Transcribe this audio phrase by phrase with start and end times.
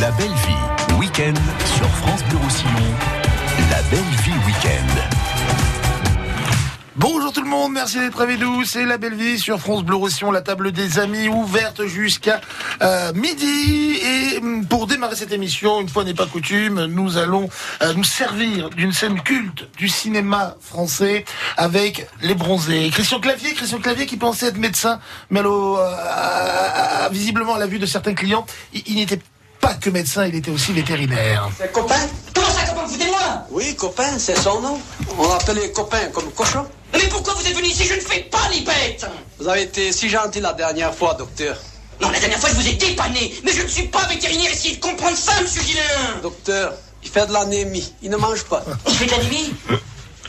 [0.00, 1.34] La belle vie, week-end
[1.76, 2.70] sur France Bleu Roussillon.
[3.70, 5.00] La belle vie week-end.
[6.96, 8.64] Bonjour tout le monde, merci d'être avec nous.
[8.64, 12.40] C'est la belle vie sur France Bleu Roussillon, la table des amis ouverte jusqu'à
[12.80, 13.98] euh, midi.
[14.02, 17.50] Et hum, pour démarrer cette émission, une fois n'est pas coutume, nous allons
[17.82, 21.26] euh, nous servir d'une scène culte du cinéma français
[21.58, 22.88] avec les bronzés.
[22.90, 24.98] Christian Clavier, Christian Clavier qui pensait être médecin,
[25.28, 29.20] mais euh, visiblement à la vue de certains clients, il, il n'était
[29.60, 31.48] pas que médecin, il était aussi vétérinaire.
[31.58, 31.94] C'est copain
[32.34, 33.18] Comment ça, comment vous foutez-moi
[33.50, 34.80] Oui, copain, c'est son nom.
[35.18, 36.66] On appelle les copains comme cochon.
[36.92, 37.84] Mais pourquoi vous êtes venu ici?
[37.84, 39.06] Je ne fais pas les bêtes
[39.38, 41.56] Vous avez été si gentil la dernière fois, docteur.
[42.00, 44.76] Non, la dernière fois, je vous ai dépanné, mais je ne suis pas vétérinaire, essayez
[44.76, 45.82] de comprendre ça, monsieur Gillain
[46.22, 47.92] Docteur, il fait de l'anémie.
[48.02, 48.64] Il ne mange pas.
[48.88, 49.52] Il fait de l'anémie?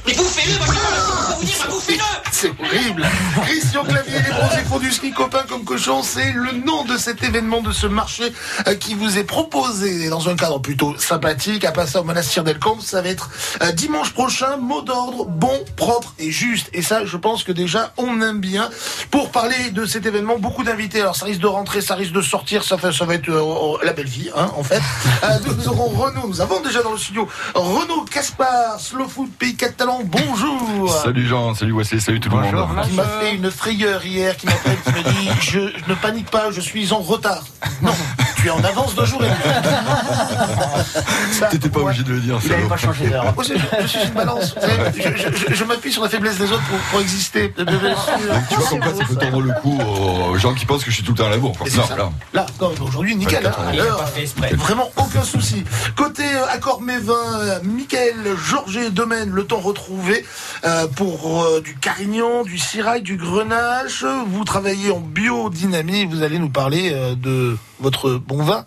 [0.06, 3.08] Mais bouffez-le, moi je pas que vous dire, bouffez-le C'est horrible.
[3.44, 7.24] Christian Clavier, les bronzés font du ski copain comme cochon, c'est le nom de cet
[7.24, 8.34] événement, de ce marché
[8.68, 12.80] euh, qui vous est proposé dans un cadre plutôt sympathique à passer au monastère d'Elcamp.
[12.80, 13.30] Ça va être
[13.62, 16.72] euh, dimanche prochain, mot d'ordre, bon, propre et juste.
[16.74, 18.72] Et ça, je pense que déjà, on aime bien.
[19.12, 21.02] Pour parler de cet événement, beaucoup d'invités.
[21.02, 24.08] Alors, ça risque de rentrer, ça risque de sortir, ça, va être euh, la belle
[24.08, 24.82] vie, hein, en fait.
[25.46, 30.02] Nous aurons Renaud, nous avons déjà dans le studio Renaud Caspar, Slow Food Pays Catalan,
[30.04, 32.31] bonjour Salut Jean, salut Wesley, salut tout le monde.
[32.84, 36.30] Qui m'a fait une frayeur hier, qui m'appelle, qui me dit je, je ne panique
[36.30, 37.44] pas, je suis en retard.
[37.82, 37.92] Non,
[38.42, 39.38] tu es en avance de jour et demi.
[41.52, 41.86] T'étais pas ouais.
[41.86, 43.24] obligé de le dire, Il n'avait pas changé d'heure.
[43.36, 44.56] Moi, je, suis une balance.
[44.96, 47.54] Je, je- je- je m'appuie sur la faiblesse des autres pour, pour exister.
[47.58, 47.64] Tu
[48.56, 49.80] vois comme quoi ça peut tendre le cou
[50.32, 51.54] aux gens qui pensent que je suis tout le temps à la bourre.
[51.76, 52.10] Non, là.
[52.34, 52.46] Là,
[52.82, 53.46] aujourd'hui, nickel.
[53.46, 53.52] hein.
[53.72, 54.06] Alors.
[54.58, 55.64] Vraiment aucun souci.
[55.96, 60.26] Côté euh, accord Mévin, euh, Michael, Georges Domaine, le temps retrouvé
[60.66, 64.04] euh, pour euh, du Carignan, du Sirail, du Grenache.
[64.28, 66.06] Vous travaillez en biodynamie.
[66.06, 68.66] Vous allez nous parler euh, de votre bon vin.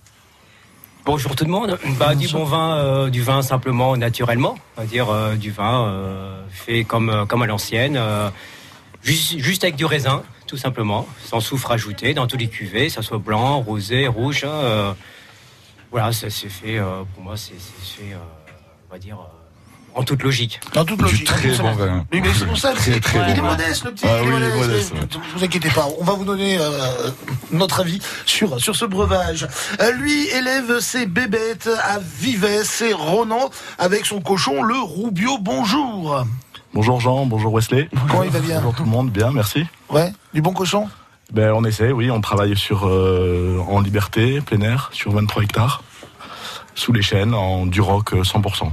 [1.07, 1.79] Bonjour tout le monde.
[1.99, 5.87] Bah, du bon vin, euh, du vin simplement naturellement, on va dire euh, du vin
[5.87, 8.01] euh, fait comme comme à l'ancienne,
[9.03, 13.19] juste, avec du raisin, tout simplement, sans soufre ajouté dans tous les cuvées, ça soit
[13.19, 14.47] blanc, rosé, rouge.
[15.91, 16.81] voilà, ça c'est fait.
[17.15, 18.17] pour moi, c'est fait,
[18.89, 19.19] on va dire,
[19.95, 20.61] en toute logique.
[20.75, 21.31] En toute logique.
[21.43, 21.63] Il est
[23.41, 24.07] modeste, le petit.
[24.07, 24.93] il est modeste.
[24.95, 27.11] Ne vous inquiétez pas, on va vous donner euh,
[27.53, 29.47] notre avis sur, sur ce breuvage.
[29.81, 35.39] Euh, lui élève ses bébêtes à Vivet, c'est Ronan, avec son cochon, le Roubio.
[35.41, 36.25] Bonjour.
[36.73, 37.89] Bonjour Jean, bonjour Wesley.
[38.09, 39.65] Comment il va bien Bonjour tout le monde, bien, merci.
[39.91, 40.89] Ouais, du bon cochon
[41.33, 45.85] ben, On essaie, oui, on travaille sur, euh, en liberté, plein air, sur 23 hectares,
[46.75, 48.73] sous les chaînes, en du rock 100%.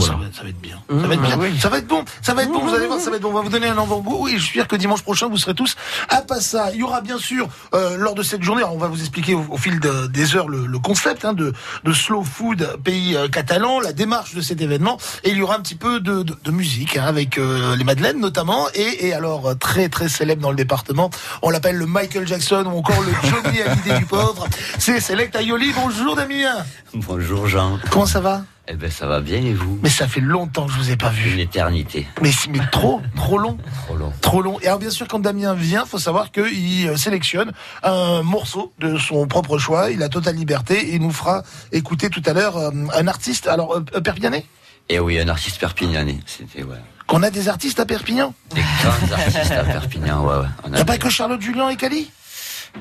[0.00, 0.76] Ça, va, ça, va, être bien.
[0.88, 1.60] Mmh, ça va être bah bien.
[1.60, 2.04] Ça va être bon.
[2.22, 2.60] Ça va être bon.
[2.60, 3.30] Vous allez voir, ça va être bon.
[3.30, 5.54] On va vous donner un avant-goût et je suis sûr que dimanche prochain, vous serez
[5.54, 5.76] tous
[6.08, 6.70] à Passa.
[6.72, 9.44] Il y aura bien sûr, euh, lors de cette journée, on va vous expliquer au,
[9.50, 11.52] au fil de, des heures le, le concept hein, de,
[11.84, 14.98] de, slow food euh, pays euh, catalan, la démarche de cet événement.
[15.24, 18.20] Et il y aura un petit peu de, de musique hein, avec euh, les Madeleines
[18.20, 18.66] notamment.
[18.74, 21.10] Et, et, alors, euh, très très célèbre dans le département,
[21.42, 24.46] on l'appelle le Michael Jackson ou encore le Johnny Hallyday du pauvre.
[24.78, 25.72] C'est Select Ayoli.
[25.74, 26.64] Bonjour Damien.
[27.04, 27.78] Bonjour Jean.
[27.90, 30.72] Comment ça va Eh ben ça va bien et vous Mais ça fait longtemps que
[30.72, 31.34] je vous ai pas vu.
[31.34, 32.06] Une éternité.
[32.22, 33.58] Mais, mais trop, trop long.
[33.86, 34.12] Trop long.
[34.22, 34.58] Trop long.
[34.60, 37.52] Et alors bien sûr, quand Damien vient, faut savoir qu'il euh, sélectionne
[37.82, 39.90] un morceau de son propre choix.
[39.90, 43.46] Il a totale liberté et il nous fera écouter tout à l'heure euh, un artiste.
[43.46, 44.46] Alors, euh, Perpignanais
[44.88, 46.18] Et oui, un artiste perpignanais.
[46.24, 46.80] C'était ouais.
[47.06, 48.32] Qu'on a des artistes à Perpignan?
[48.54, 50.46] Des grands artistes à Perpignan, ouais, ouais.
[50.64, 52.10] On Il n'y a pas que Charlotte Julien et Cali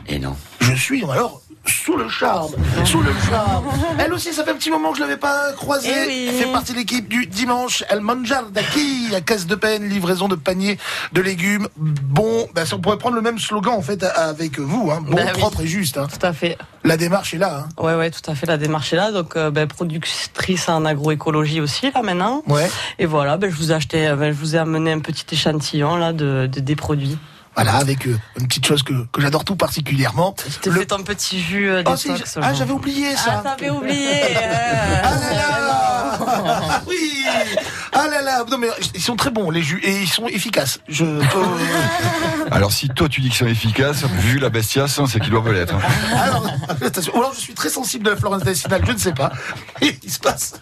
[0.08, 0.36] Et non.
[0.62, 2.52] Je suis alors sous le charme,
[2.86, 3.66] sous le charme.
[4.00, 5.90] Elle aussi, ça fait un petit moment que je l'avais pas croisée.
[5.92, 6.26] Eh oui.
[6.30, 7.84] Elle fait partie de l'équipe du dimanche.
[7.90, 10.78] Elle manjar d'acquis, à caisse de peine, livraison de paniers
[11.14, 11.68] de légumes.
[11.78, 15.02] Bon, ben, ça, on pourrait prendre le même slogan en fait avec vous, hein.
[15.02, 15.40] bon, Bah oui.
[15.40, 15.98] propre et juste.
[15.98, 16.08] hein.
[16.12, 16.58] Tout à fait.
[16.84, 17.66] La démarche est là.
[17.68, 17.84] Hein.
[17.84, 18.46] Ouais, ouais, tout à fait.
[18.46, 19.12] La démarche est là.
[19.12, 22.44] Donc, euh, ben, productrice en agroécologie aussi, là, maintenant.
[22.48, 22.70] Ouais.
[23.00, 25.26] Et voilà, ben, je vous ai acheté, euh, ben, je vous ai amené un petit
[25.32, 27.18] échantillon, là, de, de- des produits.
[27.56, 30.36] Voilà, avec euh, une petite chose que, que j'adore tout particulièrement.
[30.48, 32.38] Je t'ai Le- fait ton petit jus euh, Oh, détox.
[32.42, 32.56] ah, Jean.
[32.56, 33.42] j'avais oublié Ah, ça.
[33.44, 34.10] t'avais oublié.
[34.36, 35.02] euh.
[35.04, 37.24] Ah là là Oui
[37.98, 40.80] Ah là là Non mais ils sont très bons les jus et ils sont efficaces.
[40.90, 41.46] Je peux...
[42.52, 45.74] Alors si toi tu dis qu'ils sont efficaces, vu la bestiace, c'est qu'ils doivent l'être.
[45.74, 45.80] hein.
[46.22, 46.46] Alors,
[46.86, 47.14] attention.
[47.16, 49.32] Ou alors je suis très sensible de la flore intestinale, je ne sais pas.
[49.82, 50.56] Il se passe,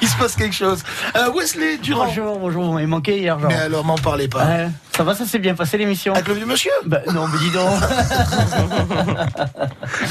[0.00, 0.82] il se passe quelque chose.
[1.16, 2.06] Euh, Wesley Durand.
[2.06, 3.48] Bonjour, bonjour, vous m'avez manqué hier, Jean.
[3.48, 4.46] Mais alors m'en parlez pas.
[4.96, 6.72] Ça va, ça s'est bien passé l'émission Avec le vieux monsieur?
[6.84, 7.70] Bah, Non, mais dis donc.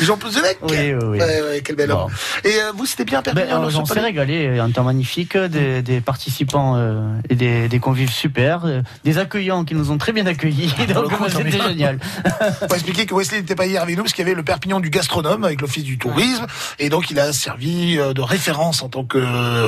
[0.01, 1.19] Jean Pezelec Oui, oui, oui.
[1.19, 2.03] Ouais, ouais, quel bel Bon.
[2.05, 2.11] homme.
[2.43, 5.37] Et euh, vous, c'était bien à Ben, Perpignan euh, on s'est régalé, un temps magnifique,
[5.37, 9.97] des, des participants euh, et des, des convives super, euh, des accueillants qui nous ont
[9.97, 11.99] très bien accueillis, Ah, donc c'était génial.
[12.67, 14.79] Faut expliquer que Wesley n'était pas hier avec nous parce qu'il y avait le Perpignan
[14.79, 16.45] du gastronome avec l'office du tourisme
[16.79, 19.23] et donc il a servi euh, de référence en tant que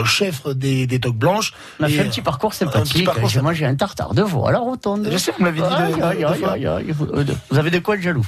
[0.06, 1.54] chef des, des toques blanches.
[1.80, 4.52] On a fait un petit parcours sympathique, parcours j'ai mangé un tartare de veau à
[4.52, 5.08] la rotonde.
[5.12, 6.94] Je sais, vous me l'avez dit
[7.50, 8.26] Vous avez de quoi être jaloux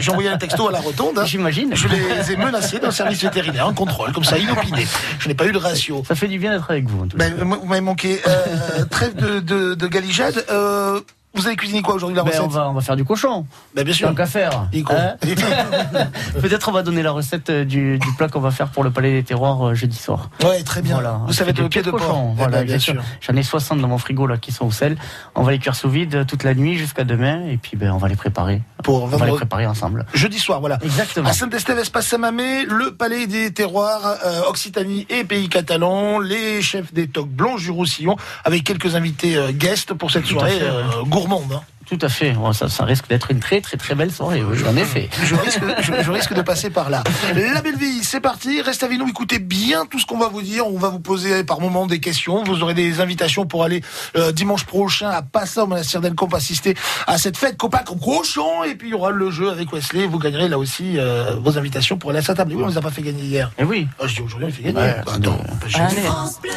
[0.00, 1.18] j'ai envoyé un texto à la rotonde.
[1.18, 1.24] hein.
[1.24, 1.74] J'imagine.
[1.74, 4.86] Je les ai menacés d'un service vétérinaire, un contrôle, comme ça, inopiné.
[5.18, 6.02] Je n'ai pas eu de ratio.
[6.06, 7.04] Ça fait du bien d'être avec vous.
[7.04, 7.30] en tout cas.
[7.30, 8.20] Ben, vous m'avez manqué.
[8.26, 10.44] Euh, trêve de, de, de galijade.
[10.50, 11.00] Euh,
[11.34, 13.46] vous avez cuisiné quoi aujourd'hui la Ben, recette on, va, on va faire du cochon.
[13.74, 14.08] Ben, bien sûr.
[14.08, 14.68] Tant qu'à faire.
[14.72, 14.92] Nico.
[14.92, 15.16] Hein
[16.40, 18.90] Peut-être on va donner la recette euh, du, du plat qu'on va faire pour le
[18.90, 20.30] Palais des Terroirs euh, jeudi soir.
[20.44, 20.94] Ouais, très bien.
[20.94, 21.20] Voilà.
[21.26, 22.30] Vous savez de pied de cochon.
[22.32, 22.94] Eh Voilà, ben, bien sûr.
[22.94, 23.02] sûr.
[23.20, 24.96] J'en ai 60 dans mon frigo là qui sont au sel.
[25.34, 27.98] On va les cuire sous vide toute la nuit jusqu'à demain et puis ben, on
[27.98, 28.62] va les préparer.
[28.82, 30.04] Pour On va les préparer ensemble.
[30.14, 30.78] Jeudi soir, voilà.
[30.82, 31.28] Exactement.
[31.28, 36.92] À Saint-Estève, Espace Samamé, le Palais des Terroirs, euh, Occitanie et Pays Catalans, les chefs
[36.92, 41.23] des toques blanches du Roussillon, avec quelques invités euh, guests pour cette soirée euh, gourmande.
[41.32, 41.62] Hein.
[41.86, 42.32] Tout à fait.
[42.32, 44.42] Bon, ça, ça risque d'être une très très très belle soirée.
[44.42, 45.10] Oui, en effet.
[45.22, 47.04] Je risque, je, je risque de passer par là.
[47.34, 48.62] La belle vie, c'est parti.
[48.62, 50.66] Restez avec nous, écoutez bien tout ce qu'on va vous dire.
[50.66, 52.42] On va vous poser par moments des questions.
[52.42, 53.82] Vous aurez des invitations pour aller
[54.16, 56.74] euh, dimanche prochain à Passa au monastère d'Elcomp assister
[57.06, 58.64] à cette fête copain comme cochon.
[58.64, 60.06] Et puis il y aura le jeu avec Wesley.
[60.06, 62.52] Vous gagnerez là aussi euh, vos invitations pour aller à sa table.
[62.52, 63.50] Et oui, on les a pas fait gagner hier.
[63.58, 63.88] Et oui.
[64.00, 64.78] Ah, je dis aujourd'hui, on les fait gagner.
[64.78, 65.98] Ouais, Bah, attends, on peut gagner.
[65.98, 66.50] Allez.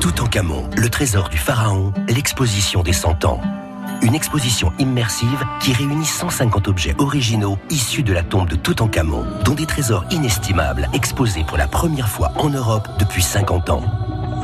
[0.00, 3.40] Toutankhamon, le trésor du pharaon, l'exposition des 100 ans.
[4.02, 9.54] Une exposition immersive qui réunit 150 objets originaux issus de la tombe de Toutankhamon, dont
[9.54, 13.84] des trésors inestimables exposés pour la première fois en Europe depuis 50 ans.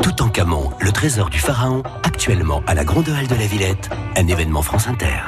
[0.02, 4.62] Toutankhamon, le trésor du pharaon, actuellement à la Grande Halle de la Villette, un événement
[4.62, 5.20] France Inter.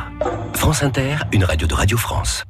[0.55, 2.45] France Inter, une radio de Radio France.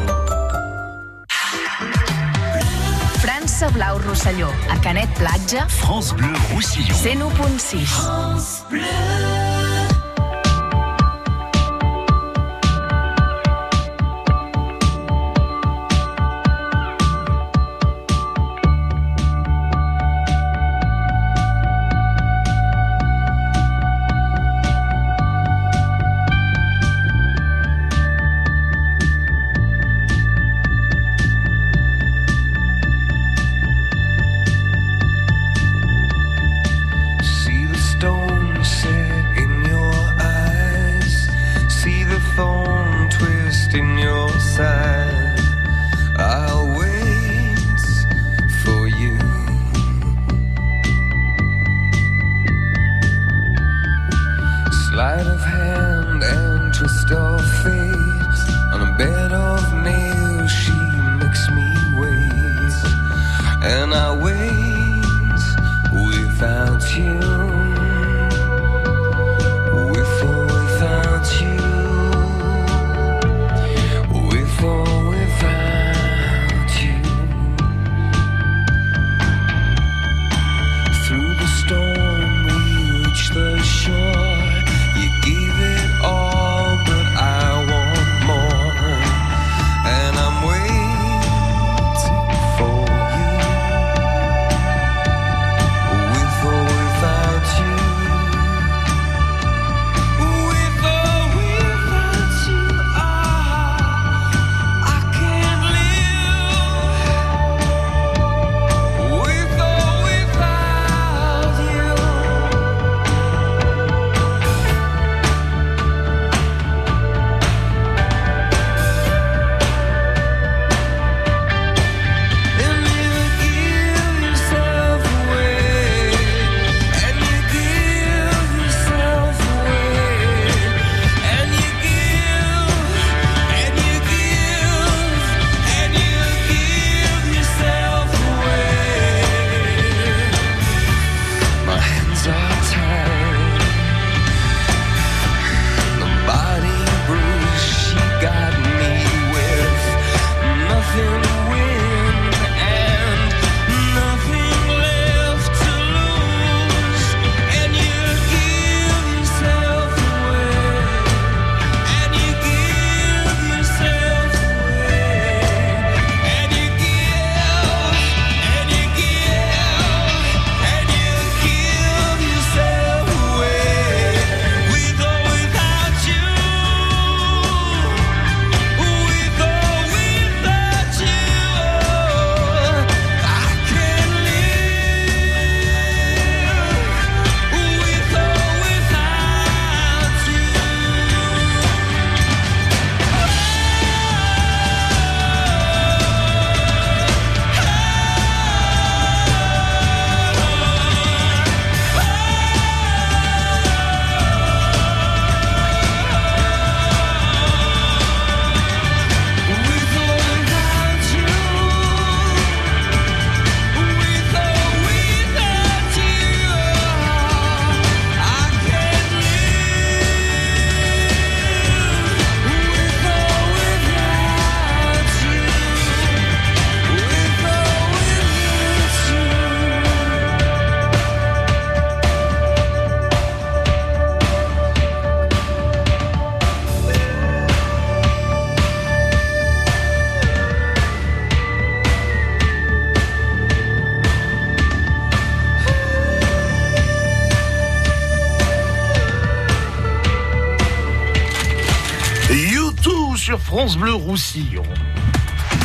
[3.67, 6.93] França Blau Rosselló, a Canet Platja, France Bleu Roussillon.
[6.93, 8.39] 101.6.
[8.39, 9.46] See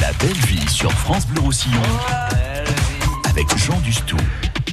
[0.03, 1.81] La belle vie sur France Bleu Roussillon
[3.31, 4.19] avec Jean Dustou.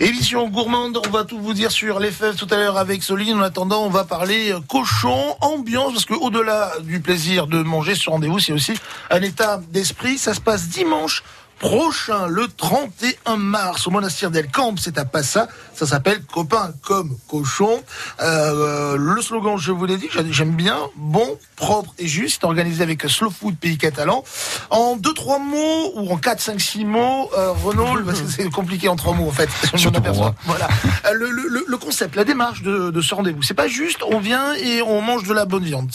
[0.01, 3.37] Émission gourmande, on va tout vous dire sur les fèves tout à l'heure avec Soline.
[3.37, 8.09] En attendant, on va parler cochon, ambiance, parce que au-delà du plaisir de manger ce
[8.09, 8.73] rendez-vous, c'est aussi
[9.11, 10.17] un état d'esprit.
[10.17, 11.23] Ça se passe dimanche
[11.59, 15.47] prochain, le 31 mars, au monastère d'El Camp, c'est à Passa.
[15.75, 17.81] Ça s'appelle Copain comme cochon.
[18.21, 23.03] Euh, le slogan, je vous l'ai dit, j'aime bien, bon, propre et juste, organisé avec
[23.03, 24.23] Slow Food Pays Catalan.
[24.69, 28.49] En deux, trois mots, ou en quatre, cinq, six mots, euh, Renaud, parce que c'est
[28.49, 29.49] compliqué en trois mots, en fait.
[29.73, 30.35] Je m'en aperçois.
[30.45, 30.67] Voilà.
[31.05, 34.19] Euh, le, le- le concept, la démarche de, de ce rendez-vous, c'est pas juste, on
[34.19, 35.91] vient et on mange de la bonne viande.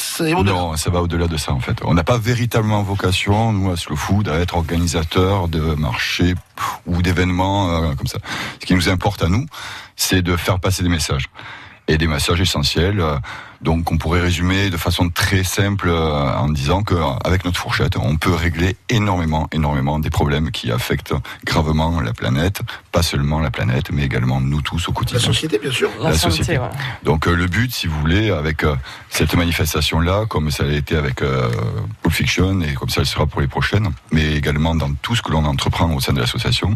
[0.53, 1.77] Non, ça va au-delà de ça en fait.
[1.83, 6.35] On n'a pas véritablement vocation, nous à Slow Food, à être organisateur de marchés
[6.87, 8.19] ou d'événements euh, comme ça.
[8.61, 9.47] Ce qui nous importe à nous,
[9.97, 11.27] c'est de faire passer des messages
[11.89, 13.03] et des messages essentiels.
[13.65, 17.59] Donc, on pourrait résumer de façon très simple euh, en disant que euh, avec notre
[17.59, 21.15] fourchette, on peut régler énormément, énormément des problèmes qui affectent
[21.47, 22.61] gravement la planète,
[22.93, 25.21] pas seulement la planète, mais également nous tous au La quotidien.
[25.21, 25.91] société, bien sûr.
[26.01, 26.61] La société.
[27.05, 28.77] Donc euh, le but, si vous voulez, avec euh,
[29.09, 31.51] cette manifestation-là, comme ça a été avec euh,
[32.03, 35.23] Pulp Fiction et comme ça le sera pour les prochaines, mais également dans tout ce
[35.23, 36.75] que l'on entreprend au sein de l'association,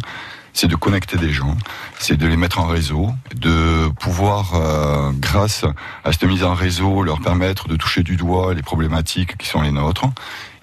[0.53, 1.57] c'est de connecter des gens,
[1.99, 5.65] c'est de les mettre en réseau, de pouvoir, euh, grâce
[6.05, 9.63] à cette mise en réseau, leur permettre de toucher du doigt les problématiques qui sont
[9.63, 10.07] les nôtres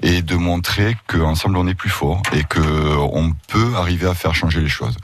[0.01, 4.36] et de montrer qu'ensemble on est plus fort et que on peut arriver à faire
[4.36, 4.98] changer les choses.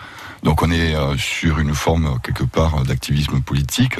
[0.44, 3.98] Donc on est euh, sur une forme quelque part d'activisme politique,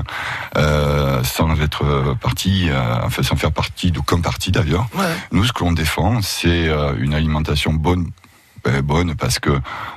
[0.58, 4.88] euh, sans être parti, euh, enfin sans faire partie d'aucun parti d'ailleurs.
[5.32, 6.70] Nous, ce que l'on défend, c'est
[7.00, 8.10] une alimentation bonne.
[8.64, 9.52] Ben, bonne parce que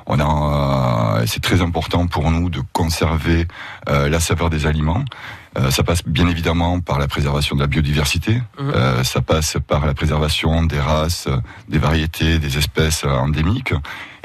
[0.06, 3.47] on a, euh, c'est très important pour nous de conserver
[3.88, 5.04] euh, la saveur des aliments.
[5.56, 8.42] Euh, ça passe bien évidemment par la préservation de la biodiversité.
[8.59, 11.37] Euh, ça passe par la préservation des races, euh,
[11.68, 13.73] des variétés, des espèces euh, endémiques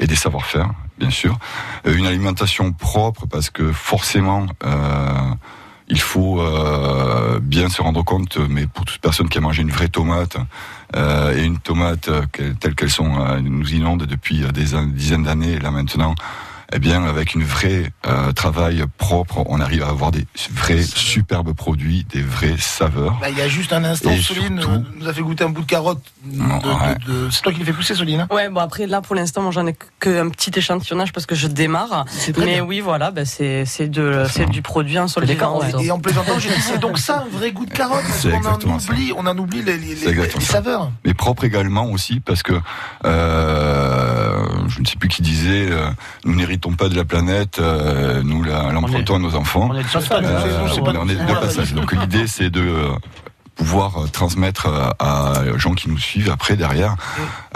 [0.00, 1.38] et des savoir-faire, bien sûr.
[1.86, 5.30] Euh, une alimentation propre parce que forcément, euh,
[5.88, 9.70] il faut euh, bien se rendre compte, mais pour toute personne qui a mangé une
[9.70, 10.36] vraie tomate
[10.96, 12.22] euh, et une tomate euh,
[12.58, 16.14] telles qu'elles sont euh, nous inondent depuis des dizaines d'années là maintenant.
[16.72, 21.52] Eh bien, avec une vraie euh, travail propre, on arrive à avoir des vrais superbes
[21.52, 23.18] produits, des vraies saveurs.
[23.20, 25.42] Bah, il y a juste un instant, Et Soline surtout- euh, nous a fait goûter
[25.44, 26.00] un bout de carotte.
[26.24, 29.42] de- C'est toi qui l'as fait pousser, Soline hein Ouais, bon après là pour l'instant
[29.42, 32.04] moi j'en ai qu'un petit échantillonnage parce que je démarre.
[32.06, 32.64] très Mais bien.
[32.64, 35.58] oui voilà, ben, c'est c'est de c'est du produit en sol vivant.
[35.60, 35.84] ouais.
[35.84, 38.02] Et en plaisantant, j'ai dit, c'est donc ça un vrai goût de carotte.
[38.02, 38.92] Parce C'est qu'on en exactement ça.
[38.92, 39.78] oublie, on en oublie les,
[40.40, 40.90] saveurs.
[41.04, 42.52] Mais propre également aussi parce que
[43.06, 44.29] euh,
[44.68, 45.88] je ne sais plus qui disait euh,
[46.24, 49.68] nous n'héritons pas de la planète, euh, nous l'empruntons à nos enfants.
[49.70, 51.74] on est de passage, Euh, c'est- c'est- on est de passage.
[51.74, 52.90] Donc l'idée c'est de euh,
[53.56, 56.96] pouvoir euh, transmettre euh, à gens qui nous suivent après derrière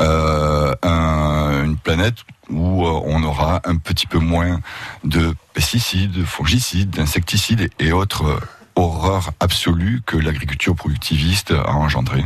[0.00, 2.16] euh, un- une planète
[2.50, 4.60] où euh, on aura un petit peu moins
[5.04, 8.38] de pesticides, de fongicides, d'insecticides et autres euh,
[8.76, 12.24] horreurs absolues que l'agriculture productiviste a engendré.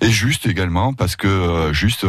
[0.00, 2.06] Et juste également parce que euh, juste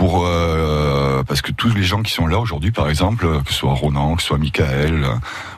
[0.00, 3.52] pour euh, parce que tous les gens qui sont là aujourd'hui, par exemple, euh, que
[3.52, 5.14] ce soit Ronan, que ce soit Michael euh,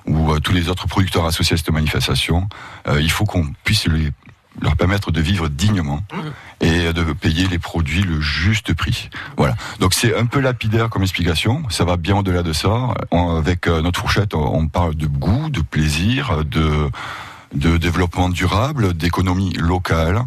[0.07, 2.49] ou euh, tous les autres producteurs associés à cette manifestation,
[2.89, 4.11] euh, il faut qu'on puisse les-
[4.61, 6.01] leur permettre de vivre dignement
[6.61, 9.11] et de payer les produits le juste prix.
[9.37, 9.55] Voilà.
[9.79, 11.63] Donc c'est un peu lapidaire comme explication.
[11.71, 12.95] Ça va bien au-delà de ça.
[13.13, 16.91] On- avec euh, notre fourchette, on parle de goût, de plaisir, de
[17.55, 20.23] de développement durable, d'économie locale,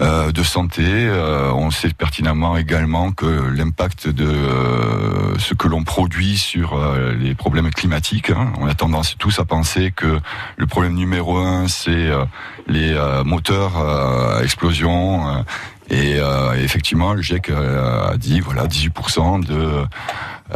[0.00, 0.82] euh, de santé.
[0.84, 7.14] Euh, on sait pertinemment également que l'impact de euh, ce que l'on produit sur euh,
[7.14, 8.30] les problèmes climatiques.
[8.30, 8.52] hein.
[8.60, 10.20] On a tendance tous à penser que
[10.56, 12.24] le problème numéro un, c'est euh,
[12.66, 15.44] les euh, moteurs à explosion.
[15.90, 16.18] et
[16.62, 19.86] effectivement, le GIEC a dit voilà 18% de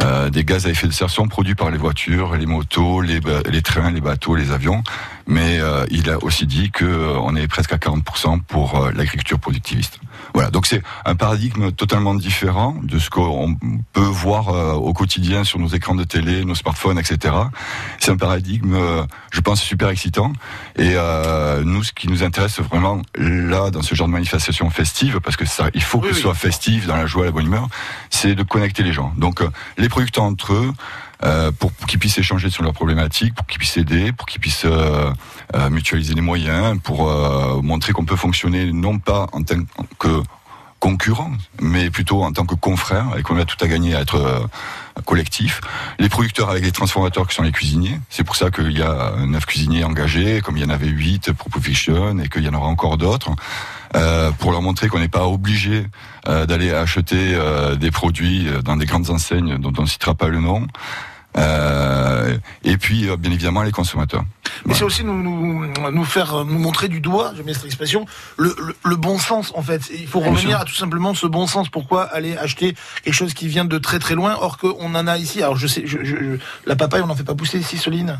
[0.01, 3.19] euh, des gaz à effet de serre sont produits par les voitures, les motos, les,
[3.49, 4.83] les trains, les bateaux, les avions.
[5.27, 8.91] Mais euh, il a aussi dit que euh, on est presque à 40% pour euh,
[8.91, 9.99] l'agriculture productiviste.
[10.33, 13.55] Voilà, donc c'est un paradigme totalement différent de ce qu'on
[13.93, 17.35] peut voir euh, au quotidien sur nos écrans de télé, nos smartphones, etc.
[17.99, 20.33] C'est un paradigme, euh, je pense, super excitant.
[20.77, 25.19] Et euh, nous, ce qui nous intéresse vraiment là, dans ce genre de manifestation festive,
[25.19, 27.67] parce que ça, il faut que ce soit festif, dans la joie, la bonne humeur,
[28.09, 29.13] c'est de connecter les gens.
[29.17, 29.49] Donc, euh,
[29.83, 30.73] les producteurs entre eux,
[31.23, 34.65] euh, pour, qu'ils puissent échanger sur leurs problématiques, pour qu'ils puissent aider, pour qu'ils puissent
[34.65, 35.11] euh,
[35.55, 37.09] euh, mutualiser les moyens, pour
[37.61, 39.59] montrer qu'on peut fonctionner non pas en tant
[39.99, 40.23] que
[40.79, 44.49] concurrent, mais plutôt en tant que confrère, et qu'on a tout à gagner à être
[45.05, 45.61] collectif.
[45.99, 47.99] Les producteurs avec les transformateurs qui sont les cuisiniers.
[48.09, 51.31] C'est pour ça qu'il y a neuf cuisiniers engagés, comme il y en avait huit
[51.33, 53.31] pour Fiction, et qu'il y en aura encore d'autres.
[54.39, 55.87] pour leur montrer qu'on n'est pas obligé
[56.25, 60.27] d'aller acheter euh, des produits euh, dans des grandes enseignes dont on ne citera pas
[60.29, 60.67] le nom.
[61.37, 64.23] Euh, et puis, euh, bien évidemment, les consommateurs.
[64.65, 67.65] Mais c'est aussi nous, nous, nous faire euh, nous montrer du doigt, j'aime bien cette
[67.65, 68.05] expression,
[68.37, 69.89] le, le, le bon sens en fait.
[69.99, 70.59] Il faut revenir sûr.
[70.59, 71.69] à tout simplement ce bon sens.
[71.69, 75.17] Pourquoi aller acheter quelque chose qui vient de très très loin, or qu'on en a
[75.17, 75.41] ici.
[75.41, 76.37] Alors je sais, je, je- je-
[76.67, 78.19] la papaye, on n'en fait pas pousser ici, Soline?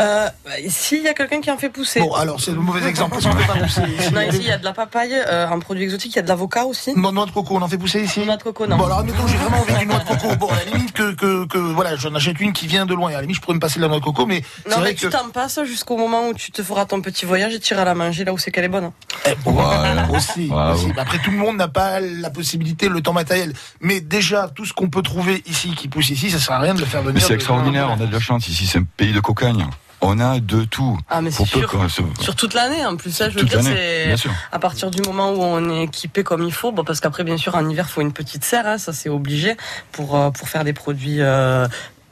[0.00, 0.28] Euh,
[0.68, 2.00] S'il y a quelqu'un qui en fait pousser.
[2.00, 3.12] Bon, alors c'est le mauvais exemple.
[3.12, 4.12] Parce qu'on fait pas pousser ici.
[4.12, 6.22] Non, ici, il y a de la papaye, euh, un produit exotique, il y a
[6.22, 6.92] de l'avocat aussi.
[6.96, 8.76] Noix noix de coco, on en fait pousser ici Noix de coco, non.
[8.76, 10.36] Bon, alors admettons, j'ai vraiment envie d'une noix de coco.
[10.36, 13.10] Bon, à la limite que, que, que voilà, j'en achète une qui vient de loin.
[13.10, 14.76] À la limite, je pourrais me passer de la noix de coco, mais c'est Non,
[14.80, 15.00] vrai mais que.
[15.00, 17.84] tu t'en passes jusqu'au moment où tu te feras ton petit voyage et tu iras
[17.84, 18.90] la manger là où c'est qu'elle est bonne.
[19.26, 20.16] Eh, bon, Ouais.
[20.16, 20.50] aussi.
[20.96, 23.52] Après, tout le monde n'a pas la possibilité, le temps matériel.
[23.80, 26.74] Mais déjà, tout ce qu'on peut trouver ici, qui pousse ici, ça sert à rien
[26.74, 27.14] de le faire venir.
[27.14, 29.61] Mais c'est extraordinaire, on a de la chance ici, c'est un pays de cocagne.
[30.04, 30.98] On a de tout.
[31.08, 31.88] Ah, mais Pour peu sûr.
[31.88, 34.16] se- Sur toute l'année, en plus, ça, je veux Toute dire, c'est
[34.50, 36.72] à partir du moment où on est équipé comme il faut.
[36.72, 39.56] Bon, parce qu'après, bien sûr, en hiver, faut une petite serre, hein, ça c'est obligé
[39.92, 41.20] pour euh, pour faire des produits.
[41.20, 41.68] euh,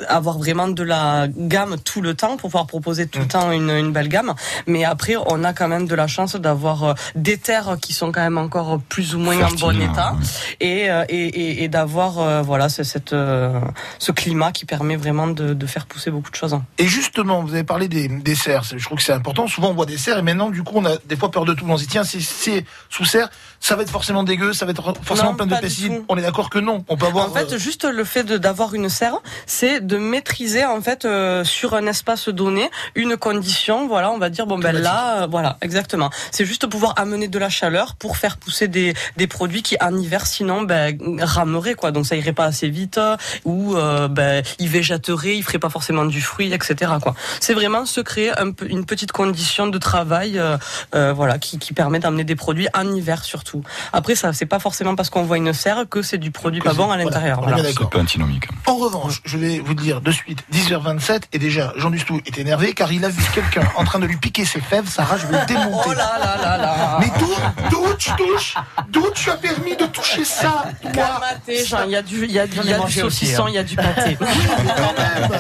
[0.09, 3.71] avoir vraiment de la gamme tout le temps pour pouvoir proposer tout le temps une,
[3.71, 4.35] une belle gamme
[4.67, 8.13] mais après on a quand même de la chance d'avoir euh, des terres qui sont
[8.13, 10.67] quand même encore plus ou moins en bon état ouais.
[10.67, 15.27] et, euh, et, et, et d'avoir euh, voilà ce, cette, ce climat qui permet vraiment
[15.27, 16.59] de, de faire pousser beaucoup de choses.
[16.79, 18.65] Et justement, vous avez parlé des, des serres.
[18.65, 19.47] Je trouve que c'est important.
[19.47, 21.55] Souvent, on voit des serres et maintenant, du coup, on a des fois peur de
[21.55, 21.65] tout.
[21.69, 24.95] On se dit, tiens, c'est sous serre, ça va être forcément dégueu, ça va être
[25.03, 26.03] forcément Non, plein de pesticides.
[26.09, 26.85] On est d'accord que non.
[26.89, 27.29] On peut avoir.
[27.29, 31.45] En fait, euh, juste le fait d'avoir une serre, c'est de maîtriser en fait euh,
[31.45, 33.87] sur un espace donné une condition.
[33.87, 36.11] Voilà, on va dire bon ben là, euh, voilà, exactement.
[36.31, 39.97] C'est juste pouvoir amener de la chaleur pour faire pousser des, des produits qui en
[39.97, 41.91] hiver sinon ben rameraient quoi.
[41.91, 43.01] Donc ça irait pas assez vite
[43.45, 46.93] ou euh, ben ils végéteraient, ils feraient pas forcément du fruit, etc.
[47.03, 47.15] Quoi.
[47.41, 51.99] C'est vraiment se créer un une petite condition de travail, euh, voilà, qui, qui permet
[51.99, 53.50] d'amener des produits en hiver surtout.
[53.93, 56.75] Après ça, c'est pas forcément parce qu'on voit une serre que c'est du produit pas
[56.75, 57.41] bon à l'intérieur.
[57.41, 57.63] voilà.
[57.65, 58.49] C'est pas antinomique.
[58.67, 62.73] En revanche, je vais vous dire de suite, 10h27, et déjà, Jean Dustou est énervé
[62.73, 64.89] car il a vu quelqu'un en train de lui piquer ses fèves.
[64.89, 65.89] Sarah, je vais le démonter.
[65.89, 66.99] Oh là là là là.
[67.01, 67.35] Mais d'où,
[67.71, 68.55] d'où tu touches
[68.89, 71.21] D'où tu as permis de toucher ça toi?
[71.87, 73.49] Il y a du, il y a du, il y a du saucisson, hein.
[73.49, 74.17] il y a du pâté.
[74.21, 74.25] Quand
[74.99, 75.31] même.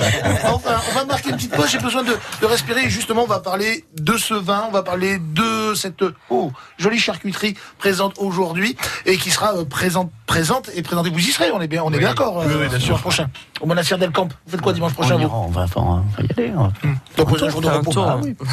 [0.44, 1.68] Enfin, on va marquer une petite pause.
[1.70, 2.84] J'ai besoin de, de respirer.
[2.84, 4.64] Et justement, on va parler de ce vin.
[4.68, 10.10] On va parler de cette oh, jolie charcuterie présente aujourd'hui et qui sera euh, présente,
[10.26, 11.10] présente et présentée.
[11.10, 11.50] Vous y serez.
[11.52, 12.36] On est bien, on est bien d'accord.
[12.46, 12.86] Oui, oui, bien sûr.
[12.86, 13.26] dimanche prochain.
[13.60, 14.28] Au Monastère d'El Camp.
[14.46, 16.52] Vous faites quoi dimanche prochain on, ira, on, va, on va y aller.
[16.56, 16.72] on va-
[17.16, 17.92] Donc, vous avez un jour de faire un repos.
[17.92, 18.20] tour, Ah hein.
[18.22, 18.36] oui.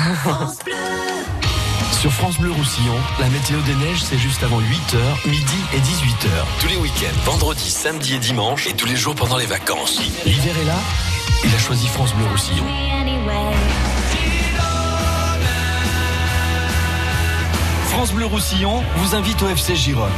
[2.02, 6.28] Sur France Bleu Roussillon, la météo des neiges, c'est juste avant 8h, midi et 18h.
[6.60, 10.00] Tous les week-ends, vendredi, samedi et dimanche, et tous les jours pendant les vacances.
[10.26, 10.76] L'hiver est là,
[11.44, 12.66] il a choisi France Bleu Roussillon.
[17.98, 20.12] France Bleu Roussillon vous invite au FC Gironne.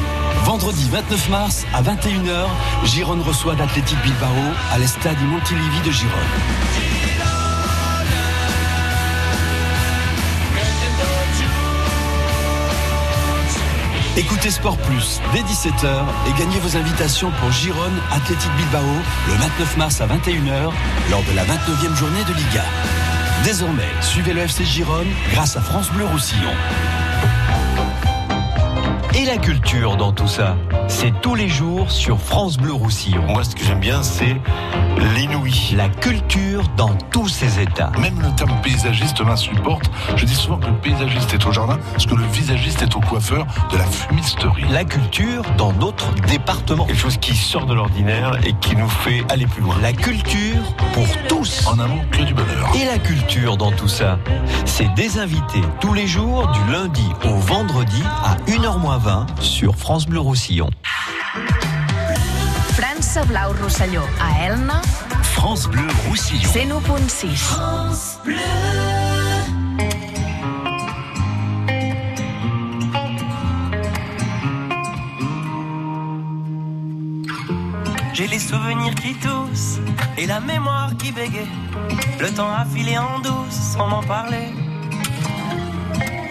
[0.43, 2.45] Vendredi 29 mars à 21h,
[2.83, 4.27] Gironne reçoit l'Athletic Bilbao
[4.73, 6.11] à l'Estade Montilivi de Gironne.
[14.17, 18.91] Écoutez Sport Plus dès 17h et gagnez vos invitations pour Gironne Athletic Bilbao
[19.29, 20.73] le 29 mars à 21h
[21.09, 22.65] lors de la 29e journée de Liga.
[23.45, 26.51] Désormais, suivez le FC Gironne grâce à France Bleu Roussillon.
[29.15, 30.55] Et la culture dans tout ça,
[30.87, 33.23] c'est tous les jours sur France Bleu Roussillon.
[33.27, 34.35] Moi, ce que j'aime bien, c'est
[35.15, 35.73] l'inouï.
[35.75, 37.91] La culture dans tous ses états.
[37.99, 39.89] Même le terme paysagiste m'insupporte.
[40.15, 42.99] Je dis souvent que le paysagiste est au jardin, parce que le visagiste est au
[42.99, 44.65] coiffeur de la fumisterie.
[44.71, 46.85] La culture dans notre département.
[46.85, 49.75] Quelque chose qui sort de l'ordinaire et qui nous fait aller plus loin.
[49.81, 50.61] La culture
[50.93, 51.67] pour tous.
[51.67, 52.71] En amont, que du bonheur.
[52.75, 54.19] Et la culture dans tout ça,
[54.65, 58.37] c'est des invités tous les jours du lundi au vendredi à
[58.99, 60.69] 1h20 sur France Bleu Roussillon.
[62.73, 64.81] França Blau Rosselló, a Elna,
[65.23, 66.49] France Bleu Roussillon.
[66.49, 68.19] 101.6.
[78.13, 79.79] J'ai les souvenirs qui toussent
[80.17, 81.47] et la mémoire qui bégaye.
[82.19, 84.58] Le temps a filé en douce sans m'en parler.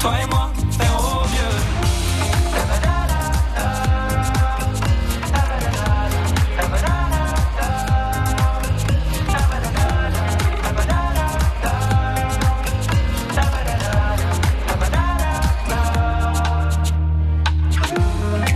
[0.00, 1.56] toi et moi, frérot vieux.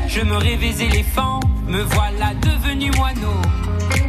[0.08, 3.28] Je me rêvais éléphant, me voilà devenu moineau.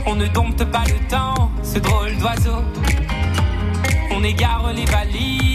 [0.06, 2.64] On ne dompte pas le temps, ce drôle d'oiseau.
[4.12, 5.55] On égare les valises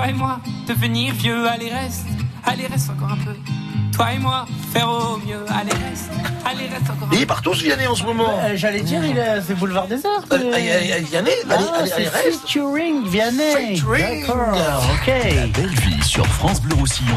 [0.00, 2.06] Toi et moi, devenir vieux, allez reste,
[2.46, 3.34] allez reste encore un peu.
[3.92, 6.10] Toi et moi, faire au mieux, allez reste,
[6.46, 7.16] allez reste encore un peu.
[7.16, 8.40] Il part tous Vianney en ce moment.
[8.44, 10.24] Euh, J'allez dire, il est- c'est Boulevard des Arts.
[10.32, 12.40] Euh, euh, euh, Vianney, allez, Ah, allez, allez, reste.
[12.46, 13.76] featuring Vianney.
[13.76, 14.20] Featuring.
[14.26, 15.12] D'accord, ok.
[15.54, 17.16] Belle vie sur France Bleu Roussillon.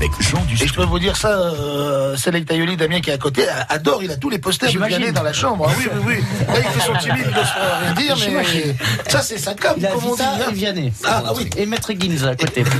[0.00, 3.18] Avec Jean Et je peux vous dire ça, euh, Select Ayoli, Damien qui est à
[3.18, 4.96] côté, adore, il a tous les posters de J'imagine.
[4.96, 5.66] Vianney dans la chambre.
[5.68, 6.24] Ah oui, oui, oui.
[6.48, 7.42] Là, il fait son timide, pas
[7.80, 8.74] rien dire, mais
[9.10, 10.22] ça, c'est sa com, comme on dit.
[10.22, 10.48] Hein.
[10.48, 10.90] et Vianney.
[11.04, 11.50] Ah, ah oui.
[11.58, 12.64] Et Maître Gims à côté.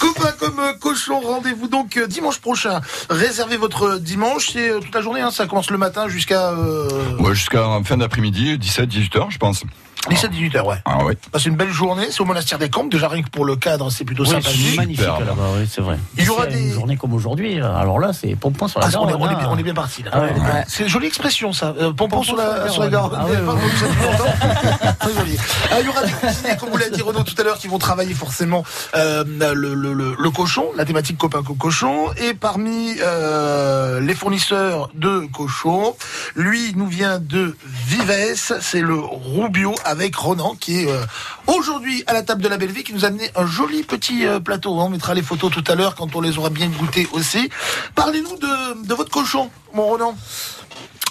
[0.00, 2.80] Copain comme euh, cochon, rendez-vous donc euh, dimanche prochain.
[3.10, 7.18] Réservez votre dimanche, c'est euh, toute la journée, hein, ça commence le matin jusqu'à euh,
[7.18, 9.64] Ouais, jusqu'à fin d'après-midi, 17-18h, je pense.
[10.10, 10.76] 17-18h, ouais.
[10.84, 11.16] Ah ouais.
[11.32, 13.56] Bah, C'est une belle journée, c'est au monastère des Campes, déjà rien que pour le
[13.56, 14.68] cadre, c'est plutôt Oui, sympathique.
[14.70, 15.98] c'est magnifique là-bas, oui, c'est vrai.
[16.16, 18.90] Il y aura des- Une journée comme aujourd'hui, alors là, c'est pompon sur la Ah,
[19.00, 19.38] on, est, Garonne, on est hein.
[19.38, 20.10] bien, on est bien parti là.
[20.14, 20.30] Ah ouais.
[20.32, 20.64] Ouais.
[20.68, 21.74] C'est une jolie expression ça.
[21.80, 23.10] Euh, pompon, sur la, sur la.
[23.12, 23.26] Ah.
[25.00, 25.36] Très joli.
[25.70, 27.68] Ah, il y aura des cuisiniers, comme vous l'a dit Renaud tout à l'heure, qui
[27.68, 28.64] vont travailler forcément
[28.94, 32.06] euh, le, le, le, le cochon, la thématique copain co- cochon.
[32.18, 35.94] Et parmi euh, les fournisseurs de cochon,
[36.34, 37.56] lui nous vient de
[37.88, 41.04] Vives, c'est le Rubio avec Ronan qui est euh,
[41.46, 44.26] aujourd'hui à la table de la Belle Vie, qui nous a amené un joli petit
[44.26, 44.78] euh, plateau.
[44.78, 47.50] On mettra les photos tout à l'heure quand on les aura bien goûtées aussi.
[47.94, 50.16] Parlez-nous de, de votre cochon, mon Ronan.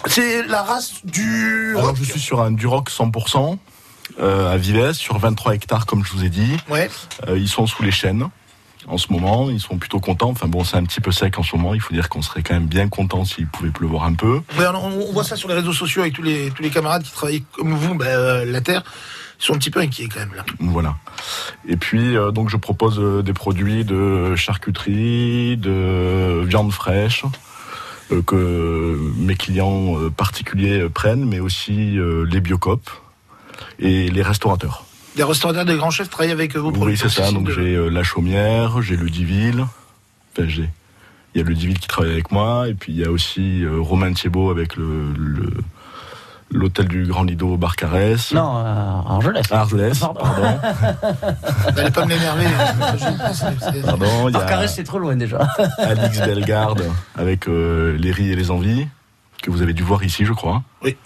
[0.06, 1.74] C'est la race du.
[1.76, 3.58] Alors je suis sur un Duroc 100%
[4.20, 6.56] euh, à Vives, sur 23 hectares comme je vous ai dit.
[6.68, 6.88] Ouais.
[7.28, 8.28] Euh, ils sont sous les chênes
[8.88, 10.30] en ce moment, ils sont plutôt contents.
[10.30, 11.74] Enfin bon, c'est un petit peu sec en ce moment.
[11.74, 14.40] Il faut dire qu'on serait quand même bien content s'il pouvait pleuvoir un peu.
[14.58, 17.02] Ouais, on, on voit ça sur les réseaux sociaux avec tous les, tous les camarades
[17.02, 18.82] qui travaillent comme vous, ben, euh, la terre.
[19.38, 20.44] Ils sont un petit peu inquiets quand même là.
[20.60, 20.96] Voilà.
[21.68, 27.24] Et puis euh, donc je propose euh, des produits de charcuterie, de viande fraîche
[28.12, 32.90] euh, que mes clients particuliers prennent, mais aussi les biocopes
[33.78, 34.85] et les restaurateurs.
[35.16, 36.92] Des restaurateurs, des grands chefs travaillent avec vos produits.
[36.94, 37.32] Oui, c'est ça.
[37.32, 39.64] Donc de- j'ai euh, la chaumière, j'ai le Diville.
[40.36, 40.68] Enfin, j'ai.
[41.34, 43.62] Il y a le Diville qui travaille avec moi, et puis il y a aussi
[43.64, 45.52] euh, Romain Thiebaud avec le le-
[46.52, 48.32] l'hôtel du Grand Lido Barcarès.
[48.32, 48.64] Non, euh,
[49.08, 49.50] Argelès.
[49.50, 50.20] Argelès, Pardon.
[50.20, 50.58] pardon.
[51.72, 52.44] Vous allez pas me l'énerver.
[53.32, 55.38] C'est- c'est- Pardon, il y a Arcarès, c'est trop loin déjà.
[55.78, 56.84] Alix Bellegarde
[57.16, 58.86] avec euh, Les Ris et les Envies,
[59.42, 60.62] que vous avez dû voir ici, je crois.
[60.84, 60.96] Oui.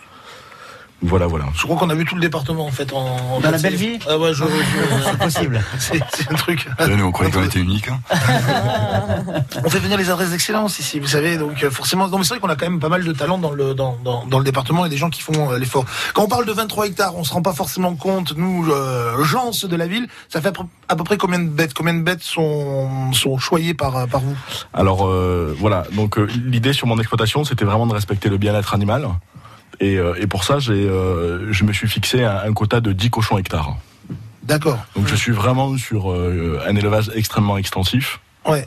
[1.03, 1.47] Voilà, voilà.
[1.55, 2.93] Je crois qu'on a vu tout le département en fait.
[2.93, 5.61] En, en Dans la belle vie Ah ouais, je, je- C'est possible.
[5.79, 6.67] c'est c'est un truc.
[6.79, 7.89] Là, nous, on croyait qu'on était unique.
[7.89, 8.01] Hein.
[9.65, 12.09] On fait venir les adresses d'excellence ici, vous savez, donc euh, forcément.
[12.09, 13.97] Non, mais c'est vrai qu'on a quand même pas mal de talents dans le dans,
[14.05, 15.85] dans, dans le département et des gens qui font euh, l'effort.
[16.15, 19.51] Quand on parle de 23 hectares, on se rend pas forcément compte, nous, euh, gens
[19.65, 21.75] de la ville, ça fait à peu, à peu près combien de bêtes?
[21.75, 24.37] Combien de bêtes sont sont choyées par euh, par vous?
[24.75, 28.75] Alors euh, voilà, donc euh, l'idée sur mon exploitation, c'était vraiment de respecter le bien-être
[28.75, 29.09] animal.
[29.81, 32.93] Et, euh, et pour ça, j'ai, euh, je me suis fixé un, un quota de
[32.93, 33.77] 10 cochons hectares.
[34.43, 34.79] D'accord.
[34.97, 38.21] Donc je suis vraiment sur euh, un élevage extrêmement extensif.
[38.47, 38.67] Ouais.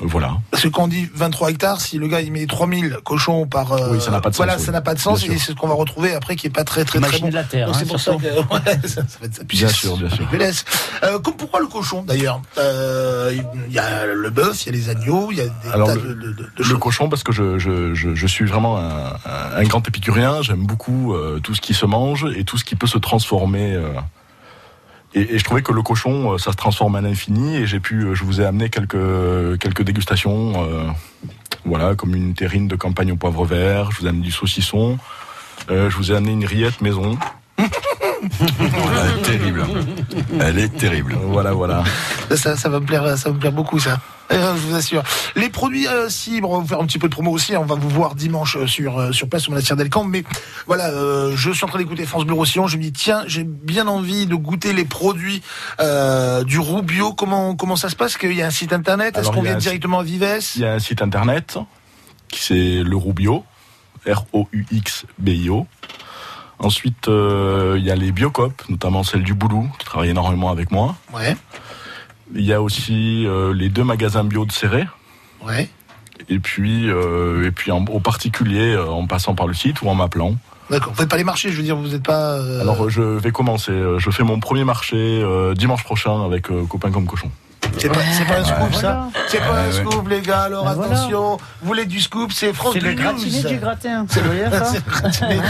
[0.00, 0.36] Voilà.
[0.52, 3.72] Parce que quand on dit 23 hectares, si le gars il met 3000 cochons par.
[3.72, 4.62] euh, Oui, ça n'a pas de sens, Voilà, oui.
[4.64, 5.46] ça n'a pas de sens Bien et sûr.
[5.46, 7.28] c'est ce qu'on va retrouver après qui est pas très très très bon.
[7.28, 8.18] de la terre, hein, c'est pour ça que.
[8.28, 9.42] Ouais, ça, ça va être ça.
[9.46, 10.28] Puis Bien sûr, bien sûr.
[10.30, 10.64] je laisse.
[11.02, 12.40] Euh, comme pourquoi le cochon d'ailleurs?
[12.58, 13.34] Euh,
[13.66, 15.88] Il y a le bœuf, il y a les agneaux, il y a des Alors
[15.88, 16.78] tas le, de, de- de- de le choses.
[16.78, 19.12] cochon, parce que je, je, je, je suis vraiment un,
[19.56, 22.76] un grand épicurien, j'aime beaucoup euh, tout ce qui se mange et tout ce qui
[22.76, 23.74] peut se transformer.
[25.14, 27.56] Et, je trouvais que le cochon, euh, ça se transforme à l'infini.
[27.56, 30.84] Et j'ai pu, euh, je vous ai amené quelques quelques dégustations, euh,
[31.64, 33.90] voilà, comme une terrine de campagne au poivre vert.
[33.90, 34.98] Je vous ai amené du saucisson.
[35.68, 37.18] Je vous ai amené une rillette maison.
[37.58, 39.66] Elle est terrible.
[40.40, 41.16] Elle est terrible.
[41.22, 41.84] Voilà, voilà.
[42.34, 44.00] Ça, ça va me plaire, ça va me plaire beaucoup ça.
[44.30, 45.02] Euh, je vous assure.
[45.36, 47.54] Les produits euh, cibres, on va vous faire un petit peu de promo aussi.
[47.54, 50.04] hein, On va vous voir dimanche euh, sur euh, sur place au monastère d'Elcamp.
[50.04, 50.24] Mais
[50.66, 52.66] voilà, euh, je suis en train d'écouter France Bleu Roussillon.
[52.66, 55.42] Je me dis tiens, j'ai bien envie de goûter les produits
[55.80, 57.12] euh, du Roubio.
[57.14, 58.16] Comment comment ça se passe?
[58.18, 59.16] Qu'il y a un site internet?
[59.16, 60.18] Est-ce qu'on vient directement à Vives?
[60.56, 61.58] Il y a un site internet
[62.28, 63.44] qui c'est le Roubio,
[64.06, 65.66] R-O-U-X-B-I-O.
[66.60, 70.70] Ensuite, euh, il y a les Biocop, notamment celle du Boulou, qui travaille énormément avec
[70.72, 70.96] moi.
[71.14, 71.36] Ouais.
[72.34, 74.84] Il y a aussi euh, les deux magasins bio de Serré.
[75.46, 75.68] Ouais.
[76.28, 79.94] Et puis, euh, et puis en, au particulier, en passant par le site ou en
[79.94, 80.34] m'appelant.
[80.68, 80.92] D'accord.
[80.92, 82.32] Vous faites pas les marchés, je veux dire, vous n'êtes pas.
[82.34, 83.72] euh, Alors, je vais commencer.
[83.98, 87.30] Je fais mon premier marché euh, dimanche prochain avec euh, Copain comme Cochon.
[87.78, 90.42] C'est pas, un scoop, ça C'est pas un scoop, les gars.
[90.42, 94.06] Alors Ben attention, vous voulez du scoop, c'est France C'est le Bleu gratiné du gratin.
[94.10, 94.30] C'est le,
[94.90, 95.40] gratiné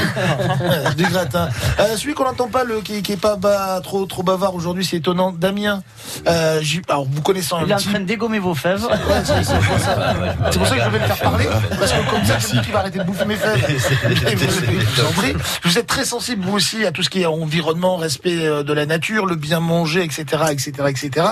[0.97, 1.49] du, gratin.
[1.81, 3.39] Euh, celui qu'on n'entend pas, le, qui, qui est pas
[3.83, 5.33] trop, trop bavard aujourd'hui, c'est étonnant.
[5.33, 5.83] Damien,
[6.27, 8.85] euh, alors vous connaissant un Il est en train de dégommer vos fèves.
[8.85, 10.15] Ouais, c'est pour ça.
[10.51, 11.47] C'est pour ça que je vais le faire parler,
[11.79, 13.59] parce que comme ça, c'est lui qui va arrêter de bouffer mes fèves.
[15.65, 18.73] Vous- êtes très sensible, vous aussi, à tout ce qui est environnement, respect euh, de
[18.73, 21.27] la nature, le bien manger, etc., etc., etc.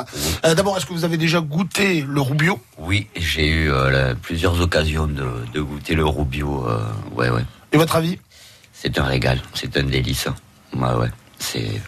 [0.44, 4.60] Euh, D'abord, est-ce que vous avez déjà goûté le roubio Oui, j'ai eu euh, plusieurs
[4.60, 5.24] occasions de,
[5.54, 6.66] de goûter le Rubio.
[6.68, 6.80] euh,
[7.14, 7.44] ouais, ouais.
[7.70, 8.18] Et votre avis
[8.72, 10.26] C'est un régal, c'est un délice.
[10.74, 11.10] Ouais, ouais.
[11.38, 11.80] C'est,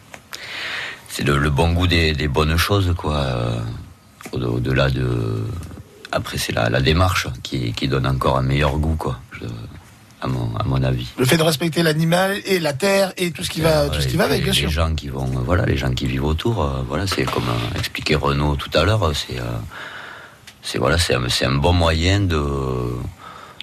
[1.08, 3.16] c'est le, le bon goût des, des bonnes choses, quoi.
[3.16, 3.58] euh,
[4.30, 5.42] au- Au-delà de.
[6.12, 9.18] Après, c'est la, la démarche qui, qui donne encore un meilleur goût, quoi.
[9.32, 9.46] je-
[10.20, 11.06] à, mon, à mon avis.
[11.18, 14.08] Le fait de respecter l'animal et la terre et tout ce qui va, tout ce
[14.08, 14.70] qui va avec, bien les sûr.
[14.70, 17.78] gens qui vont, euh, voilà, les gens qui vivent autour, euh, voilà, c'est comme euh,
[17.78, 19.44] expliquait Renaud tout à l'heure, c'est, euh,
[20.62, 22.42] c'est voilà, c'est un, un bon moyen de,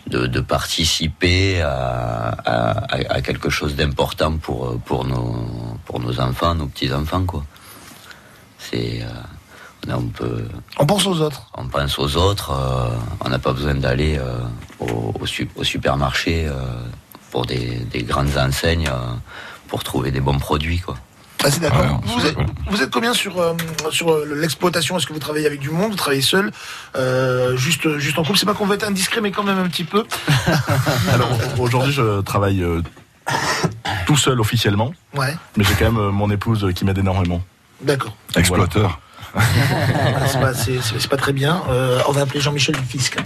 [0.08, 5.36] de, de participer à, à, à- quelque chose d'important pour euh, pour nos
[5.86, 7.44] pour nos enfants, nos petits enfants, quoi.
[8.58, 9.04] C'est,
[9.93, 10.45] on, peut,
[10.88, 11.52] pense aux autres.
[11.58, 12.89] on pense aux autres, euh,
[13.21, 14.38] on n'a pas besoin d'aller euh,
[14.80, 16.54] au, au su- au supermarché euh,
[17.32, 19.13] pour des, des grandes enseignes euh,
[19.67, 20.95] pour trouver des bons produits, quoi.
[21.43, 21.82] Ah, c'est d'accord.
[21.82, 22.38] Ouais, vous, êtes,
[22.71, 23.54] vous êtes combien sur, euh,
[23.91, 24.98] sur euh, l'exploitation?
[24.98, 26.52] Est-ce que vous travaillez avec du monde Vous travaillez seul?
[26.95, 29.67] Euh, juste, juste en couple C'est pas qu'on va être indiscret, mais quand même un
[29.67, 30.06] petit peu.
[31.13, 32.82] Alors aujourd'hui, je travaille euh,
[34.08, 37.41] tout seul officiellement, Ouais, mais j'ai quand même euh, mon épouse qui m'aide énormément.
[37.82, 38.15] d'accord.
[38.36, 39.00] Exploiteur.
[39.36, 41.62] Voilà, c'est pas, c'est- c'est- c'est pas très bien.
[41.69, 43.17] Euh, on va appeler Jean-Michel du fisc.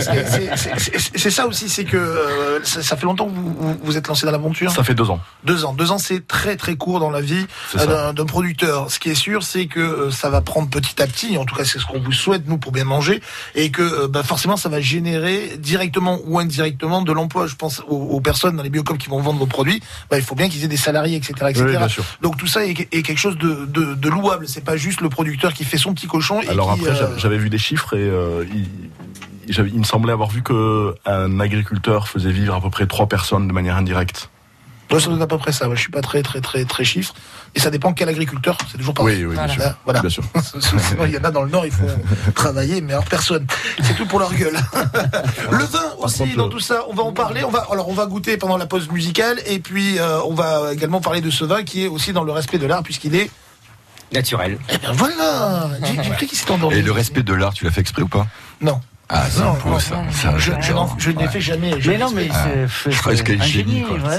[0.00, 3.34] C'est- c'est- c'est- c'est- C'est ça aussi, c'est que euh, ça, ça fait longtemps que
[3.34, 4.70] vous, vous, êtes lancé dans l'aventure.
[4.70, 5.20] Ça fait deux ans.
[5.44, 5.72] Deux ans.
[5.74, 8.90] Deux ans, c'est très très court dans la vie euh, d'un d'un producteur.
[8.90, 11.36] Ce qui est sûr, c'est que euh, ça va prendre petit à petit.
[11.38, 13.20] En tout cas, c'est ce qu'on vous souhaite nous pour bien manger,
[13.54, 17.46] et que euh, bah, forcément, ça va générer directement ou indirectement de l'emploi.
[17.46, 19.82] Je pense aux, aux personnes dans les biocoms qui vont vendre vos produits.
[20.10, 21.64] Bah, il faut bien qu'ils aient des salariés, etc., etc.
[21.66, 22.04] Oui, bien sûr.
[22.22, 24.48] Donc tout ça est, est quelque chose de, de, de louable.
[24.58, 26.40] C'est pas juste le producteur qui fait son petit cochon.
[26.42, 28.44] Et Alors qui, après, euh, j'avais- vu des chiffres et euh,
[29.46, 33.46] il, me semblait avoir vu que un agriculteur faisait vivre à peu près trois personnes
[33.46, 34.30] de manière indirecte.
[34.90, 35.68] Ouais, ça doit être à peu près ça.
[35.68, 37.14] Ouais, je suis pas très très très très chiffre.
[37.54, 38.58] Et ça dépend quel agriculteur.
[38.72, 39.18] C'est toujours pareil.
[39.18, 39.62] Oui, oui, bien Voilà.
[39.62, 39.74] sûr.
[39.84, 40.00] Voilà.
[40.00, 40.24] Bien sûr.
[40.88, 41.86] Sinon, il y en a dans le Nord, il faut
[42.34, 43.46] travailler, mais alors personne.
[43.82, 44.56] C'est tout pour leur gueule.
[45.52, 47.44] le vin aussi, contre, dans le- tout ça, on va en parler.
[47.44, 50.72] On va, alors, on va goûter pendant la pause musicale, et puis euh, on va
[50.72, 53.30] également parler de ce vin qui est aussi dans le respect de l'art, puisqu'il est.
[54.12, 54.58] Naturel.
[54.70, 55.68] Eh ben voilà.
[56.18, 56.76] J'ai qu'il s'est endormi.
[56.76, 58.26] Et le respect de l'art, tu l'as fait exprès ou pas?
[58.60, 58.80] Non.
[59.10, 60.02] Ah, c'est Non, un peu ça.
[60.36, 61.70] Je, ne l'ai fait jamais.
[61.86, 62.44] Mais non, mais Ah,
[62.84, 62.92] c'est.
[62.92, 63.82] je crois que c'est un génie.
[64.04, 64.10] Ah,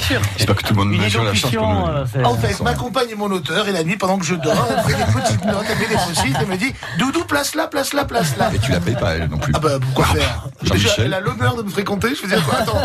[0.00, 3.14] c'est j'espère que tout le monde mesure la chance euh, En fait, ma compagne est
[3.14, 5.76] mon auteur, et la nuit, pendant que je dors, elle fait des petites notes, elle
[5.76, 8.50] fait des post-it, elle me dit Doudou, place là, place là, place là.
[8.54, 9.52] Et tu la payes pas, elle non plus.
[9.54, 10.48] Ah bah pourquoi faire?
[10.62, 11.04] Déjà, Jean-Michel.
[11.06, 12.82] elle a l'honneur de me fréquenter, je veux dire quoi Attends,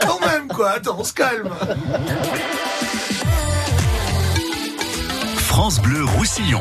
[0.00, 1.50] quand même quoi, attends, on se calme.
[5.56, 6.60] France Bleu Roussillon.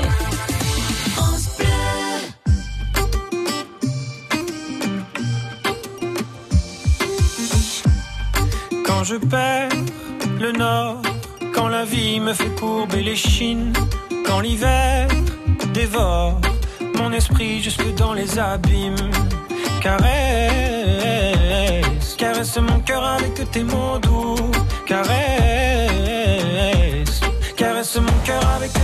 [8.85, 9.69] Quand je perds
[10.39, 11.01] le nord,
[11.55, 13.73] quand la vie me fait courber les chines,
[14.27, 15.07] quand l'hiver
[15.73, 16.39] dévore
[16.99, 19.09] mon esprit jusque dans les abîmes.
[19.81, 20.05] Caresse,
[22.15, 24.51] caresse mon cœur avec tes mots doux.
[24.85, 25.72] Caresse,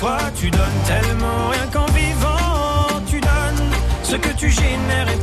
[0.00, 1.48] toi, tu donnes tellement.
[1.50, 3.70] Rien qu'en vivant, tu donnes.
[4.02, 5.22] Ce que tu génères est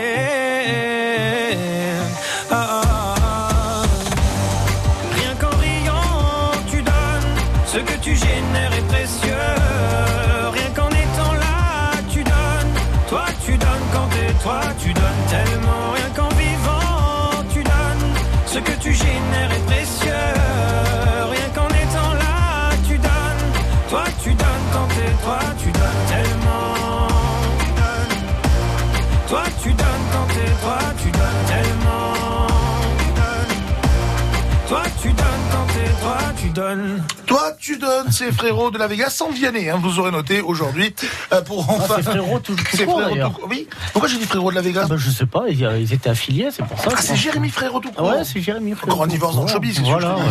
[36.53, 37.03] Toi, tu donnes.
[37.25, 40.93] Toi, tu donnes, c'est frérot de la Vega sans Vianney, hein, vous aurez noté aujourd'hui.
[41.33, 41.95] euh, pour enfin.
[41.97, 43.47] c'est frérot tout- tout court, frérot tout.
[43.49, 43.67] Oui.
[43.93, 46.09] Pourquoi j'ai dit frérot de la Vega Ah bah, je sais pas, ils, ils étaient
[46.09, 46.89] affiliés, c'est pour ça.
[46.93, 47.15] Ah, c'est.
[47.15, 48.07] Jérémy Frérot tout court.
[48.09, 49.03] Ouais, c'est Jérémy Frérot.
[49.03, 50.23] Un divorce dans le showbiz, Voilà, ouais.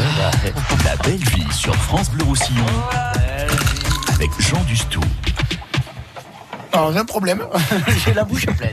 [0.44, 0.84] dis.
[0.84, 2.64] La belle vie sur France Bleu Roussillon
[4.14, 5.00] avec Jean Dustou.
[6.72, 7.42] Alors, j'ai un problème.
[8.04, 8.72] J'ai la bouche pleine.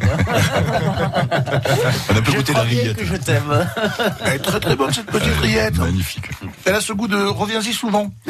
[2.10, 2.97] On a goûter crois la rillette.
[2.97, 3.67] que je t'aime.
[4.25, 5.77] Elle est très très bonne cette petite rillette.
[5.77, 6.25] Magnifique.
[6.65, 8.12] Elle a ce goût de reviens-y souvent.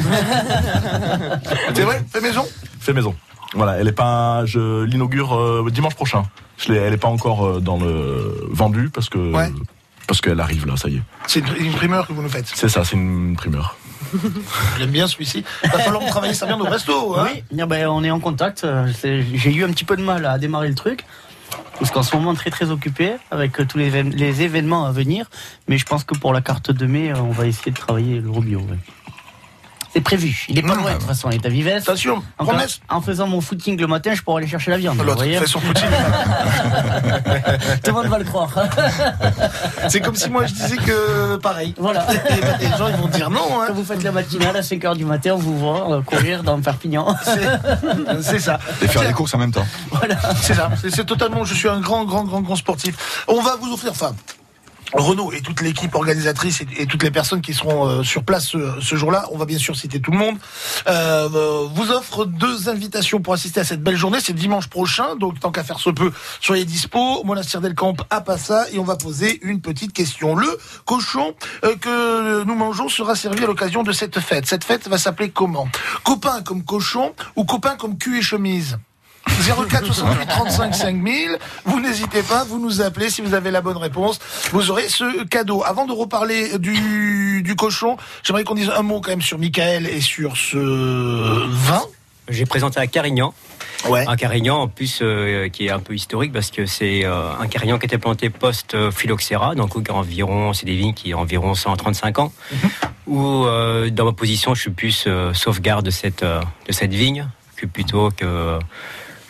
[1.74, 2.46] c'est vrai Fait maison?
[2.80, 3.14] Fait maison.
[3.54, 4.44] Voilà, elle est pas.
[4.46, 6.24] Je l'inaugure euh, dimanche prochain.
[6.58, 9.50] Je elle est pas encore euh, dans le vendu parce que Ouais.
[10.06, 11.02] parce qu'elle arrive là, ça y est.
[11.26, 12.50] C'est une, une primeur que vous nous faites.
[12.54, 13.76] C'est ça, c'est une primeur.
[14.78, 15.44] J'aime bien celui-ci.
[15.62, 17.16] Va falloir travailler ça bien au resto.
[17.18, 18.64] Hein Oui, ben, on est en contact.
[18.64, 21.04] euh, J'ai eu un petit peu de mal à démarrer le truc.
[21.78, 24.90] Parce qu'en ce moment, très très occupé avec euh, tous les, évén- les événements à
[24.92, 25.30] venir.
[25.68, 28.20] Mais je pense que pour la carte de mai, euh, on va essayer de travailler
[28.20, 28.78] le ouais.
[29.98, 30.44] C'est prévu.
[30.48, 31.28] Il est pas loin de toute façon.
[31.30, 31.66] Il est à Vives.
[31.68, 32.78] Attention, En, promesse.
[32.88, 34.96] en faisant mon footing le matin, je pourrais aller chercher la viande.
[35.04, 35.88] L'autre fait son footing.
[37.82, 38.48] Tout le monde va le croire.
[39.88, 41.74] C'est comme si moi je disais que pareil.
[41.78, 42.06] Voilà.
[42.12, 43.60] Et ben, les gens ils vont dire non.
[43.60, 43.64] Hein.
[43.66, 46.60] Quand vous faites la matinale à 5h du matin, on vous voit euh, courir dans
[46.60, 47.16] Perpignan.
[47.24, 48.60] C'est- C'est ça.
[48.80, 49.66] Et faire les courses en même temps.
[50.42, 50.70] C'est ça.
[50.88, 51.44] C'est- totalement.
[51.44, 53.24] Je suis un grand, grand, grand, grand sportif.
[53.26, 54.12] On va vous offrir, enfin.
[54.92, 58.46] Renaud et toute l'équipe organisatrice et, toutes les personnes qui seront euh, sur place
[58.80, 60.36] ce, jour-là, on va bien sûr citer tout le monde,
[60.86, 61.28] euh,
[61.74, 64.18] vous offre deux invitations pour assister à cette belle journée.
[64.22, 67.22] C'est dimanche prochain, donc tant qu'à faire se peut, soyez dispo.
[67.24, 70.34] Monastir del Camp à Passa et on va poser une petite question.
[70.34, 71.34] Le cochon
[71.64, 74.46] euh, que nous mangeons sera servi à l'occasion de cette fête.
[74.46, 75.68] Cette fête va s'appeler comment?
[76.04, 78.78] Copain comme cochon ou copain comme cul et chemise?
[79.28, 81.38] 04 68 35 5000.
[81.64, 84.18] Vous n'hésitez pas, vous nous appelez si vous avez la bonne réponse.
[84.52, 85.62] Vous aurez ce cadeau.
[85.64, 89.86] Avant de reparler du, du cochon, j'aimerais qu'on dise un mot quand même sur Michael
[89.86, 90.56] et sur ce
[91.48, 91.82] vin.
[92.28, 93.32] J'ai présenté à Carignan.
[93.88, 94.04] Ouais.
[94.06, 97.46] Un Carignan en plus euh, qui est un peu historique parce que c'est euh, un
[97.46, 102.32] Carignan qui était planté post-phylloxéra, donc environ, c'est des vignes qui ont environ 135 ans.
[103.06, 107.26] Où euh, dans ma position, je suis plus sauvegarde de cette de cette vigne
[107.56, 108.58] que plutôt que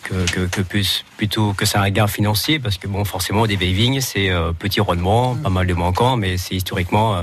[0.03, 3.57] que, que, que plus, plutôt que ça un gain financier parce que bon forcément des
[3.57, 7.23] vieilles c'est euh, petit rendement, pas mal de manquants, mais c'est historiquement euh,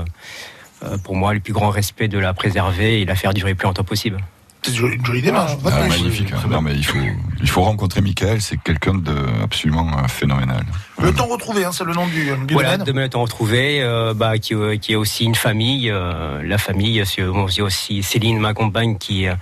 [0.84, 3.56] euh, pour moi le plus grand respect de la préserver et la faire durer le
[3.56, 4.18] plus longtemps possible.
[4.62, 5.52] C'est une jolie- démarche.
[5.64, 6.32] Ah, magnifique.
[6.32, 6.42] hein.
[6.50, 6.98] Non, mais il faut,
[7.40, 8.40] il faut rencontrer Michael.
[8.42, 9.14] C'est quelqu'un de
[9.44, 10.64] absolument euh, phénoménal.
[11.00, 12.84] Le temps retrouvé, hein, c'est le nom du, du Voilà, domaine.
[12.86, 15.88] demain le temps retrouvé, euh, bah, qui, euh, qui est aussi une famille.
[15.88, 19.34] euh, la famille, c'est c'est aussi Céline, ma compagne, qui, euh,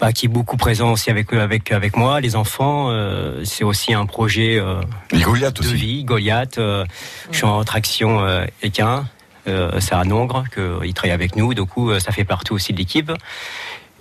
[0.00, 2.20] bah, qui est beaucoup présent aussi avec, avec, avec moi.
[2.20, 4.80] Les enfants, euh, c'est aussi un projet euh,
[5.12, 5.74] Goliath de aussi.
[5.74, 6.04] vie.
[6.04, 6.84] Goliath, euh,
[7.30, 9.06] je suis en traction euh, équin.
[9.46, 12.72] Euh, c'est à Nongre qu'il travaille avec nous, du coup euh, ça fait partie aussi
[12.72, 13.12] de l'équipe.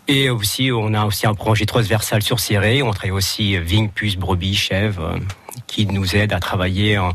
[0.08, 2.84] Et aussi, on a aussi un projet transversal sur Ciré.
[2.84, 5.20] On travaille aussi vigne, puce, brebis, chèvre, euh,
[5.68, 7.12] qui nous aide à travailler en,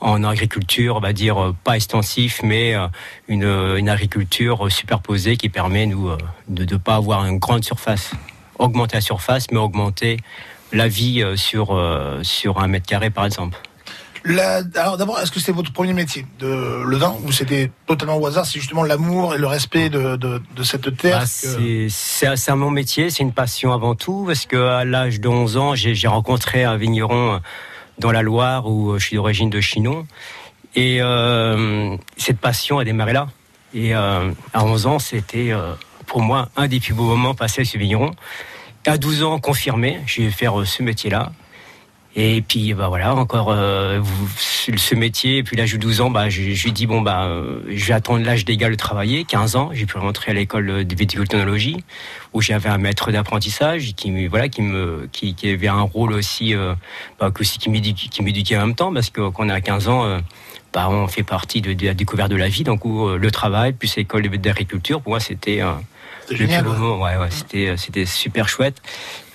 [0.00, 2.86] en agriculture, on va dire euh, pas extensif, mais euh,
[3.28, 8.12] une, une agriculture superposée qui permet nous euh, de ne pas avoir une grande surface,
[8.58, 10.16] augmenter la surface, mais augmenter
[10.72, 11.76] la vie sur
[12.22, 13.58] sur un mètre carré par exemple.
[14.24, 18.18] La- alors d'abord, est-ce que c'était votre premier métier de le vin ou c'était totalement
[18.18, 21.20] au hasard C'est justement l'amour et le respect de, de, de cette terre.
[21.20, 24.58] Bah, que- c'est- C'est c'est un mon métier, c'est une passion avant tout, parce que
[24.58, 27.40] à l'âge de 11 ans, j'ai rencontré un vigneron
[28.00, 30.06] dans la Loire où euh, je suis d'origine de Chinon.
[30.74, 33.28] Et euh, cette passion a démarré là.
[33.74, 35.52] Et euh, à 11 ans, c'était
[36.06, 38.12] pour moi un des plus beaux moments passés avec ce vigneron.
[38.86, 41.32] À 12 ans, confirmé, je vais faire ce métier-là.
[42.16, 44.02] Et puis bah voilà, encore euh,
[44.36, 45.38] ce métier.
[45.38, 47.92] Et puis l'âge de 12 ans, bah, je, lui dis bon bah euh, je vais
[47.92, 49.70] attendre l'âge légal de travailler, 15 ans.
[49.72, 51.84] J'ai pu rentrer à l'école de viticulturologie
[52.32, 56.54] où j'avais un maître d'apprentissage qui voilà qui me qui, qui avait un rôle aussi
[56.54, 56.74] euh,
[57.20, 60.04] bah, aussi qui m'éduquait en même temps parce que quand on a 15 ans.
[60.04, 60.18] euh,
[60.72, 63.72] bah, on fait partie de, la découverte de la vie, donc où, euh, le travail
[63.72, 65.60] plus l'école d'agriculture, pour moi c'était
[66.30, 66.76] C'était génial, ouais.
[66.76, 68.80] Ouais, ouais, c'était c'était super chouette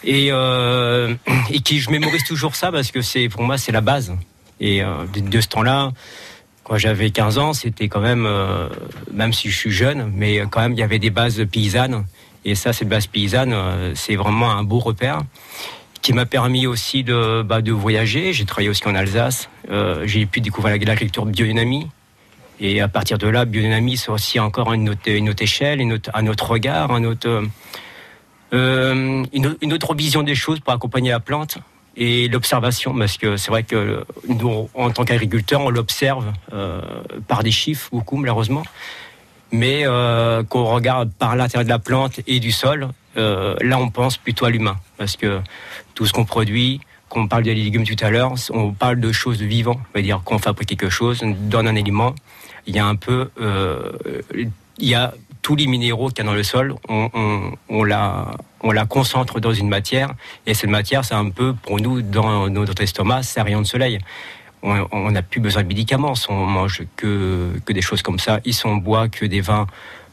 [0.04, 1.14] et euh,
[1.52, 4.14] et qui je mémorise toujours ça parce que c'est pour moi c'est la base
[4.60, 5.92] et euh, de, de ce temps-là
[6.64, 8.70] quand j'avais 15 ans c'était quand même euh,
[9.12, 12.06] même si je suis jeune mais quand même il y avait des bases paysannes
[12.46, 15.22] et ça cette base paysanne euh, c'est vraiment un beau repère
[16.06, 18.32] qui m'a permis aussi de, bah, de voyager.
[18.32, 19.50] J'ai travaillé aussi en Alsace.
[19.72, 21.88] Euh, j'ai pu découvrir l'agriculture biodynamie.
[22.60, 25.82] Et à partir de là, biodynamie, c'est aussi encore une autre, échelle,
[26.14, 26.90] un autre regard,
[28.54, 31.58] euh, une, au- une autre vision des choses pour accompagner la plante
[31.98, 32.98] et l'observation.
[32.98, 36.82] Parce que c'est vrai que nous, en tant qu'agriculteurs, on l'observe euh,
[37.28, 38.64] par des chiffres, beaucoup malheureusement.
[39.52, 43.90] Mais euh, quand on regarde par l'intérieur de la plante et du sol, là on
[43.90, 44.78] pense plutôt à l'humain.
[44.98, 45.40] Parce que
[45.94, 49.12] tout ce qu'on produit, quand on parle des légumes tout à l'heure, on parle de
[49.12, 49.80] choses de vivant.
[49.94, 52.14] C'est-à-dire qu'on fabrique quelque chose, on donne un aliment,
[52.68, 53.30] il y a un peu...
[53.40, 53.92] euh,
[54.78, 57.84] il y a tous les minéraux qu'il y a dans le sol, on, on, on
[57.84, 60.14] la, on la concentre dans une matière,
[60.48, 63.68] et cette matière, c'est un peu, pour nous, dans notre estomac, c'est un rayon de
[63.68, 64.00] soleil
[64.66, 66.14] on on n'a plus besoin de médicaments.
[66.28, 68.40] On mange que, que des choses comme ça.
[68.46, 69.68] Ils sont bois que des vins,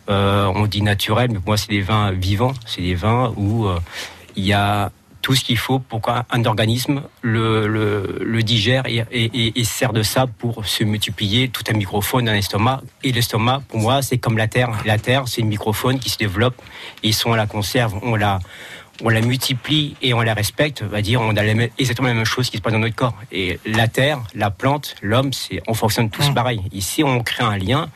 [0.08, 2.52] euh, on dit naturels, mais moi, c'est des vins vivants.
[2.66, 3.78] C'est des vins où euh,
[4.36, 4.92] il y a
[5.22, 9.92] tout ce qu'il faut pour qu'un un organisme le, le, le digère et, et, sert
[9.92, 12.82] de ça pour se multiplier tout un microfaune dans l'estomac.
[13.04, 14.70] Et l'estomac, pour moi, c'est comme la terre.
[14.84, 16.60] La terre, c'est une microfaune qui se développe.
[17.04, 18.40] Et si on la conserve, on la,
[19.04, 22.08] on la multiplie et on la respecte, on va dire, on a la même- exactement
[22.08, 23.14] la même chose qui se passe dans notre corps.
[23.30, 26.60] Et la terre, la plante, l'homme, c'est, on fonctionne tous pareil.
[26.72, 27.88] Ici, on crée un lien,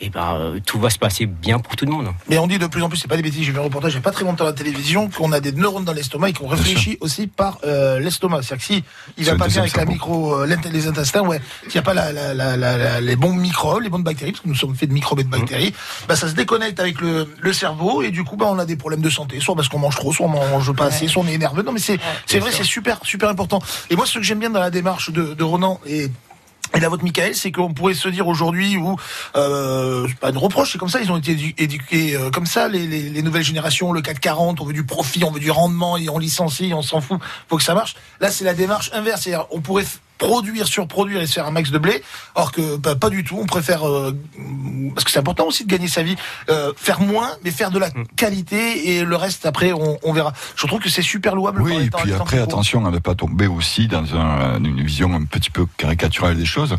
[0.00, 2.08] et ben, euh, tout va se passer bien pour tout le monde.
[2.28, 3.92] Mais on dit de plus en plus, c'est pas des bêtises, j'ai vu un reportage
[3.92, 6.28] il n'y a pas très longtemps à la télévision, qu'on a des neurones dans l'estomac
[6.28, 8.42] et qu'on réfléchit aussi par euh, l'estomac.
[8.42, 8.84] C'est-à-dire que si
[9.16, 11.82] il C'est va pas bien avec la micro, euh, les intestins, ouais, s'il n'y a
[11.82, 14.54] pas la, la, la, la- la- les bons microbes, les bonnes bactéries, parce que nous
[14.54, 15.72] sommes faits de microbes et de bactéries,
[16.08, 18.76] bah, ça se déconnecte avec le, le cerveau et du coup, bah, on a des
[18.76, 21.26] problèmes de santé, soit parce qu'on mange trop, soit on mange pas assez, soit on
[21.28, 21.62] est nerveux.
[21.62, 23.60] Non, mais c'est c'est vrai, c'est super, super important.
[23.90, 26.10] Et moi, ce que j'aime bien dans la démarche de, de Ronan et
[26.74, 28.96] et la vôtre, Michael, c'est qu'on pourrait se dire aujourd'hui où,
[29.36, 32.68] euh, pas une reproche, c'est comme ça, ils ont été édu- éduqués euh, comme ça,
[32.68, 35.96] les, les, les nouvelles générations, le 440, on veut du profit, on veut du rendement,
[35.96, 37.94] et on licencie, on s'en fout, faut que ça marche.
[38.20, 39.86] Là, c'est la démarche inverse, on pourrait
[40.18, 42.02] produire, surproduire et se faire un max de blé,
[42.34, 44.16] or que bah, pas du tout, on préfère, euh,
[44.94, 46.16] parce que c'est important aussi de gagner sa vie,
[46.50, 50.32] euh, faire moins, mais faire de la qualité, et le reste, après, on, on verra.
[50.56, 51.62] Je trouve que c'est super louable.
[51.62, 55.12] Oui, et temps- puis après, attention à ne pas tomber aussi dans un- une vision
[55.14, 56.76] un petit peu caricaturale des choses.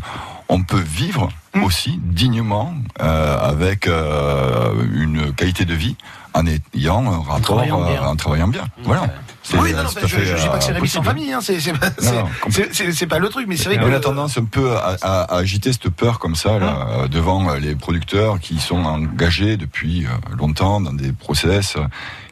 [0.48, 1.62] On peut vivre Mmh.
[1.64, 5.96] aussi dignement euh, avec euh, une qualité de vie
[6.38, 8.02] en ayant un rapport, travaillant bien.
[8.02, 8.64] euh, en travaillant bien.
[8.84, 9.06] Voilà.
[9.42, 11.32] C'est Oui, non, euh, non, je, je dis pas que c'est euh, réussi sans famille,
[11.32, 13.78] hein, c'est c'est pas, Non, non, c'est- c'est- c'est pas le truc, mais c'est vrai
[13.82, 16.86] on que a tendance un peu à, à- à agiter cette peur comme ça là,
[16.90, 21.84] euh, devant euh, les producteurs qui sont engagés depuis euh, longtemps dans des process euh,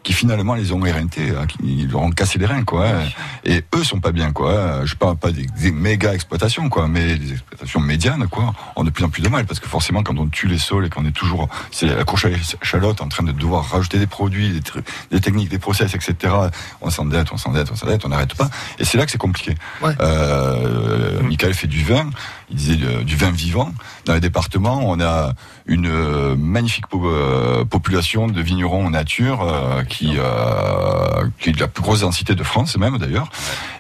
[0.07, 2.87] qui finalement les ont éreintés, euh, qui ils leur ont cassé les reins quoi.
[2.87, 3.03] hein.
[3.45, 4.53] Et eux sont pas bien quoi.
[4.57, 4.85] hein.
[4.85, 8.91] Je parle pas des, des méga exploitations quoi, mais des exploitations médianes quoi, ont de
[8.91, 11.05] plus en plus de mal parce que forcément quand on tue les sols et qu'on
[11.07, 14.63] est toujours c'est la course à l'échalote en train de devoir rajouter des produits,
[15.11, 16.33] des techniques, des process etc.
[16.81, 18.49] On s'endette, on s'endette, on s'endette, on n'arrête pas.
[18.79, 19.57] Et c'est là que c'est compliqué.
[19.83, 19.93] Ouais.
[20.01, 22.09] Euh, Michael fait du vin.
[22.51, 23.73] il disait euh, du vin vivant.
[24.07, 25.33] Dans les départements, on a
[25.67, 31.53] une euh, magnifique po- euh, population de vignerons en nature euh, qui, euh, qui est
[31.53, 33.29] de la plus grosse densité de France même d'ailleurs.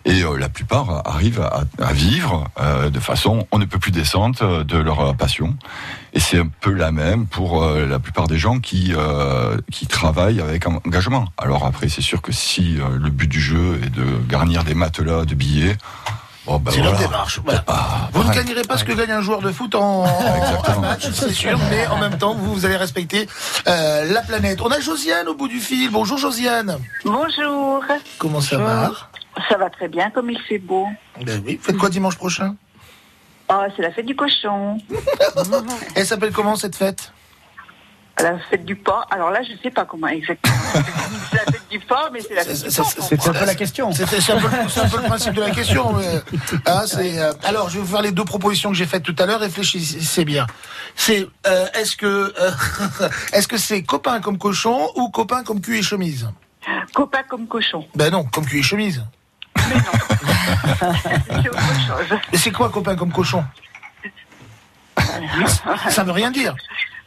[0.05, 2.49] Et euh, la plupart arrivent à, à vivre
[2.91, 3.93] de façon on ne peut plus
[4.43, 5.57] euh, de leur passion.
[6.13, 8.93] Et c'est un peu la même pour la plupart des gens qui
[9.71, 11.27] qui travaillent avec en- engagement.
[11.37, 15.25] Alors après, c'est sûr que si le but du jeu est de garnir des matelas
[15.27, 15.77] de billets,
[16.47, 16.93] bon, ben C'est voilà.
[16.93, 17.41] leur démarche.
[17.45, 17.65] voilà.
[18.13, 21.33] Vous ne gagnerez pas ce que gagne un joueur de foot en, en match, c'est
[21.33, 23.29] sûr, mais en même temps, vous, vous allez respecter
[23.69, 24.61] euh, la planète.
[24.63, 25.91] On a Josiane au bout du fil.
[25.91, 26.79] Bonjour Josiane.
[27.05, 27.85] Bonjour.
[28.19, 28.91] Comment ça va
[29.49, 30.87] Ça va très bien, comme il fait beau.
[31.25, 31.59] Ben oui.
[31.63, 32.55] Faites quoi dimanche prochain?
[33.49, 34.79] Ah, c'est la fête du cochon.
[35.95, 37.13] Elle s'appelle comment cette fête?
[38.19, 39.07] La fête du porc.
[39.11, 40.55] Alors là, je ne sais pas comment exactement.
[41.31, 42.55] c'est la fête porc, mais c'est la porc.
[43.09, 43.93] C'est un peu la question.
[43.93, 45.93] C'est c'est un, peu le- c'est un peu le principe de la question.
[45.95, 46.23] mais,
[46.67, 49.17] hein, c'est, euh, alors, je vais vous faire les deux propositions que j'ai faites tout
[49.19, 49.41] à l'heure.
[49.41, 50.47] Réfléchissez bien.
[50.95, 52.07] C'est euh, est-ce que
[52.39, 52.51] euh,
[53.33, 56.29] est-ce que c'est copain comme cochon ou copain comme cul et chemise
[56.95, 57.87] Copain comme cochon.
[57.95, 59.05] Ben non, comme cul et chemise.
[59.57, 62.19] C'est autre chose.
[62.33, 63.45] Mais c'est quoi copain comme cochon?
[65.91, 66.55] Ça veut rien dire.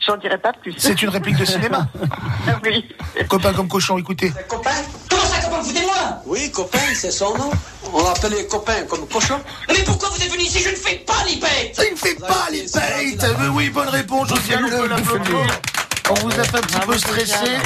[0.06, 0.74] J'en dirai pas plus.
[0.78, 1.88] C'est une réplique de cinéma.
[2.64, 2.86] oui.
[3.28, 4.32] Copain comme cochon, écoutez.
[4.48, 4.72] Copain
[5.10, 7.52] Comment ça, copain Vous moi Oui, copain, c'est son nom.
[7.94, 9.40] On l'appelle les copains comme cochon.
[9.68, 10.60] Mais pourquoi vous êtes venu ici?
[10.60, 13.90] Je ne fais pas les bêtes Il ne fait pas les bêtes Mais oui, bonne
[13.90, 14.66] réponse, Josiane,
[16.10, 17.58] on vous a fait un petit peu stresser.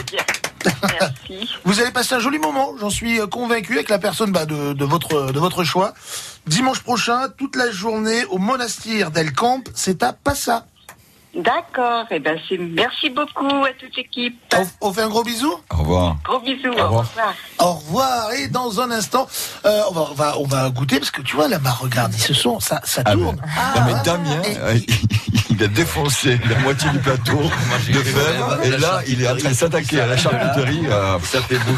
[1.65, 4.73] Vous allez passer un joli moment, j'en suis euh, convaincu, avec la personne bah, de,
[4.73, 5.93] de votre, de votre choix.
[6.47, 10.65] Dimanche prochain, toute la journée au monastère d'El Camp, c'est à Passa.
[11.35, 12.05] D'accord.
[12.11, 14.39] Eh ben, c'est merci beaucoup à toute l'équipe.
[14.55, 15.51] On, on fait un gros bisou?
[15.71, 16.15] Au revoir.
[16.23, 16.69] Gros bisous.
[16.71, 17.05] Au revoir.
[17.59, 18.33] Au revoir.
[18.33, 19.27] Et dans un instant,
[19.65, 22.33] euh, on, va, on, va, on va goûter, parce que tu vois, là-bas, regarde, ce
[22.35, 23.41] son, ça, ça Ah, tourne.
[23.75, 24.77] mais, non, mais Damien, euh,
[25.57, 27.41] il a défoncé la moitié du plateau
[27.87, 30.81] de fèves, et là, il est en train de s'attaquer à la charcuterie.
[30.89, 31.17] euh,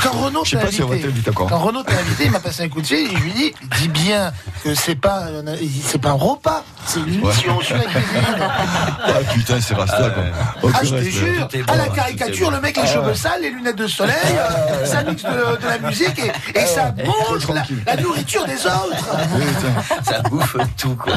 [0.01, 2.32] Quand Renaud Je sais t'a pas si on va invité, quand Renaud t'a invité, il
[2.32, 4.32] m'a passé un coup de fil et je lui dis, dis bien
[4.63, 5.55] que c'est pas, un-
[5.86, 8.05] c'est pas un repas, c'est une mission sur la cuisine.
[9.07, 10.23] Ah putain, c'est Rasta, quoi.
[10.73, 13.76] Ah, je te jure, euh, à la caricature, le mec les cheveux sales, les lunettes
[13.78, 15.30] de soleil, euh, ça mixe de,
[15.61, 17.63] de la musique et, et ça mange la,
[17.95, 19.05] la nourriture des autres.
[20.03, 21.13] Ça bouffe tout, quoi.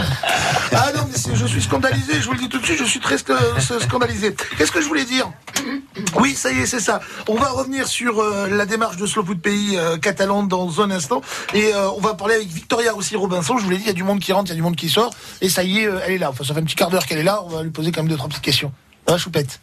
[0.75, 3.01] Ah non, mais je suis scandalisé, je vous le dis tout de suite, je suis
[3.01, 4.35] très euh, scandalisé.
[4.57, 5.31] Qu'est-ce que je voulais dire
[6.17, 7.01] Oui, ça y est, c'est ça.
[7.29, 10.91] On va revenir sur euh, la démarche de Slow Food Pays euh, catalan dans un
[10.91, 11.21] instant.
[11.55, 13.59] Et euh, on va parler avec Victoria aussi Robinson.
[13.59, 14.63] Je vous l'ai dit, il y a du monde qui rentre, il y a du
[14.63, 15.11] monde qui sort.
[15.41, 16.31] Et ça y est, euh, elle est là.
[16.31, 17.43] Enfin, ça fait un petit quart d'heure qu'elle est là.
[17.45, 18.73] On va lui poser quand même deux, trois petites questions.
[19.07, 19.61] Va, Choupette?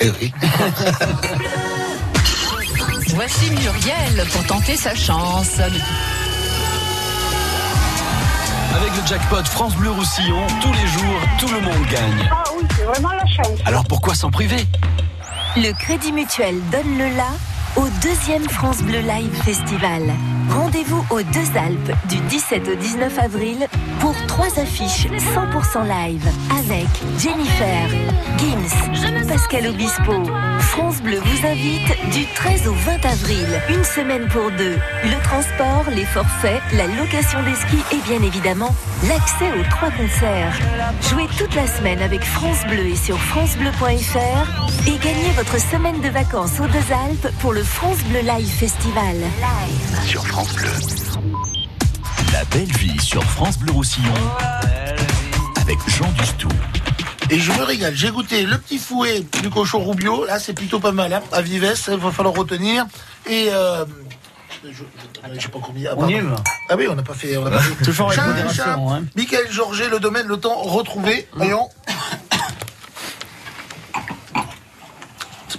[0.00, 0.32] Eh oui.
[3.08, 5.60] Voici Muriel pour tenter sa chance.
[8.76, 12.28] Avec le jackpot France Bleu Roussillon, tous les jours, tout le monde gagne.
[12.30, 13.58] Ah oui, c'est vraiment la chance.
[13.64, 14.66] Alors pourquoi s'en priver?
[15.56, 17.28] Le Crédit Mutuel donne le la
[17.76, 20.02] au deuxième France Bleu Live Festival.
[20.50, 23.66] Rendez-vous aux Deux Alpes du 17 au 19 avril
[24.00, 26.26] pour trois affiches 100% live
[26.58, 26.86] avec
[27.18, 27.88] Jennifer,
[28.38, 30.24] Gims, Pascal Obispo.
[30.60, 34.76] France Bleu vous invite du 13 au 20 avril, une semaine pour deux.
[35.04, 38.74] Le transport, les forfaits, la location des skis et bien évidemment
[39.08, 40.58] l'accès aux trois concerts.
[41.10, 46.08] Jouez toute la semaine avec France Bleu et sur francebleu.fr et gagnez votre semaine de
[46.08, 49.16] vacances aux Deux Alpes pour le France Bleu Live Festival.
[50.06, 50.68] Sur France Bleu.
[52.32, 54.12] La belle vie sur France Bleu Roussillon.
[55.60, 56.48] Avec Jean Dustou.
[57.30, 57.94] Et je me régale.
[57.94, 60.24] J'ai goûté le petit fouet du cochon Rubio.
[60.26, 61.12] Là, c'est plutôt pas mal.
[61.12, 61.22] Hein.
[61.32, 62.86] À Vives, il va falloir retenir.
[63.28, 63.48] Et.
[63.50, 63.84] Euh,
[64.64, 65.92] je, je- je sais pas combien.
[65.96, 66.20] On y.
[66.68, 67.36] Ah oui, on n'a pas fait.
[67.36, 67.84] On a pas fait.
[67.84, 69.02] Toujours avec modération, hein.
[69.16, 71.28] Michael Georget, le domaine, le temps retrouvé.
[71.34, 71.68] Voyons.
[71.85, 71.85] C'est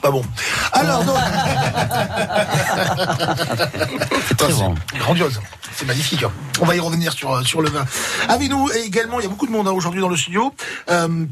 [0.07, 0.23] pas bon.
[0.71, 1.17] Alors, donc.
[4.39, 4.75] C'est bon.
[4.97, 5.39] Grandiose.
[5.75, 6.23] C'est magnifique.
[6.23, 6.31] hein.
[6.61, 7.85] On va y revenir sur, euh, sur le vin.
[8.29, 10.53] Avec nous également, il y a beaucoup de monde hein, aujourd'hui dans le studio.
[10.89, 11.25] Euh,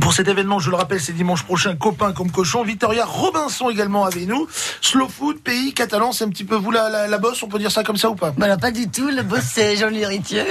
[0.00, 2.62] pour cet événement, je le rappelle, c'est dimanche prochain, copain comme cochon.
[2.62, 4.46] Victoria Robinson également avec nous.
[4.80, 7.58] Slow food, pays catalan, c'est un petit peu vous la, la, la bosse, on peut
[7.58, 8.32] dire ça comme ça ou pas?
[8.36, 9.08] Voilà, pas du tout.
[9.08, 10.46] Le boss, c'est Jean-Louis Ritieux.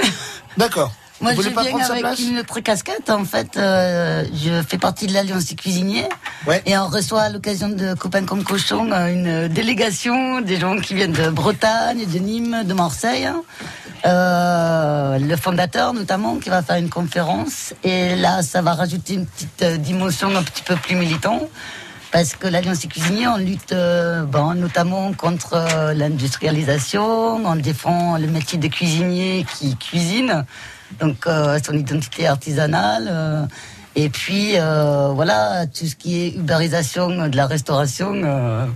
[0.58, 0.92] D'accord.
[1.20, 3.10] Moi, je viens avec une autre casquette.
[3.10, 6.08] En fait, euh, je fais partie de l'Alliance des cuisiniers.
[6.66, 10.94] Et on reçoit à l'occasion de Copain comme Cochon euh, une délégation des gens qui
[10.94, 13.26] viennent de Bretagne, de Nîmes, de Marseille.
[13.26, 13.42] hein.
[14.06, 17.74] Euh, le fondateur, notamment, qui va faire une conférence.
[17.84, 21.40] Et là, ça va rajouter une petite dimension un petit peu plus militant.
[22.12, 28.16] Parce que l'Alliance des cuisiniers, on lutte euh, bon, notamment contre euh, l'industrialisation, on défend
[28.18, 30.44] le métier de cuisinier qui cuisine.
[30.98, 33.08] Donc euh, son identité artisanale.
[33.10, 33.46] euh,
[33.96, 38.12] et puis euh, voilà, tout ce qui est uberisation de la restauration.
[38.14, 38.66] euh,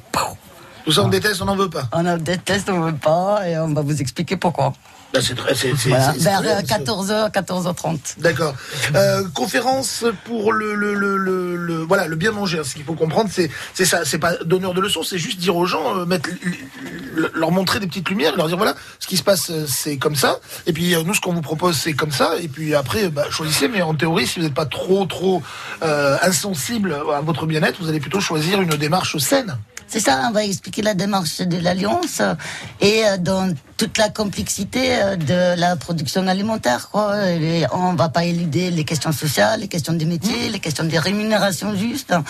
[0.90, 1.88] ça, on déteste, on n'en veut pas.
[1.92, 4.74] on en déteste, on veut pas, et on va vous expliquer pourquoi.
[5.14, 6.78] Bah, c'est très, c'est, c'est- Voilà, c'est- c'est vers très bien, euh, ça.
[6.78, 8.16] 14h, 14h30.
[8.18, 8.54] D'accord.
[8.96, 12.60] Euh, conférence pour le, le, le, voilà le bien manger.
[12.64, 14.04] Ce qu'il faut comprendre, c'est c'est ça.
[14.04, 16.28] C'est pas donneur de leçons, c'est juste dire aux gens, euh, mettre,
[17.14, 19.98] le- leur montrer des petites lumières, leur dire voilà, ce qui se passe, euh, c'est
[19.98, 20.40] comme ça.
[20.66, 22.32] Et puis nous, ce qu'on vous propose, c'est comme ça.
[22.40, 23.68] Et puis après, bah, choisissez.
[23.68, 25.42] Mais en théorie, si vous n'êtes pas trop trop
[25.84, 29.56] euh, insensible à votre bien-être, vous allez plutôt choisir une démarche saine.
[29.86, 32.34] C'est ça, on va expliquer la démarche de l'Alliance euh,
[32.80, 36.88] et euh, dans toute la complexité euh, de la production alimentaire.
[36.90, 37.30] Quoi.
[37.30, 40.98] Et on va pas éluder les questions sociales, les questions des métiers, les questions des
[40.98, 42.24] rémunérations justes, hein,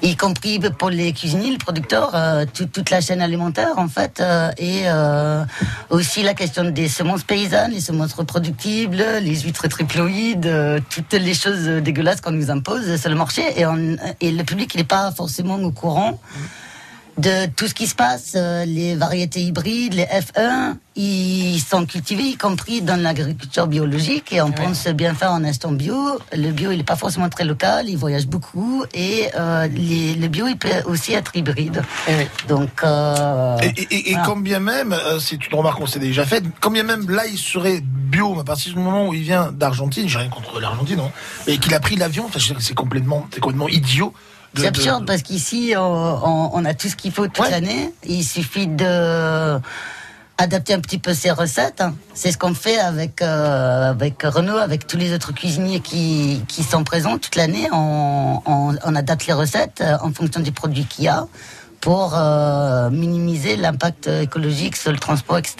[0.00, 2.12] y compris pour les cuisiniers, les producteurs,
[2.54, 4.22] tout- toute la chaîne alimentaire en fait,
[4.56, 5.44] et euh,
[5.90, 10.50] aussi la question des semences paysannes, les semences reproductibles, les huîtres triploïdes,
[10.88, 14.74] toutes les choses dégueulasses qu'on nous impose sur le marché et, on- et le public
[14.76, 16.18] n'est pas forcément au courant
[17.18, 22.22] de tout ce qui se passe, euh, les variétés hybrides, les F1, ils sont cultivés,
[22.24, 26.18] y compris dans l'agriculture biologique, et on pense bien faire en instant bio.
[26.32, 30.28] Le bio, il n'est pas forcément très local, il voyage beaucoup, et euh, les- le
[30.28, 31.82] bio, il peut aussi être hybride.
[32.48, 34.26] Donc, euh, Et, et- et- et voilà.
[34.26, 37.26] quand bien même, euh, c'est une remarque qu'on s'est déjà faite, quand bien même là
[37.26, 40.96] il serait bio, à partir du moment où il vient d'Argentine, j'ai rien contre l'Argentine,
[40.96, 41.10] non,
[41.46, 44.14] mais qu'il a pris l'avion, c'est complètement, c'est complètement idiot.
[44.54, 47.92] C'est de- absurde parce qu'ici, on, on- on a tout ce qu'il faut toute l'année.
[48.04, 49.58] Il suffit de
[50.38, 51.80] adapter un petit peu ses recettes.
[51.80, 51.94] hein.
[52.14, 56.62] C'est ce qu'on fait avec euh, avec Renault, avec tous les autres cuisiniers qui, qui
[56.64, 57.68] sont présents toute l'année.
[57.72, 61.26] On, on, on adapte les recettes euh, en fonction des produits qu'il y a
[61.80, 65.56] pour euh, minimiser l'impact écologique sur le transport, etc.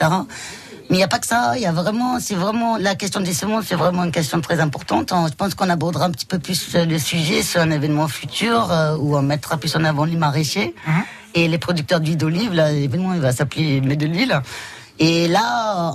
[0.92, 3.20] Mais il n'y a pas que ça, il y a vraiment, c'est vraiment, la question
[3.22, 5.10] des semences, c'est vraiment une question très importante.
[5.10, 8.08] On- Je pense qu'on abordera un petit peu plus euh, le sujet sur un événement
[8.08, 10.74] futur euh, où on mettra plus en avant les maraîchers
[11.34, 12.52] et les producteurs d'huile d'olive.
[12.52, 14.38] Là, l'événement, il va s'appeler Mets de l'huile.
[14.98, 15.94] Et là,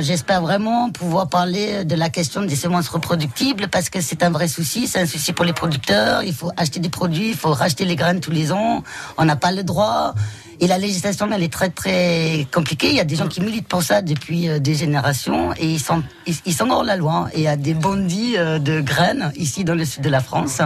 [0.00, 4.48] j'espère vraiment pouvoir parler de la question des semences reproductibles parce que c'est un vrai
[4.48, 6.24] souci, c'est un souci pour les producteurs.
[6.24, 8.82] Il faut acheter des produits, il faut racheter les graines tous les ans.
[9.16, 10.14] On n'a pas le droit.
[10.60, 12.88] Et la législation, elle est très très compliquée.
[12.90, 15.80] Il y a des gens qui militent pour ça depuis euh, des générations et ils
[15.80, 17.28] sont ils, ils sont hors la loi.
[17.32, 20.20] Et il y a des bandits euh, de graines ici dans le sud de la
[20.20, 20.60] France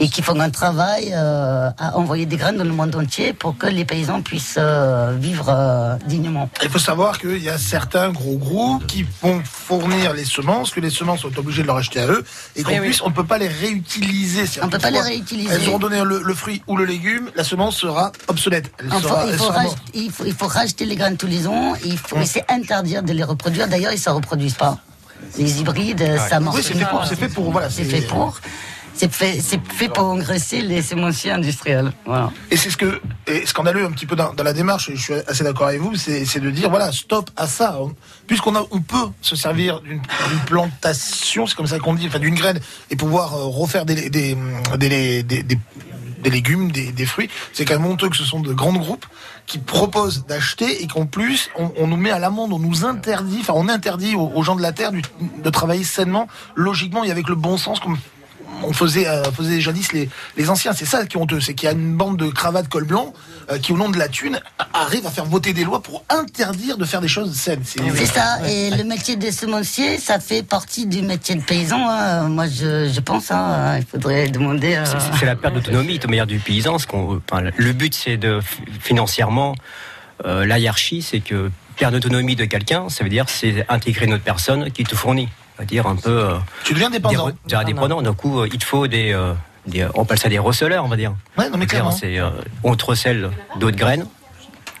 [0.00, 3.56] et qui font un travail euh, à envoyer des graines dans le monde entier pour
[3.58, 6.48] que les paysans puissent euh, vivre euh, dignement.
[6.62, 10.80] Il faut savoir qu'il y a certains gros groupes qui vont fournir les semences, que
[10.80, 12.24] les semences sont obligées de leur acheter à eux,
[12.56, 12.86] et qu'en Oui, oui.
[12.88, 14.44] plus on ne peut pas les réutiliser.
[14.62, 15.52] On peut pas les réutiliser.
[15.54, 18.70] Elles auront donné le, le fruit ou le légume, la semence sera obsolète.
[18.78, 19.78] Elle Enfin, sera- il, faut sera rach- morte.
[19.94, 21.74] il, faut, il faut racheter les graines tous les ans.
[21.84, 23.68] Il faut, et c'est interdire de les reproduire.
[23.68, 24.78] D'ailleurs, ils ne se reproduisent pas.
[25.36, 28.38] Les hybrides, ça marche Oui, c'est fait pour, c'est fait pour, voilà, C'est fait pour.
[29.00, 31.92] C'est fait, pour engraisser les semenciers industriels.
[32.04, 32.32] Voilà.
[32.50, 35.00] Et c'est ce que est scandaleux un petit peu dans, dans la démarche, et je
[35.00, 37.76] suis assez d'accord avec vous, c'est de dire voilà, stop à ça.
[37.80, 37.92] On-
[38.26, 40.00] Puisqu'on a, on peut se servir d'une
[40.46, 42.58] plantation, c'est comme ça qu'on dit, enfin d'une graine,
[42.90, 44.36] et pouvoir euh, refaire des, des,
[44.76, 45.58] des, des,
[46.22, 47.28] des- légumes, des, des fruits.
[47.52, 49.06] C'est quand même honteux que ce sont de grands groupes
[49.46, 53.54] qui proposent d'acheter et qu'en plus on, nous met à l'amende, on nous interdit, enfin
[53.56, 57.56] on interdit aux, gens de la terre de travailler sainement, logiquement et avec le bon
[57.56, 57.96] sens comme
[58.62, 60.72] on faisait, euh, faisait jadis les, les anciens.
[60.72, 63.12] C'est ça qui est honteux, c'est qu'il y a une bande de cravates col blanc
[63.50, 64.40] euh, qui, au nom de la thune,
[64.74, 67.62] arrive à faire voter des lois pour interdire de faire des choses saines.
[67.64, 68.38] C'est ça.
[68.48, 71.78] Et le métier de semencier, ça fait partie du métier de paysan.
[71.88, 72.28] hein.
[72.28, 73.30] Moi, je, je pense.
[73.30, 74.74] hein, il faudrait demander.
[74.76, 76.78] euh, C'est- C'est la perte d'autonomie, de manière du paysan.
[76.78, 78.40] Ce qu'on- enfin, le but, c'est de
[78.80, 79.54] financièrement,
[80.24, 84.14] euh, la hiérarchie, c'est que perte d'autonomie de quelqu'un, ça veut dire c'est intégrer une
[84.14, 85.28] autre personne qui te fournit.
[85.58, 86.10] C'est-à-dire un peu.
[86.10, 86.34] euh,
[86.64, 87.26] tu deviens dépendant.
[87.26, 88.00] Des, re- des indépendant.
[88.02, 89.32] Du coup, euh, il te faut des, euh,
[89.66, 91.14] des- On appelle ça des receleurs, on va dire.
[91.36, 91.90] Ouais, non, mais clairement.
[91.90, 92.30] c'est, euh,
[92.62, 94.06] on te recèle d'autres graines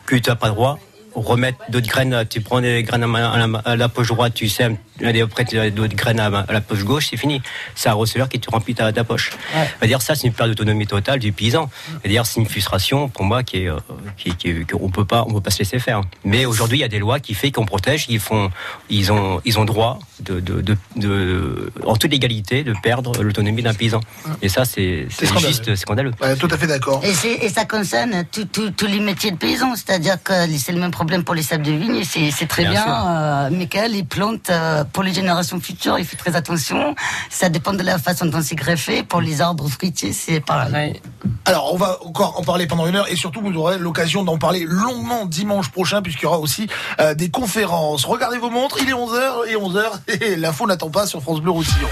[0.06, 0.78] que tu n'as pas droit.
[1.14, 4.34] Remettre d'autres graines, tu prends des graines à, ma- à la, à la poche droite,
[4.34, 7.40] tu sèmes, tu as d'autres graines à, la poche gauche, c'est fini.
[7.74, 9.30] C'est un receleur qui te remplit ta, ta poche.
[9.78, 11.70] C'est-à-dire ça, c'est une perte d'autonomie totale du paysan.
[12.02, 13.76] C'est-à-dire c'est une frustration pour moi qui est, euh,
[14.16, 16.02] qui, qui- qu'on peut pas, on peut pas se laisser faire.
[16.24, 18.50] Mais aujourd'hui, il y a des lois qui fait qu'on protège, ils font,
[18.90, 23.62] ils ont, ils ont droit de, de, de, de- en toute légalité, de perdre l'autonomie
[23.62, 24.00] d'un paysan.
[24.42, 25.48] Et ça, c'est, c'est scandaleux.
[25.48, 26.12] juste scandaleux.
[26.20, 27.00] Ouais, tout à fait d'accord.
[27.04, 30.90] Et, c'est- et ça concerne tous les métiers de paysans, c'est-à-dire que c'est le même
[30.90, 33.06] problème pour les sables de vigne, c'est c'est très Bien bien.
[33.08, 36.94] Euh, Michael, il plante euh, pour les générations futures, il fait très attention.
[37.30, 39.02] Ça dépend de la façon dont c'est greffé.
[39.02, 41.00] Pour les arbres fruitiers, c'est pareil.
[41.44, 44.38] Alors, on va encore en parler pendant une heure et surtout, vous aurez l'occasion d'en
[44.38, 46.68] parler longuement dimanche prochain puisqu'il y aura aussi
[47.00, 48.04] euh, des conférences.
[48.04, 49.82] Regardez vos montres, il est 11h et 11h
[50.22, 51.88] et l'info n'attend pas sur France Bleu Roussillon.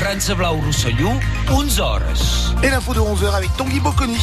[0.00, 1.18] France Blau Roussillon,
[1.50, 2.02] 11 heures.
[2.62, 4.18] Et l'info de 11h avec Tanguy Bocconi.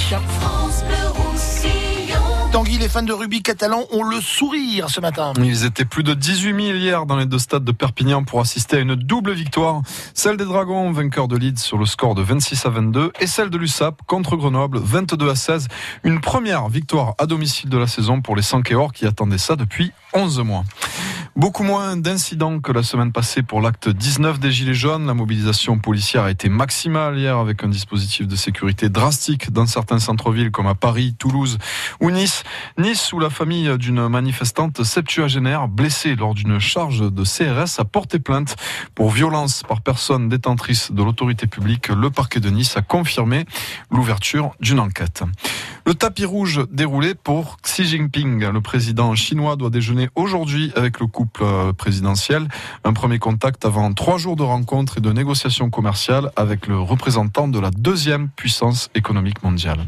[2.53, 5.33] Les fans de rugby catalan ont le sourire ce matin.
[5.37, 8.77] Ils étaient plus de 18 000 hier dans les deux stades de Perpignan pour assister
[8.77, 9.81] à une double victoire.
[10.15, 13.51] Celle des Dragons, vainqueurs de Leeds sur le score de 26 à 22, et celle
[13.51, 15.67] de l'USAP contre Grenoble, 22 à 16.
[16.03, 19.91] Une première victoire à domicile de la saison pour les Sankéors qui attendaient ça depuis
[20.13, 20.63] 11 mois.
[21.37, 25.07] Beaucoup moins d'incidents que la semaine passée pour l'acte 19 des Gilets jaunes.
[25.07, 29.99] La mobilisation policière a été maximale hier avec un dispositif de sécurité drastique dans certains
[29.99, 31.57] centres-villes comme à Paris, Toulouse
[32.01, 32.43] ou Nice.
[32.77, 38.19] Nice où la famille d'une manifestante septuagénaire blessée lors d'une charge de CRS a porté
[38.19, 38.57] plainte
[38.93, 41.87] pour violence par personne détentrice de l'autorité publique.
[41.87, 43.45] Le parquet de Nice a confirmé
[43.89, 45.23] l'ouverture d'une enquête.
[45.85, 48.45] Le tapis rouge déroulé pour Xi Jinping.
[48.49, 52.47] Le président chinois doit déjeuner aujourd'hui avec le couple euh, présidentiel.
[52.83, 57.47] Un premier contact avant trois jours de rencontres et de négociations commerciales avec le représentant
[57.47, 59.79] de la deuxième puissance économique mondiale.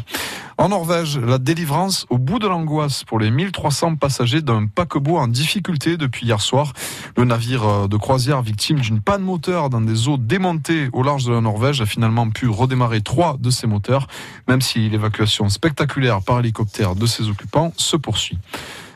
[0.58, 5.28] En Norvège, la délivrance au bout de l'angoisse pour les 1300 passagers d'un paquebot en
[5.28, 6.74] difficulté depuis hier soir.
[7.18, 11.26] Le navire euh, de croisière victime d'une panne moteur dans des eaux démontées au large
[11.26, 14.08] de la Norvège a finalement pu redémarrer trois de ses moteurs,
[14.48, 18.38] même si l'évacuation spectaculaire par hélicoptère de ses occupants se poursuit.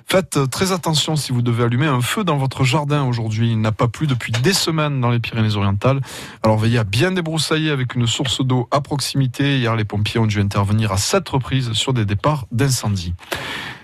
[0.10, 3.52] Faites très attention si vous devez allumer un feu dans votre jardin aujourd'hui.
[3.52, 6.00] Il n'a pas plu depuis des semaines dans les Pyrénées-Orientales.
[6.44, 9.58] Alors veillez à bien débroussailler avec une source d'eau à proximité.
[9.58, 13.16] Hier, les pompiers ont dû intervenir à sept reprises sur des départs d'incendie.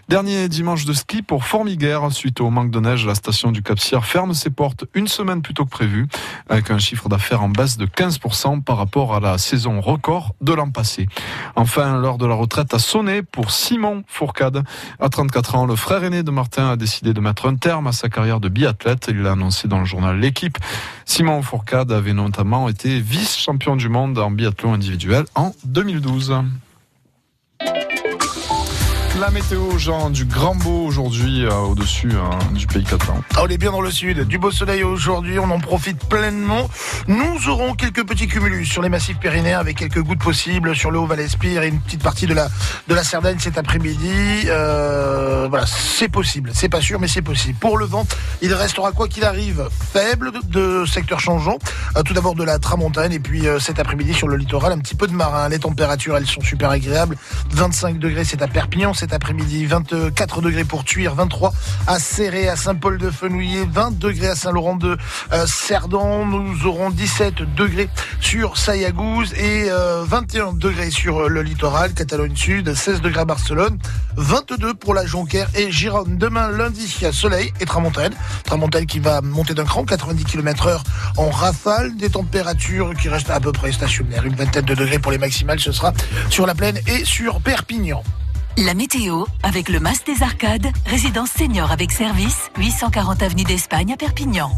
[0.10, 2.12] Dernier dimanche de ski pour Formiguère.
[2.12, 5.54] Suite au manque de neige, la station du Cap-Sierre ferme ses portes une semaine plus
[5.54, 6.08] tôt que prévu,
[6.50, 10.54] avec un chiffre d'affaires en baisse de 15% par rapport à la saison record de
[10.54, 11.08] l'an passé.
[11.56, 14.64] Enfin, l'heure de la retraite a sonné pour Simon Fourcade.
[15.00, 17.94] À 34 ans, le frère aîné de Martin a décidé de mettre un terme à
[17.94, 19.08] sa carrière de biathlète.
[19.10, 20.58] Il l'a annoncé dans le journal L'équipe.
[21.06, 26.36] Simon Fourcade avait notamment été vice-champion du monde en biathlon individuel en 2012.
[29.20, 33.22] La météo, Jean, du grand beau aujourd'hui euh, au-dessus hein, du pays catalan.
[33.36, 36.68] Ah, on est bien dans le sud, du beau soleil aujourd'hui, on en profite pleinement.
[37.08, 40.98] Nous aurons quelques petits cumulus sur les massifs pyrénéens avec quelques gouttes possibles sur le
[40.98, 42.50] Haut-Val-Espire et une petite partie de la,
[42.88, 44.46] de la cet après-midi.
[44.48, 47.60] Euh, voilà, c'est possible, c'est pas sûr, mais c'est possible.
[47.60, 48.08] Pour le vent,
[48.42, 51.60] il restera quoi qu'il arrive faible de, secteur changeant.
[51.98, 54.96] Euh, tout d'abord de la tramontagne et puis cet après-midi sur le littoral, un petit
[54.96, 55.50] peu de marin.
[55.50, 57.16] Les températures, elles sont super agréables.
[57.52, 61.52] 25 degrés, c'est à Perpignan cet après-midi, 24 degrés pour Tuire, 23
[61.88, 64.98] à Serré, à Saint-Paul-de-Fenouillet, 20 degrés à Saint-Laurent de
[65.34, 66.26] euh, Cerdan.
[66.26, 67.90] Nous aurons 17 degrés
[68.22, 73.26] sur Sayagouz et euh, 21 degrés sur euh, le littoral, Catalogne Sud, 16 degrés à
[73.26, 73.78] Barcelone,
[74.16, 76.18] 22 pour la Jonquère et Gironde.
[76.18, 78.14] Demain, lundi, il y a soleil et tramontaine.
[78.46, 80.84] Tramontaine qui va monter d'un cran, 90 km heure
[81.18, 84.24] en rafale, des températures qui restent à peu près stationnaires.
[84.24, 85.92] Une vingtaine de degrés pour les maximales, ce sera
[86.30, 88.02] sur la plaine et sur Perpignan.
[88.58, 93.98] La météo avec le Mas des Arcades, résidence senior avec service, 840 avenue d'Espagne à
[93.98, 94.52] Perpignan.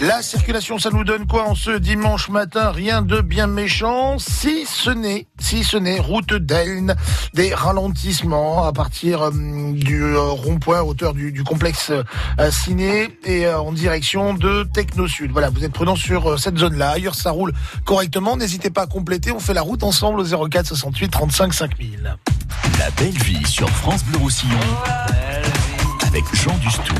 [0.00, 2.70] La circulation, ça nous donne quoi en ce dimanche matin?
[2.70, 6.94] Rien de bien méchant, si ce n'est, si ce n'est route d'Elne,
[7.34, 9.32] des ralentissements à partir euh,
[9.72, 15.08] du euh, rond-point à hauteur du, du complexe euh, Ciné et en direction de Techno
[15.08, 15.32] Sud.
[15.32, 16.90] Voilà, vous êtes prudents sur cette zone-là.
[16.90, 17.52] Ailleurs, ça roule
[17.84, 18.36] correctement.
[18.36, 19.32] N'hésitez pas à compléter.
[19.32, 22.16] On fait la route ensemble au 04 68 35 5000.
[22.78, 24.58] La belle vie sur France Bleu Roussillon
[26.06, 26.94] avec Jean Dustou.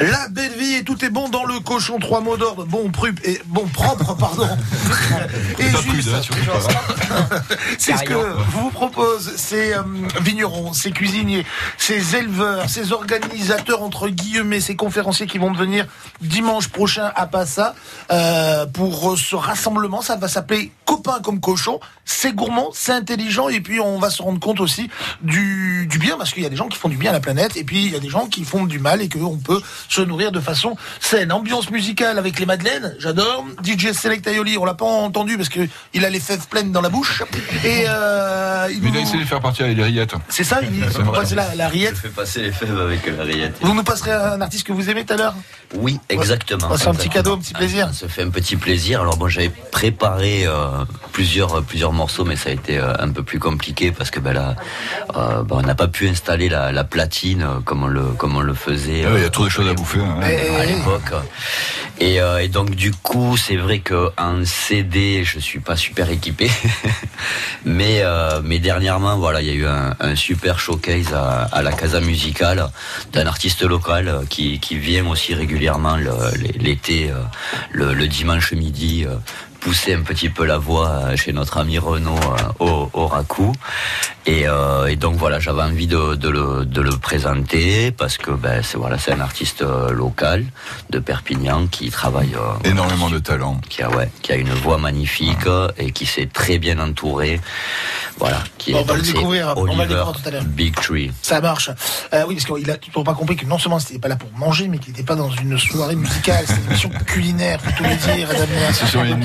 [0.00, 1.98] La belle vie et tout est bon dans le cochon.
[1.98, 2.64] Trois mots d'ordre.
[2.64, 4.46] Bon, prup et bon propre, pardon.
[5.58, 6.08] et juste.
[6.08, 7.40] hein.
[7.78, 8.14] C'est ce que
[8.52, 9.82] vous propose ces euh,
[10.20, 11.44] vignerons, ces cuisiniers,
[11.78, 15.86] ces éleveurs, ces organisateurs entre guillemets, ces conférenciers qui vont venir
[16.20, 17.74] dimanche prochain à Passa
[18.12, 20.00] euh, pour ce rassemblement.
[20.02, 21.80] Ça va s'appeler Copains comme cochon.
[22.04, 24.88] C'est gourmand, c'est intelligent et puis on va se rendre compte aussi
[25.22, 27.20] du, du bien parce qu'il y a des gens qui font du bien à la
[27.20, 29.60] planète et puis il y a des gens qui font du mal et qu'on peut
[29.88, 31.32] se nourrir de façon saine.
[31.32, 33.44] Ambiance musicale avec les madeleines, j'adore.
[33.64, 35.60] DJ Select Aioli, on l'a pas entendu parce que
[35.94, 37.22] il a les fèves pleines dans la bouche
[37.64, 40.14] et euh, il Mais il nous- a essayé de faire partir avec les rillettes.
[40.28, 41.96] c'est ça, il passe la, la rillette.
[41.96, 43.56] Je fais passer les fèves avec la rillette.
[43.60, 45.34] Vous nous passerez un artiste que vous aimez tout à l'heure
[45.74, 46.76] Oui, exactement.
[46.76, 47.90] C'est un petit cadeau, un petit plaisir.
[47.92, 49.00] Ça fait un petit plaisir.
[49.00, 53.22] Alors bon, j'avais préparé euh, plusieurs plusieurs morceaux, mais ça a été euh, un peu
[53.22, 54.54] plus compliqué parce que ben là,
[55.16, 58.36] euh, ben, on n'a pas pu installer la, la platine euh, comme on le comme
[58.36, 59.04] on le faisait.
[59.06, 60.20] Ah il y a trop de choses à hein.
[60.20, 61.12] à l'époque.
[62.00, 66.08] Et, euh, et donc du coup, c'est vrai que en CD, je suis pas super
[66.10, 66.48] équipé,
[67.64, 71.62] mais euh, mais dernièrement, voilà, il y a eu un, un super showcase à, à
[71.62, 72.68] la Casa Musicale
[73.12, 75.96] d'un artiste local euh, qui qui vient aussi régulièrement
[76.54, 77.10] l'été,
[77.72, 79.04] le, le dimanche midi.
[79.60, 83.52] Pousser un petit peu la voix euh, chez notre ami Renaud euh, au, au Racou.
[84.26, 88.30] Et, euh, et donc voilà, j'avais envie de, de le, de le présenter parce que
[88.30, 90.44] ben, c'est voilà, c'est un artiste local
[90.90, 93.58] de Perpignan qui travaille euh, Énormément de talent.
[93.70, 95.46] qui a ouais, qui a une voix magnifique
[95.78, 97.40] et qui s'est très bien entouré.
[98.18, 100.30] Voilà, qui Bon, est on va le découvrir, on va le Oliver découvrir tout à
[100.32, 100.44] l'heure.
[100.44, 101.10] Big Tree.
[101.22, 101.70] Ça marche.
[102.12, 104.30] Euh, oui, parce qu'il a toujours pas compris que non seulement c'était pas là pour
[104.36, 106.44] manger, mais qu'il n'était pas dans une soirée musicale.
[106.46, 108.28] C'est une émission culinaire, faut tout le dire.
[108.28, 108.72] Damien.
[108.72, 109.20] C'est sur une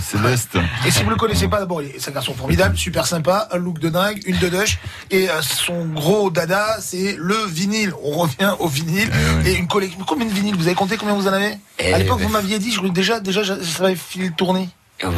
[0.00, 0.58] Céleste.
[0.86, 3.78] Et si vous le connaissez pas, d'abord, c'est un garçon formidable, super sympa, un look
[3.78, 4.78] de dingue, une deduche,
[5.10, 7.92] et euh, son gros dada, c'est le vinyle.
[8.02, 9.10] On revient au vinyle
[9.44, 10.00] et une collection.
[10.06, 10.56] Combien de vinyles?
[10.56, 11.58] Vous avez compté combien vous en avez?
[11.78, 12.26] Eh À l'époque, ben.
[12.26, 14.68] vous m'aviez dit, je déjà, déjà, ça avait filé le tourner.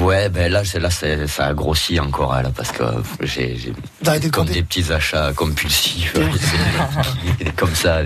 [0.00, 2.84] Ouais, ben là, c'est là, c'est- ça a grossi encore hein, là, parce que
[3.22, 3.72] j'ai j'ai
[4.30, 6.14] comme des petits achats compulsifs,
[7.56, 8.02] comme ça.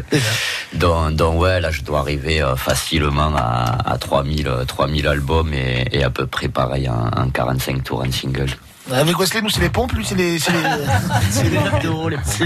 [0.72, 5.52] Donc, donc ouais, là, je dois arriver euh, facilement à, à 3000, euh, 3000 albums
[5.52, 8.48] et, et à peu près pareil en, en 45 tours en single.
[8.92, 10.38] Avec Wesley, nous, c'est les pompes, lui, c'est les.
[10.38, 10.58] C'est les,
[11.50, 12.44] les c'est-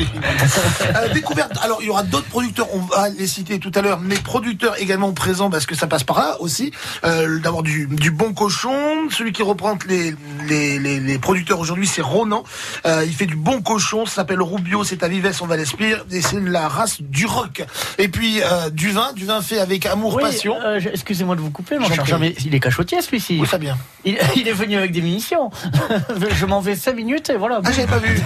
[0.97, 1.53] Euh, découverte.
[1.63, 4.81] Alors, il y aura d'autres producteurs, on va les citer tout à l'heure, mais producteurs
[4.81, 6.73] également présents parce que ça passe par là aussi.
[7.05, 9.09] Euh, D'avoir du, du bon cochon.
[9.11, 10.15] Celui qui reprend les,
[10.49, 12.43] les, les, les producteurs aujourd'hui, c'est Ronan.
[12.87, 16.05] Euh, il fait du bon cochon, ça s'appelle Rubio, c'est à Vives, on va l'espire,
[16.11, 17.63] et c'est la race du rock.
[17.99, 20.57] Et puis, euh, du vin, du vin fait avec amour, Oui, passion.
[20.65, 23.39] euh, excusez-moi de vous couper, mon cher mais il est cachotier celui-ci.
[23.41, 23.77] Oui, Fabien.
[24.05, 25.51] Il, il est venu avec des munitions.
[26.35, 27.61] je m'en vais 5 minutes et voilà.
[27.65, 28.21] Ah, j'avais pas vu.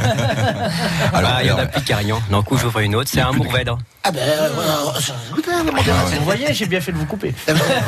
[1.12, 2.20] Alors, il y en a plus qu'Arian.
[2.30, 3.78] Donc, où j'ouvre une autre, c'est un Mourvèdre.
[4.06, 4.98] Ah ben, euh, voilà.
[6.18, 7.34] Vous voyez, j'ai bien fait de vous couper.
[7.46, 7.82] Bien fait.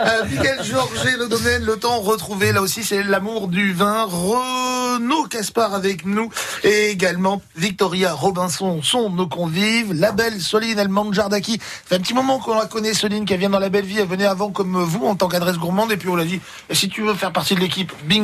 [0.00, 4.04] Euh, Michael Georges et le domaine, le temps retrouvé, là aussi, c'est l'amour du vin.
[4.04, 6.30] Renaud Caspar avec nous
[6.64, 9.92] et également Victoria Robinson sont nos convives.
[9.92, 11.58] La belle Soline Elmandjardaki.
[11.58, 13.98] Ça fait un petit moment qu'on la connaît, Soline, qui vient dans la belle vie.
[13.98, 16.88] Elle venait avant comme vous en tant qu'adresse gourmande et puis on l'a dit, si
[16.88, 18.21] tu veux faire partie de l'équipe, bingo,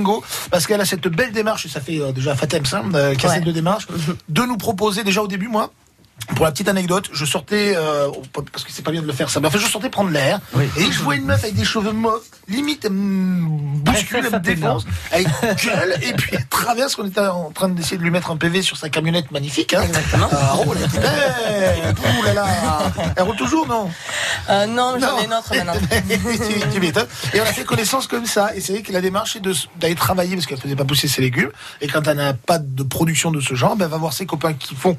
[0.51, 2.63] parce qu'elle a cette belle démarche, et ça fait euh, déjà Fatem
[2.95, 3.87] euh, qui a cette démarche,
[4.29, 5.73] de nous proposer déjà au début, moi,
[6.35, 8.09] pour la petite anecdote, je sortais, euh,
[8.53, 10.41] parce que c'est pas bien de le faire ça, mais enfin, je sortais prendre l'air,
[10.77, 13.49] et je vois une meuf avec des cheveux mauves, limite, elle me
[13.79, 15.27] bouscule, elle me défonce, avec
[15.65, 18.63] gueule, et puis elle traverse, on était en train d'essayer de lui mettre un PV
[18.63, 19.83] sur sa camionnette magnifique, hein.
[19.83, 20.29] Exactement.
[20.33, 22.47] oh, eh, ouh là là.
[23.17, 23.91] Elle roule toujours, non?
[24.51, 25.75] Euh, non, j'en ai une autre maintenant.
[26.09, 27.07] tu, tu m'étonnes.
[27.35, 28.55] Et on a fait connaissance comme ça.
[28.55, 29.43] Et c'est vrai que la démarche, c'est
[29.79, 31.51] d'aller travailler parce qu'elle faisait pas pousser ses légumes.
[31.81, 34.27] Et quand elle n'a pas de production de ce genre, ben, elle va voir ses
[34.27, 34.97] copains qui font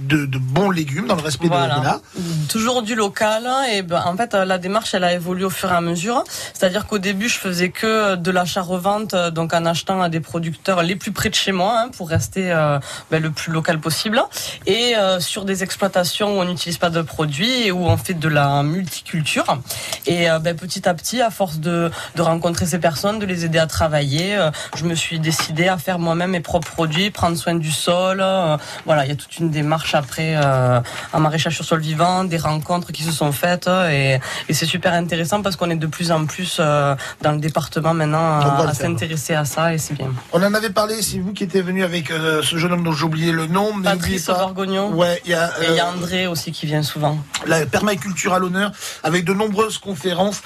[0.00, 1.78] de, de bons légumes dans le respect de- Voilà.
[1.78, 2.00] de l'art.
[2.48, 5.70] Toujours du local et ben, en fait euh, la démarche elle a évolué au fur
[5.70, 6.22] et à mesure.
[6.54, 10.82] C'est-à-dire qu'au début je faisais que de l'achat-revente euh, donc en achetant à des producteurs
[10.82, 12.78] les plus près de chez moi hein, pour rester euh,
[13.10, 14.22] ben, le plus local possible
[14.66, 18.14] et euh, sur des exploitations où on n'utilise pas de produits et où on fait
[18.14, 19.58] de la multiculture
[20.06, 23.44] et euh, ben, petit à petit à force de, de rencontrer ces personnes, de les
[23.44, 27.36] aider à travailler, euh, je me suis décidé à faire moi-même mes propres produits, prendre
[27.36, 28.18] soin du sol.
[28.20, 30.80] euh, voilà, il y a toute une démarche après euh,
[31.12, 34.66] en maraîchage sur sol vivant, des rencontres qui se sont faites euh, et, et c'est
[34.66, 38.74] super intéressant parce qu'on est de plus en plus euh, dans le département maintenant à,
[38.74, 40.08] s'intéresser à ça et c'est bien.
[40.32, 43.04] On en avait parlé, c'est vous qui étiez venu avec ce jeune homme dont j'ai
[43.04, 43.74] oublié le nom.
[43.74, 44.26] Mais Patrice.
[44.26, 44.92] Borgognon.
[44.94, 47.18] Ouais, il y a, Et il y a André aussi qui vient souvent.
[47.46, 48.72] la permaculture à l'honneur,
[49.02, 50.42] avec de nombreuses conférences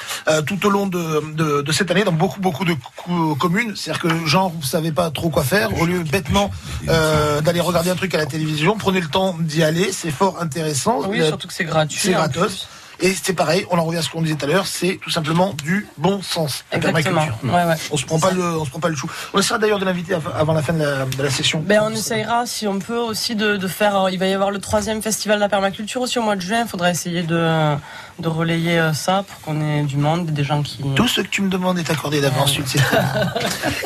[0.46, 3.74] tout au long de, de, de cette année dans beaucoup beaucoup de co- communes.
[3.76, 6.50] C'est-à-dire que genre vous savez pas trop quoi faire, au lieu bêtement
[6.88, 10.36] euh, d'aller regarder un truc à la télévision, prenez le temps d'y aller, c'est fort
[10.40, 11.00] intéressant.
[11.08, 11.98] Oui, Euh, surtout que c'est gratuit.
[12.00, 12.68] C'est gratos.
[13.02, 15.08] Et c'est pareil, on en revient à ce qu'on disait tout à l'heure, c'est tout
[15.08, 16.64] simplement du bon sens.
[16.70, 17.02] la Exactement.
[17.22, 17.54] permaculture.
[17.54, 17.74] Ouais, ouais.
[17.90, 19.08] On se prend pas le, on se prend pas le chou.
[19.32, 21.64] On essaiera d'ailleurs de l'inviter av- avant la fin de la, de la session.
[21.66, 24.08] Ben, on essayera, si on peut, aussi de, de faire.
[24.12, 26.60] Il va y avoir le troisième festival de la permaculture aussi au mois de juin.
[26.66, 27.74] Il faudra essayer de,
[28.20, 30.78] de relayer euh, ça pour qu'on ait du monde, des gens qui.
[30.94, 32.82] Tout ce que tu me demandes est accordé d'avance, bien.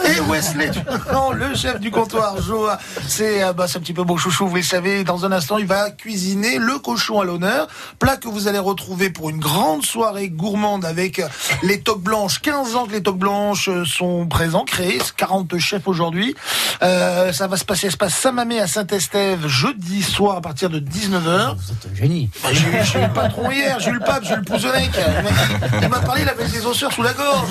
[0.05, 0.71] Et Wesley,
[1.13, 4.47] non, le chef du comptoir, Joa, c'est euh, bah, c'est un petit peu beau chouchou,
[4.47, 5.05] vous le savez.
[5.05, 7.69] Dans un instant, il va cuisiner le cochon à l'honneur.
[7.99, 11.21] Plat que vous allez retrouver pour une grande soirée gourmande avec
[11.63, 12.41] les toques blanches.
[12.41, 14.99] 15 ans que les toques blanches euh, sont présents, créés.
[15.17, 16.35] 40 chefs aujourd'hui.
[16.83, 20.81] Euh, ça va se passer à Espace Saint-Mamé à Saint-Estève jeudi soir à partir de
[20.81, 21.55] 19h.
[21.57, 22.31] Vous êtes un génie.
[22.43, 24.91] Bah, j'ai eu- j'ai eu le patron hier, j'ai eu le pape Jules Pouzonnec.
[24.95, 27.49] Il m'a dit- Il m'a parlé, il avait des osseurs sous la gorge.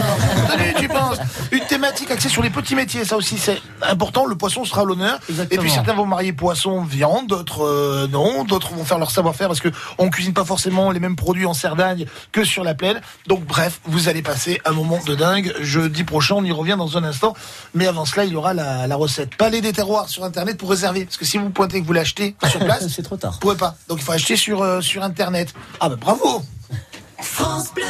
[0.50, 1.18] Salut, tu penses?
[1.52, 4.26] Une thématique axée sur les petits métiers, ça aussi c'est important.
[4.26, 5.20] Le poisson sera l'honneur.
[5.52, 9.48] Et puis certains vont marier poisson, viande, d'autres euh, non, d'autres vont faire leur savoir-faire
[9.48, 13.02] parce que on cuisine pas forcément les mêmes produits en Cerdagne que sur la plaine.
[13.28, 15.54] Donc bref, vous allez passer un moment de dingue.
[15.62, 17.34] Jeudi prochain, on y revient dans un instant.
[17.74, 19.36] Mais avant cela, il y aura la, la recette.
[19.36, 21.06] Palais des terroirs sur internet pour réserver.
[21.06, 23.34] Parce que si vous pointez que vous l'achetez sur place, c'est trop tard.
[23.34, 23.76] Vous pouvez pas.
[23.88, 25.54] Donc il faut acheter sur, euh, sur internet.
[25.80, 26.44] Ah bah bravo
[27.22, 27.84] France Bleu.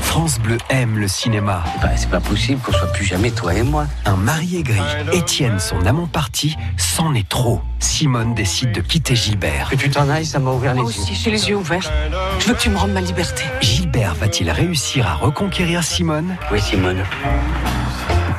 [0.00, 1.62] France Bleu aime le cinéma.
[1.96, 3.86] c'est pas possible qu'on soit plus jamais toi et moi.
[4.04, 4.80] Un mari aigri,
[5.12, 7.60] Étienne, son amant parti, c'en est trop.
[7.78, 9.68] Simone décide de quitter Gilbert.
[9.70, 11.00] Que tu t'en ailles, ça m'a ouvert les Moi yeux.
[11.02, 11.90] aussi, j'ai les yeux ouverts.
[12.38, 13.44] Je veux que tu me rendes ma liberté.
[13.60, 16.36] Gilbert va-t-il réussir à reconquérir Simone?
[16.50, 17.04] Oui, Simone.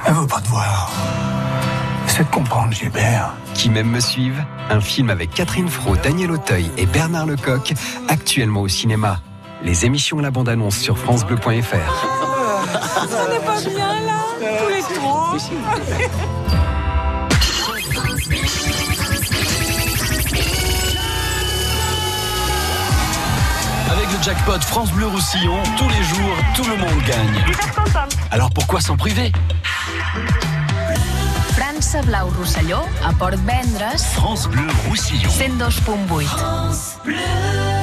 [0.06, 0.92] Elle veut pas te voir.
[2.08, 3.34] C'est de comprendre, Gilbert.
[3.54, 7.74] Qui m'aime me suive Un film avec Catherine Fro, Daniel Auteuil et Bernard Lecoq,
[8.08, 9.20] actuellement au cinéma.
[9.62, 11.46] Les émissions et la bande-annonce sur FranceBleu.fr.
[11.46, 15.36] On n'est pas bien là, tous les trois.
[23.92, 27.44] Avec le jackpot France Bleu Roussillon, tous les jours, tout le monde gagne.
[28.32, 29.32] Alors pourquoi s'en priver?
[31.58, 37.79] França Blau Rosselló a Port Vendres France Bleu Roussillon 102.8 I'm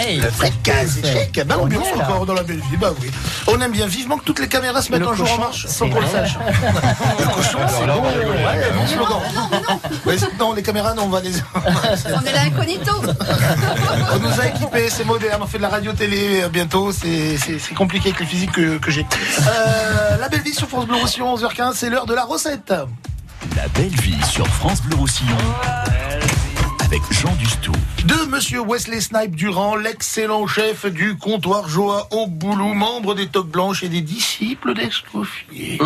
[0.00, 0.22] Hey,
[0.86, 2.04] C'est chic, belle On ambiance est là.
[2.08, 2.76] encore dans la belle vie.
[2.78, 3.10] Bah oui.
[3.46, 5.66] On aime bien vivement que toutes les caméras se mettent Le un jour en marche
[5.66, 6.36] sans qu'on le sache.
[7.18, 8.02] Le cochon, c'est bon.
[10.06, 10.30] Ouais, slogan.
[10.38, 11.30] Non, les caméras, non, on va les.
[11.54, 12.92] On est là incognito.
[14.14, 17.36] On nous a équipés, c'est moderne, on fait de la radio-télé euh, bientôt, c'est
[17.76, 19.06] compliqué avec les physiques que, que j'ai.
[19.46, 22.72] Euh, la belle vie sur France Bleu Roussillon, 11h15, c'est l'heure de la recette.
[23.56, 25.36] La belle vie sur France Bleu Roussillon
[26.90, 27.70] avec Jean Dustou.
[28.04, 33.50] De Monsieur Wesley Snipe Durand, l'excellent chef du comptoir Joa au Boulou, membre des Toques
[33.50, 35.78] Blanches et des disciples d'Escoffier.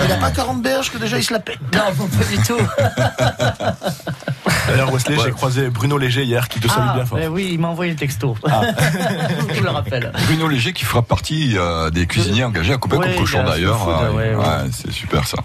[0.00, 1.58] Il n'a pas 40 berges que déjà il se la pète.
[1.74, 2.56] Non, pas du tout.
[4.70, 7.18] D'ailleurs, Wesley, j'ai croisé Bruno Léger hier qui te salue Ah, bien fort.
[7.18, 8.36] ben oui, il m'a envoyé le texto.
[9.54, 10.12] Je le rappelle.
[10.26, 13.86] Bruno Léger qui fera partie euh, des cuisiniers engagés à Copain Ouais, cochon d'ailleurs.
[14.14, 15.38] Ouais, ouais, c'est super ça.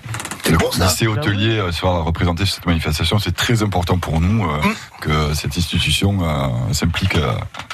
[0.50, 3.18] Le bon, lycée hôtelier euh, sera représenté sur cette manifestation.
[3.20, 4.74] C'est très important pour nous euh, Hum.
[5.02, 7.32] que cette institution euh, s'implique euh,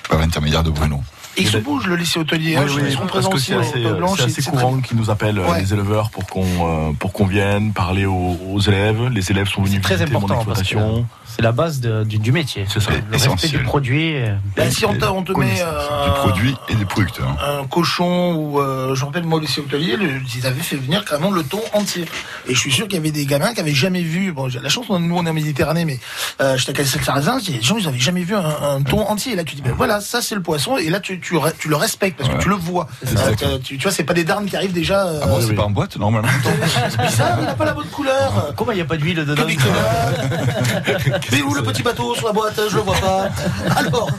[0.10, 1.02] par l'intermédiaire de Bruno.
[1.38, 4.44] Il se bouge le lycée hôtelier, hein, ils seront parce présents que aussi c'est assez,
[4.52, 5.62] courant qu'ils nous appellent Ouais.
[5.62, 6.44] les éleveurs pour qu'on
[6.90, 9.08] euh, pour qu'on vienne parler aux, aux élèves.
[9.14, 11.08] Les élèves sont venus très visiter mon important parce que exploitation.
[11.36, 12.66] C'est la base de- du, du métier.
[12.72, 12.92] C'est ça.
[12.92, 13.52] Le respect Essentiel.
[13.52, 14.16] du produit.
[14.18, 17.28] euh, Ben, si on te, on te met euh, Du produit et des producteurs.
[17.42, 20.76] un cochon ou euh, je me rappelle moi au lycée hôtelier, le- ils avaient fait
[20.76, 22.06] venir carrément le thon entier.
[22.48, 24.32] Et je suis sûr qu'il y avait des gamins qui avaient jamais vu.
[24.32, 26.00] Bon, j'ai la chance, nous on est en Méditerranée, mais
[26.42, 28.44] euh, j'étais à Castel Sarrazin, il y a des gens ils avaient jamais vu un,
[28.46, 29.34] un thon entier.
[29.34, 30.78] Et là tu dis ben voilà, ça c'est le poisson.
[30.78, 31.36] Et là tu, tu,
[31.68, 32.42] le respectes parce que Ouais.
[32.44, 32.88] tu le vois.
[33.06, 35.06] Euh, tu, tu- vois, c'est pas des darnes qui arrivent déjà.
[35.08, 36.28] euh, Ah bon, c'est pas en boîte normalement
[36.90, 38.54] c'est bizarre, il n'a pas la bonne couleur.
[38.56, 39.44] Comment il n'y a pas d'huile dedans
[41.22, 41.32] Nicolas.
[41.32, 43.30] Mais où le petit bateau sur la boîte Je le vois pas.
[43.78, 44.10] Alors,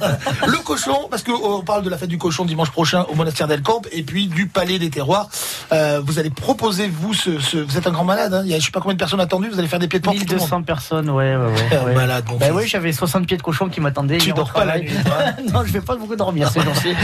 [0.47, 3.63] le cochon, parce qu'on parle de la fête du cochon dimanche prochain au monastère d'El
[3.63, 5.29] Camp et puis du palais des terroirs.
[5.73, 8.43] Euh, vous allez proposer, vous, ce, ce- vous êtes un grand malade, hein.
[8.45, 9.99] il y a je sais pas combien de personnes attendues, vous allez faire des pieds
[9.99, 10.17] de porte.
[10.19, 10.49] pour tout le monde.
[10.49, 11.77] 1200 personnes, ouais, ouais, ouais.
[11.77, 11.95] Un ouais.
[11.95, 14.19] malade, mon Bah oui, j'avais 60 pieds de cochon qui m'attendaient.
[14.19, 14.91] Tu dors pas la nuit,
[15.53, 16.95] Non, je vais pas beaucoup dormir ces jours-ci.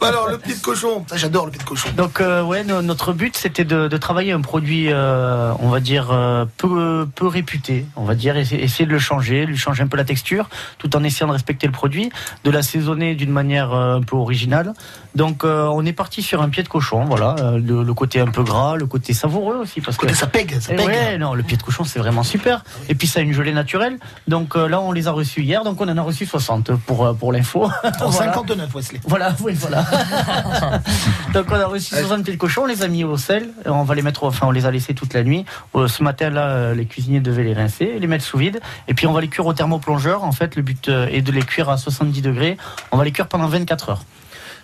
[0.00, 1.88] Bah alors, le pied de cochon, j'adore le pied de cochon.
[1.96, 5.80] Donc euh, ouais, no- notre but c'était de, de travailler un produit, euh, on va
[5.80, 9.82] dire euh, peu peu réputé, on va dire essayer, essayer de le changer, lui changer
[9.82, 12.10] un peu la texture, tout en essayant de respecter le produit,
[12.44, 14.72] de l'assaisonner d'une manière euh, un peu originale.
[15.14, 18.20] Donc euh, on est parti sur un pied de cochon, voilà, euh, le, le côté
[18.20, 20.86] un peu gras, le côté savoureux aussi parce Côté que ça pègue, ça Eh pègue.
[20.86, 22.62] ouais, non, le pied de cochon c'est vraiment super.
[22.88, 23.98] Et puis ça a une gelée naturelle.
[24.28, 27.16] Donc euh, là on les a reçus hier, donc on en a reçu 60 pour
[27.16, 27.68] pour l'info.
[28.00, 28.32] Voilà.
[28.32, 29.00] 59, Wesley.
[29.06, 29.84] Voilà, oui, voilà.
[31.34, 33.82] Donc on a reçu 60 pieds de cochon, on les a mis au sel, on
[33.82, 35.44] va les mettre, enfin on les a laissés toute la nuit.
[35.74, 39.06] Euh, Ce matin là, les cuisiniers devaient les rincer, les mettre sous vide, et puis
[39.06, 40.24] on va les cuire au thermoplongeur.
[40.24, 42.56] En fait, le but euh, est de les cuire à 70 degrés.
[42.90, 44.02] On va les cuire pendant 24 heures.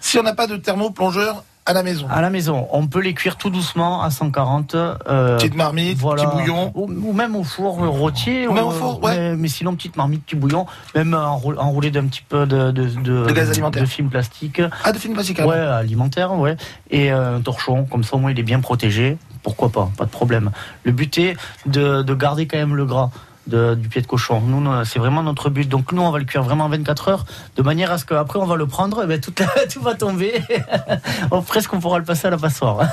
[0.01, 2.07] Si on n'a pas de thermoplongeur à la maison.
[2.11, 4.75] À la maison, on peut les cuire tout doucement à 140.
[4.75, 6.25] Euh, Petite marmite, voilà.
[6.27, 6.71] petit bouillon.
[6.75, 8.47] Ou, ou même au four euh, rôtier.
[8.47, 9.17] Ou même au four, ouais.
[9.17, 12.85] Mais, mais sinon, petite marmite, petit bouillon, même enrou- enroulé d'un petit peu de, de,
[13.25, 13.81] De gaz alimentaire.
[13.83, 14.61] de film plastique.
[14.85, 15.39] Ah, de film plastique.
[15.41, 16.57] ah Ouais, alimentaire, ouais.
[16.91, 19.17] Et euh, un torchon, comme ça au moins il est bien protégé.
[19.43, 20.51] Pourquoi pas, pas de problème.
[20.83, 21.35] Le but est
[21.65, 23.11] de, de garder quand même le gras.
[23.47, 24.41] Du pied de cochon.
[24.41, 25.69] Nous, c'est vraiment notre but.
[25.69, 27.25] Donc nous, on va le cuire vraiment 24 heures,
[27.57, 29.95] de manière à ce qu'après on va le prendre, et ben, toute la- tout va
[29.95, 30.43] tomber.
[31.47, 32.87] presque on pourra le passer à la passoire.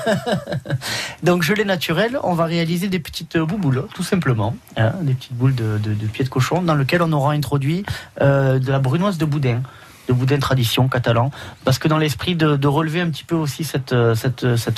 [1.23, 5.55] Donc gelée naturelle, on va réaliser des petites bouboules, tout simplement, hein, des petites boules
[5.55, 5.77] de,
[6.11, 7.85] pied de cochon, dans lequel on aura introduit
[8.21, 9.61] euh, de la brunoise de boudin
[10.07, 11.29] de boudin tradition catalan,
[11.63, 13.93] parce que dans l'esprit de, relever un petit peu aussi cette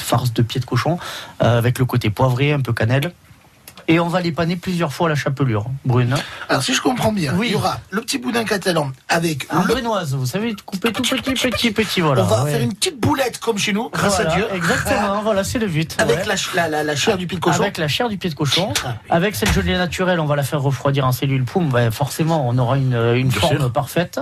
[0.02, 1.00] farce de pied de cochon,
[1.42, 3.14] euh, avec le côté poivré, un peu cannelle.
[3.88, 6.16] Et on va les paner plusieurs fois à la chapelure brune.
[6.50, 7.48] Alors si je comprends bien, Oui.
[7.50, 9.68] il y aura le petit boudin catalan avec En le...
[9.68, 12.24] brunoise, vous savez, coupé tout petit, petit, petit, voilà.
[12.24, 12.52] on va ouais.
[12.52, 14.46] faire une petite boulette comme chez nous, grâce Voilà, à Dieu.
[14.54, 15.96] Exactement, voilà, c'est le but.
[16.00, 16.26] Avec ouais.
[16.26, 17.62] la, ch- la, la, la chair du pied de cochon.
[17.62, 18.74] Avec la chair du pied de cochon,
[19.10, 21.70] avec cette gelée naturelle, on va la faire refroidir en cellule poum.
[21.70, 23.72] Ben, forcément, on aura une, une forme sûr.
[23.72, 24.20] parfaite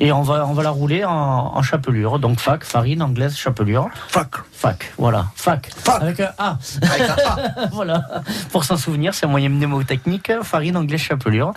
[0.00, 1.12] et on va, on va la rouler en,
[1.54, 2.18] en chapelure.
[2.18, 3.88] Donc fac, farine anglaise, chapelure.
[4.08, 4.28] Fac.
[4.50, 5.70] Fac, voilà, fac.
[5.74, 6.02] Fac.
[6.02, 6.58] Avec un A.
[6.82, 7.66] Avec un A.
[7.72, 8.04] voilà.
[8.50, 11.52] Pour s'en souvenir, c'est un moyen mnémotechnique, farine anglaise, chapelure.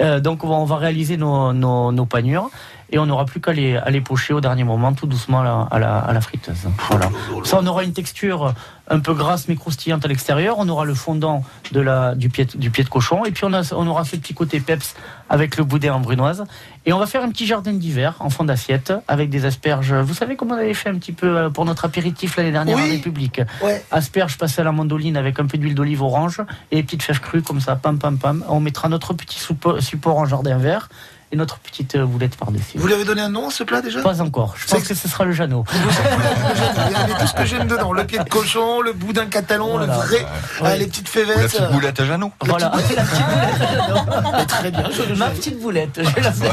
[0.00, 2.50] Euh, donc on va, on va réaliser nos, nos, nos panures
[2.94, 5.44] et on n'aura plus qu'à les, à les pocher au dernier moment, tout doucement à
[5.44, 6.68] la, à la, à la friteuse.
[6.88, 7.10] Voilà.
[7.42, 8.54] Ça, on aura une texture
[8.88, 10.56] un peu grasse mais croustillante à l'extérieur.
[10.58, 11.42] On aura le fondant
[11.72, 14.14] de la, du, pied, du pied de cochon et puis on, a, on aura ce
[14.14, 14.94] petit côté peps
[15.28, 16.44] avec le boudin en brunoise.
[16.86, 19.92] Et on va faire un petit jardin d'hiver en fond d'assiette avec des asperges.
[19.92, 22.76] Vous savez comment on avait fait un petit peu euh, pour notre apéritif l'année dernière
[22.76, 22.84] Oui.
[22.84, 23.40] en République?
[23.60, 23.84] Ouais.
[23.90, 27.42] Asperges passées à la mandoline avec un peu d'huile d'olive orange et petites fèves crues
[27.42, 28.44] comme ça, pam pam pam.
[28.48, 30.88] On mettra notre petit support en jardin vert
[31.32, 32.76] et notre petite euh, boulette par-dessus.
[32.78, 34.00] Vous lui avez donné un nom à ce plat déjà?
[34.02, 34.54] Pas encore.
[34.56, 35.64] Je pense que ce sera le Jeannot.
[35.74, 37.92] Il y avait tout ce que j'aime dedans.
[37.92, 39.86] Le pied de cochon, le boudin catalan, Voilà.
[39.86, 40.26] le vrai,
[40.60, 40.68] Ouais.
[40.70, 41.50] euh, les petites Ou la févettes.
[41.52, 42.32] petite boulette à Jeannot.
[42.40, 42.72] Voilà.
[44.32, 44.84] Mais très bien.
[44.90, 46.00] Je, je- Ma petite boulette.
[46.02, 46.50] je la fais.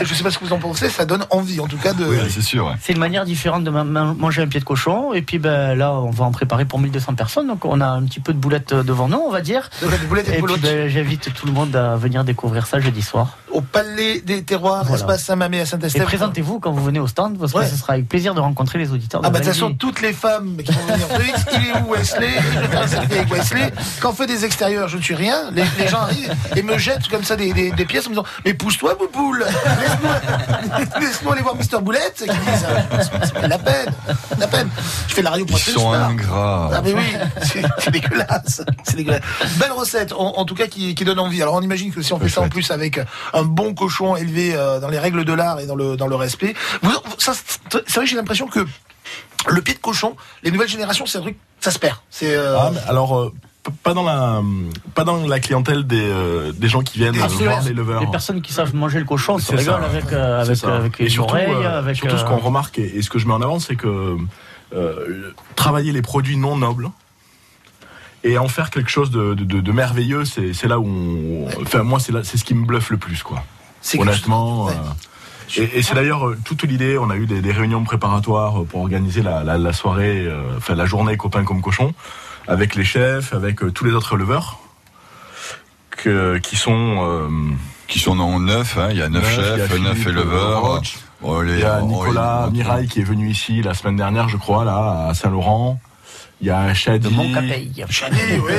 [0.04, 2.04] Je sais pas ce que vous en pensez, ça donne envie en tout cas de.
[2.04, 2.66] Oui, c'est sûr.
[2.66, 2.74] ouais.
[2.80, 5.12] C'est une manière différente de ma- ma- manger un pied de cochon.
[5.14, 7.46] Et puis ben, là, on va en préparer pour 1200 personnes.
[7.48, 9.70] Donc on a un petit peu de boulettes euh, devant nous, on va dire.
[10.08, 10.60] Boulettes et Et de puis boulettes.
[10.62, 13.29] ben, j'invite tout le monde à venir découvrir ça jeudi soir.
[13.52, 14.94] Au Palais des Terroirs, Voilà.
[15.00, 16.04] espace Saint-Mamé à Et Saint-Estève.
[16.04, 17.64] présentez-vous quand vous venez au stand, parce Ouais.
[17.64, 19.20] que ce sera avec plaisir de rencontrer les auditeurs.
[19.24, 21.06] Ah bah de de toute façon, toutes les femmes qui vont venir
[21.52, 23.72] il est où Wesley Je vais faire un selfie avec Wesley.
[24.00, 25.50] Quand on fait des extérieurs, je ne suis rien.
[25.52, 28.14] Les, les gens arrivent et me jettent comme ça des, des- des pièces en me
[28.14, 32.24] disant Mais pousse-toi, Bouboule Laisse-nous laisse-nous aller voir Mister Boulette.
[33.24, 33.92] C'est pas la peine.
[34.38, 34.68] La peine.
[35.08, 36.70] Je fais la radio pour Ils sont ingrats.
[36.74, 37.02] Ah mais oui,
[37.42, 38.62] c'est dégueulasse.
[38.84, 39.22] C'est dégueulasse.
[39.58, 41.42] Belle recette, en, en tout cas qui, qui donne envie.
[41.42, 43.00] Alors on imagine que si on fait ça en plus avec
[43.34, 46.16] un bon cochon élevé euh, dans les règles de l'art et dans le dans le
[46.16, 48.60] respect, vous, ça, c'est c'est vrai que j'ai l'impression que
[49.48, 51.96] le pied de cochon, les nouvelles générations, c'est un truc, ça se perd.
[52.10, 53.32] C'est euh, Ah, alors, euh,
[53.82, 54.42] pas dans la,
[54.94, 58.00] pas dans la clientèle des, euh, des gens qui viennent voir les leveurs.
[58.02, 59.76] Les personnes qui savent manger le cochon se C'est ça.
[59.76, 60.66] avec, euh, C'est avec, ça.
[60.68, 61.50] euh, avec Et les surtout, oreilles.
[61.50, 63.76] euh, avec, surtout ce qu'on remarque et, et ce que je mets en avant, c'est
[63.76, 64.16] que
[64.74, 66.90] euh, travailler les produits non nobles
[68.24, 71.82] et en faire quelque chose de, de- de- de merveilleux, c'est là où, on, enfin
[71.82, 73.42] moi c'est ce qui me bluffe le plus quoi.
[73.98, 74.66] Honnêtement.
[74.66, 74.72] ouais.
[74.74, 76.96] euh, et, et c'est d'ailleurs euh, toute l'idée.
[76.98, 80.74] On a eu des, des réunions préparatoires pour organiser la, la- la soirée, euh, enfin
[80.74, 81.92] la journée copain comme cochon,
[82.46, 84.58] avec les chefs, avec euh, tous les autres éleveurs,
[85.90, 87.28] que, qui sont euh,
[87.88, 88.88] Qui sont non neuf, hein.
[88.90, 90.80] il y a neuf Neuf, il y a chefs, neuf éleveurs.
[91.22, 94.28] Oh, Il y a oh, Nicolas les- Mirail qui est venu ici la semaine dernière,
[94.28, 95.80] je crois, là, à Saint-Laurent.
[96.40, 97.08] Il y a Chadi.
[97.08, 97.84] De Montcapeille.
[97.90, 98.52] Chadi, oui.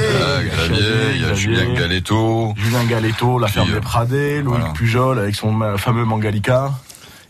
[0.50, 0.86] Xavier,
[1.16, 1.34] il y a.
[1.34, 2.54] Julien Galetto.
[2.56, 4.74] Julien Galetto, la ferme euh, des Pradets, Loïc voilà.
[4.74, 6.72] Pujol avec son fameux Mangalica.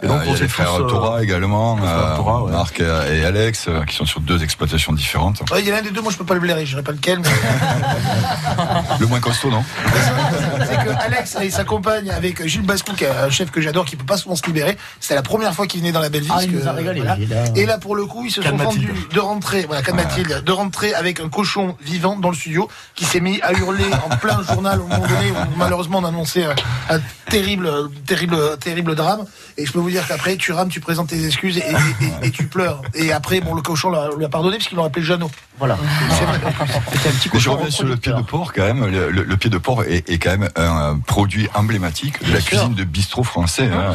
[0.04, 2.52] Et Euh, y a s'est les frères tous, euh, Torah également, euh, Torah, ouais.
[2.52, 5.42] Marc et, et Alex, euh, qui sont sur deux exploitations différentes.
[5.52, 6.72] Ouais, il y en a un des deux, moi je peux pas le blairer, je
[6.72, 7.20] dirais pas lequel.
[7.20, 7.30] Mais...
[9.00, 9.64] Le moins costaud, non?
[10.66, 13.86] c'est que Alex et sa compagne avec Gilles Bascou, qui est un chef que j'adore,
[13.86, 14.78] qui peut pas souvent se libérer.
[15.00, 16.32] C'était la première fois qu'il venait dans la belle ville.
[16.32, 17.16] Ah, parce il que, nous a régalé, voilà.
[17.16, 17.54] Gilles, hein.
[17.56, 18.90] Et là, pour le coup, ils se sont Mathilde.
[18.90, 22.70] rendus de rentrer, voilà, Canne Mathilde, de rentrer avec un cochon vivant dans le studio,
[22.96, 26.46] qui s'est mis à hurler en plein journal au moment donné où malheureusement on annonçait
[26.46, 26.56] un,
[26.90, 27.70] un terrible,
[28.06, 29.26] terrible, terrible drame.
[29.58, 32.28] Et je peux vous dire qu'après, tu rames, tu présentes tes excuses et, et- et-
[32.28, 32.82] et tu pleures.
[32.94, 35.32] Et après, bon, le cochon l'a- lui a pardonné parce qu'il l'a appelé Jeannot.
[35.62, 35.76] Voilà.
[35.76, 38.84] Un petit je reviens sur le pied de porc quand même.
[38.88, 42.40] Le, le- le pied de porc est, est quand même un, produit emblématique de la
[42.40, 42.50] sûr.
[42.50, 43.70] cuisine de bistrot français.
[43.72, 43.94] hein.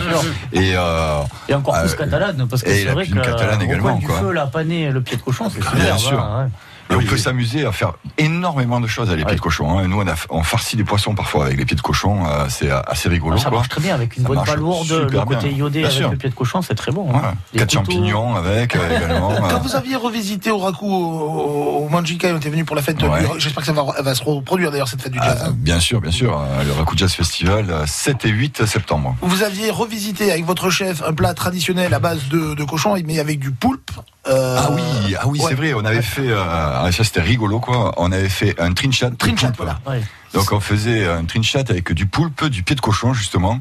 [0.53, 3.65] Et euh, Et encore plus euh, catalane, parce que c'est vrai que cuisine catalane au
[3.65, 4.19] également, coin du quoi.
[4.21, 5.99] feu, la panée, le pied de cochon, c'est Bien super.
[5.99, 6.21] sûr.
[6.23, 6.51] hein, ouais.
[6.91, 9.79] Et on peut s'amuser à faire énormément de choses avec les pieds de cochon.
[9.79, 9.87] hein.
[9.89, 12.25] Nous, on, a, on farcit des poissons parfois avec les pieds de cochon.
[12.27, 13.37] euh, c'est assez rigolo.
[13.39, 13.59] ça quoi.
[13.59, 15.57] marche très bien avec une Ça bonne palourde, le côté bien.
[15.59, 16.11] iodé Bien avec sûr.
[16.11, 17.09] le pied de cochon, c'est très bon.
[17.15, 17.35] hein.
[17.57, 17.93] Quatre couteaux.
[17.93, 19.35] champignons avec euh, également.
[19.41, 22.83] Quand euh, vous aviez revisité au Raku, au, au Manjika, on était venu pour la
[22.83, 23.23] fête Ouais.
[23.39, 25.41] J'espère que ça va, va se reproduire d'ailleurs cette fête du jazz.
[25.43, 25.55] euh, hein.
[25.57, 26.39] bien sûr, bien sûr.
[26.39, 29.17] euh, Le Raku Jazz Festival, euh, 7 et 8 septembre.
[29.23, 33.19] Vous aviez revisité avec votre chef un plat traditionnel à base de, de cochon, mais
[33.19, 33.91] avec du poulpe.
[34.29, 35.47] Euh, Ah oui, ah oui, ouais.
[35.49, 35.75] c'est vrai.
[35.75, 37.93] On avait fait, euh, ah, ça c'était rigolo quoi.
[37.97, 39.57] On avait fait un Trinchat, poulpe.
[39.57, 39.79] voilà.
[39.87, 40.03] Ouais.
[40.37, 43.61] Donc on faisait un trinchat avec du poulpe, du pied de cochon justement,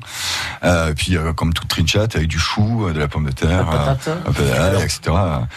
[0.64, 3.66] euh, puis euh, comme tout trinchat avec du chou, euh, de la pomme de terre,
[3.72, 4.08] La patate.
[4.08, 5.00] euh, un peu d'ail, etc.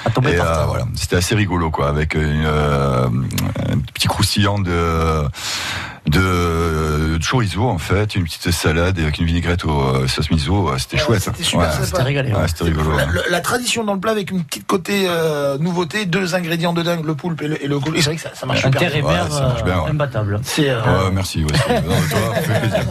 [0.05, 0.67] À tomber Et par euh, terre.
[0.69, 5.25] voilà, c'était assez rigolo quoi, avec une, euh, un petit croustillant de
[6.07, 11.03] de, chorizo en fait, une petite salade avec une vinaigrette au sauce miso, c'était Ouais,
[11.03, 11.23] chouette.
[11.23, 11.85] c'était super sympa.
[11.85, 12.33] C'était régalé.
[12.33, 12.91] Ouais, c'était rigolo.
[12.97, 13.13] La, ouais.
[13.13, 16.83] le- la tradition dans le plat avec une petite côté euh, nouveauté, deux ingrédients de
[16.83, 17.93] dingue, le poulpe et le, et le cochon.
[17.95, 18.81] Et c'est vrai que ça, ça marche super.
[18.81, 19.91] terre et mer ça marche bien, ouais.
[19.91, 20.41] imbattable.
[20.45, 21.41] C'est euh, Ouais, merci.
[21.41, 22.85] Non, toi, fait plaisir.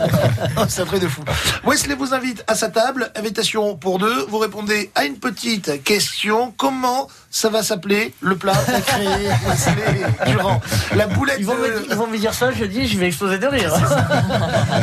[0.70, 1.22] c'est un truc de fou.
[1.66, 4.26] Wesley vous invite à sa table, invitation pour deux.
[4.30, 6.54] Vous répondez à une petite question.
[6.58, 9.08] Comment ça va s'appeler le plat qu'a créé
[9.48, 10.60] Wesley Durand
[10.96, 13.08] La boulette Ils vont, de- me, ils vont me dire ça, je dis, je vais
[13.08, 13.74] exploser de rire.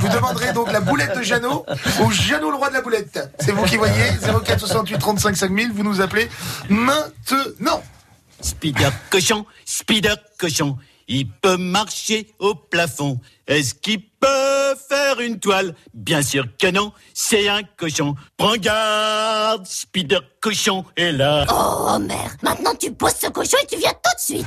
[0.00, 1.66] Vous demanderez donc la boulette de Jeannot
[2.02, 3.18] ou Jeannot le roi de la boulette.
[3.40, 3.92] C'est vous qui voyez.
[4.44, 5.72] 04 68 35 5000.
[5.72, 6.28] Vous nous appelez
[6.68, 7.82] maintenant.
[8.40, 10.76] Spider cochon, Spider cochon,
[11.08, 13.20] il peut marcher au plafond.
[13.46, 15.74] Est-ce qu'il peut faire une toile?
[15.92, 18.14] Bien sûr que non, c'est un cochon.
[18.36, 21.46] Prends garde, Spider cochon est là.
[21.50, 24.46] Oh merde, maintenant tu poses ce cochon et tu viens tout de suite.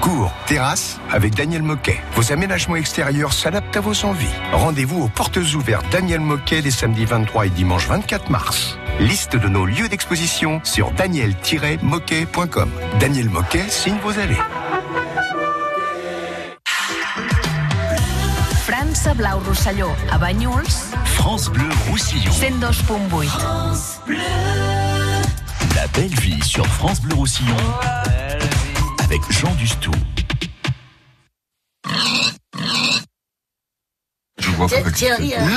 [0.00, 2.00] cours, terrasse avec Daniel Moquet.
[2.14, 4.26] Vos aménagements extérieurs s'adaptent à vos envies.
[4.52, 8.78] Rendez-vous aux portes ouvertes Daniel Moquet les samedis 23 et dimanche 24 mars.
[8.98, 12.70] Liste de nos lieux d'exposition sur daniel-moquet.com.
[12.98, 14.36] Daniel Moquet signe vos allées.
[18.66, 20.66] França Blau Rosselló, a Banyuls,
[21.04, 22.30] France Bleu Roussillon.
[22.30, 24.16] 102.8.
[25.76, 27.56] La belle vie sur France Bleu Roussillon.
[29.10, 29.90] Avec Jean Dustou.
[34.38, 34.78] Je vois euh,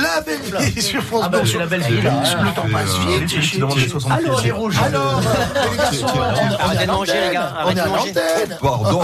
[0.02, 1.46] La belle vie sur France Ah bah, Bleu.
[1.48, 2.20] c'est la belle vie, là.
[2.42, 4.76] Le temps passe 60 Alors, les rouges.
[4.82, 7.54] Alors, les on manger, gars.
[7.64, 8.58] On est à l'antenne.
[8.60, 9.02] Pardon.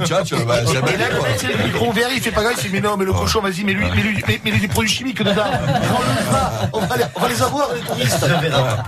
[0.00, 2.62] Bah, c'est Et là, le mec, c'est le micro ouvert, il fait pas grave, il
[2.62, 4.90] fait mais non, mais le cochon, vas-y, mets-lui mets -lui, mets, mets -lui des produits
[4.90, 5.44] chimiques dedans.
[6.72, 8.26] On va, les, on va les avoir, les touristes.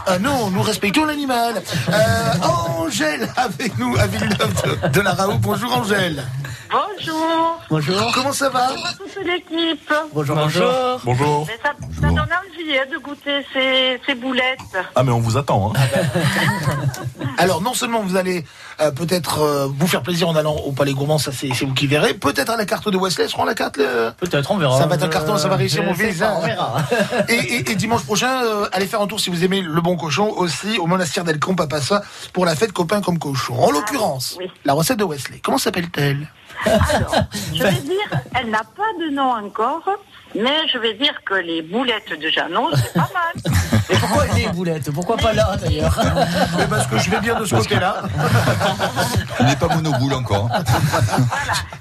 [0.07, 1.63] Ah non, nous respectons l'animal.
[1.89, 2.47] Euh,
[2.79, 5.39] Angèle avec nous à Villeneuve de, de la Raoult.
[5.39, 6.23] Bonjour Angèle.
[6.71, 7.61] Bonjour.
[7.69, 8.13] Bonjour.
[8.15, 8.69] Comment ça va?
[8.71, 9.93] Bonjour à toute l'équipe.
[10.15, 11.01] Bonjour, bonjour.
[11.05, 11.47] Bonjour.
[11.47, 14.59] Mais ça, ça donne envie hein, de goûter ces, ces boulettes.
[14.95, 15.73] Ah, mais on vous attend.
[15.75, 15.81] Hein.
[17.39, 18.45] Alors non seulement vous allez
[18.81, 21.75] euh, peut-être euh, vous faire plaisir en allant au Palais Gourmand, ça c'est c'est vous
[21.75, 22.15] qui verrez.
[22.15, 23.77] Peut-être à la carte de Wesley, seront la carte.
[23.77, 24.79] le- Peut-être, on verra.
[24.79, 26.19] Ça va être un carton, ça va réussir Euh, mon fils.
[26.19, 26.77] pas, On verra.
[27.29, 29.97] Et, et- et dimanche prochain, euh, allez faire un tour si vous aimez le bon
[29.97, 33.55] cochon aussi au monastère d'El Camp à Passa pour la fête copain comme cochon.
[33.59, 35.41] En l'occurrence, la recette de Wesley.
[35.43, 36.29] Comment s'appelle-t-elle?
[36.65, 37.15] Alors,
[37.55, 39.89] je vais dire, elle n'a pas de nom encore,
[40.35, 43.53] mais je vais dire que les boulettes de Jeannot, c'est pas mal.
[43.91, 44.91] Et pourquoi les boulettes?
[44.93, 45.99] Pourquoi pas là, d'ailleurs?
[46.57, 48.03] Mais parce que je vais bien de ce côté-là.
[49.41, 50.49] Il n'est pas monoboule encore.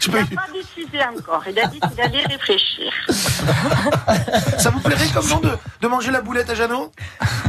[0.07, 1.43] Il n'a pas décidé encore.
[1.49, 2.91] Il a dit qu'il allait réfléchir.
[4.57, 6.91] Ça vous plairait comme nom de, de manger la boulette à Jeannot?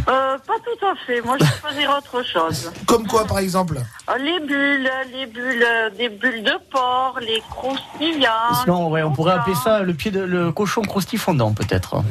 [0.08, 1.20] Euh, pas tout à fait.
[1.22, 2.70] Moi, je vais choisir autre chose.
[2.86, 3.78] Comme quoi, par exemple?
[4.10, 8.62] Euh, Les bulles, les bulles, euh, des bulles de porc, les croustillants.
[8.62, 12.02] Sinon, ouais, on pourrait appeler ça le pied de le cochon croustillant fondant, peut-être.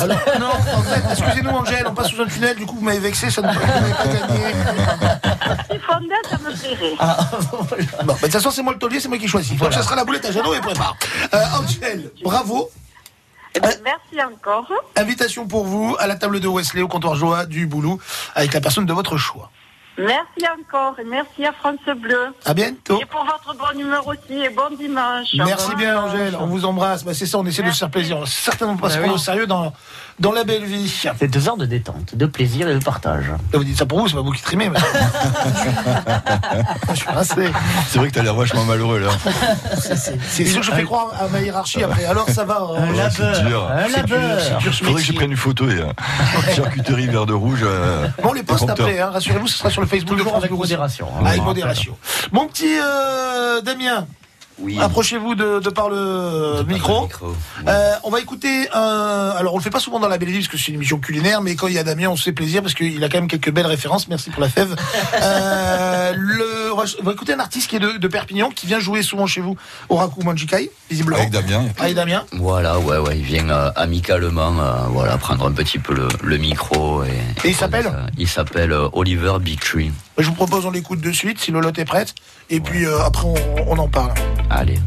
[0.00, 2.98] Alors, non, en fait, excusez-nous Angèle, on passe sous un tunnel, du coup vous m'avez
[2.98, 4.54] vexé, ça ne m'avez pas gagné.
[5.86, 6.96] Fondant, ça me plairait.
[7.50, 7.64] Bon,
[8.04, 9.56] bah, de toute façon, c'est moi le taulier, c'est moi qui choisis.
[9.56, 10.96] Donc, ça sera la boulette à Jeannot et prépare.
[11.34, 12.70] Euh, Angèle, bravo.
[13.54, 14.70] Eh ben, merci encore.
[14.96, 17.98] Invitation pour vous à la table de Wesley au comptoir Joa du Boulou
[18.34, 19.50] avec la personne de votre choix.
[19.98, 22.28] Merci encore et merci à France Bleu.
[22.44, 23.00] À bientôt.
[23.00, 25.34] Et pour votre bonne humeur aussi et bon dimanche.
[25.34, 26.00] Merci bien.
[26.02, 27.04] Angèle, on vous embrasse.
[27.04, 28.16] Bah, c'est ça, on essaie de se faire plaisir.
[28.16, 29.72] On va certainement pas se Bah prendre au sérieux dans,
[30.20, 30.92] dans la belle vie.
[31.18, 33.24] C'est deux heures de détente, de plaisir et de partage.
[33.52, 34.68] Vous dites ça pour vous, c'est pas vous qui trimez.
[34.68, 34.78] mais-
[36.90, 37.50] je suis rincé.
[37.88, 39.10] C'est vrai que t'as l'air vachement malheureux là.
[40.28, 42.04] C'est sûr que je fais croire à ma hiérarchie après.
[42.04, 42.60] Alors ça va.
[42.70, 43.42] euh, Un labeur.
[43.42, 43.70] dur.
[43.70, 44.40] Un labeur.
[44.40, 45.86] ce Faudrait que je prenne une photo et euh,
[46.56, 47.60] charcuterie vert de rouge.
[47.62, 48.70] euh, Bon, on les prompteur.
[48.70, 51.08] après, hein, rassurez-vous, ce sera sur le Facebook de France avec modération.
[51.20, 51.96] hein, Avec on modération.
[52.32, 54.06] Mon petit euh, Damien,
[54.60, 54.78] Oui.
[54.80, 57.08] approchez-vous de, de par le micro.
[57.66, 59.34] Euh, on va écouter un.
[59.36, 60.98] Alors, on le fait pas souvent dans la belle vie parce que c'est une émission
[60.98, 63.18] culinaire, mais quand il y a Damien, on se fait plaisir parce qu'il a quand
[63.18, 64.08] même quelques belles références.
[64.08, 64.74] Merci pour la fève.
[65.20, 68.66] Euh, le, on, va, on va écouter un artiste qui est de, de Perpignan, qui
[68.66, 69.56] vient jouer souvent chez vous
[69.88, 71.16] au Raku Manjikai, visiblement.
[71.18, 71.64] Avec Damien.
[71.78, 72.24] Avec Damien.
[72.32, 76.36] Voilà, ouais, ouais, il vient euh, amicalement, euh, voilà, prendre un petit peu le, le
[76.36, 77.08] micro et.
[77.44, 79.90] Et il s'appelle Il s'appelle euh, Oliver Bigtree.
[80.18, 82.14] Je vous propose, on l'écoute de suite si Lolotte est prête.
[82.50, 84.14] Et puis euh, après, on, on en parle.
[84.50, 84.78] Allez.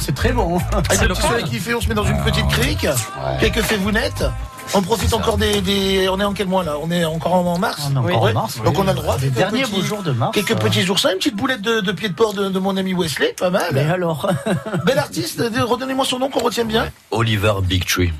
[0.00, 0.58] C'est très bon.
[0.88, 2.86] Avec le soleil qui fait, on se met dans une petite crique,
[3.40, 4.24] quelques févounettes.
[4.72, 6.74] On profite encore des, des- On est en quel mois là?
[6.80, 7.88] On est encore en mars?
[7.92, 8.82] On est encore en mars, Donc oui.
[8.84, 9.16] on a le droit.
[9.16, 10.54] Les quelques derniers petits- beaux jours de mars, Quelques euh.
[10.54, 13.34] petits oursins, une petite boulette de, de pied de porc de, de mon ami Wesley,
[13.36, 13.70] pas mal.
[13.72, 14.30] Mais alors?
[14.86, 16.88] Bel artiste, redonnez-moi son nom qu'on retienne bien.
[17.10, 18.12] Oliver Big Tree.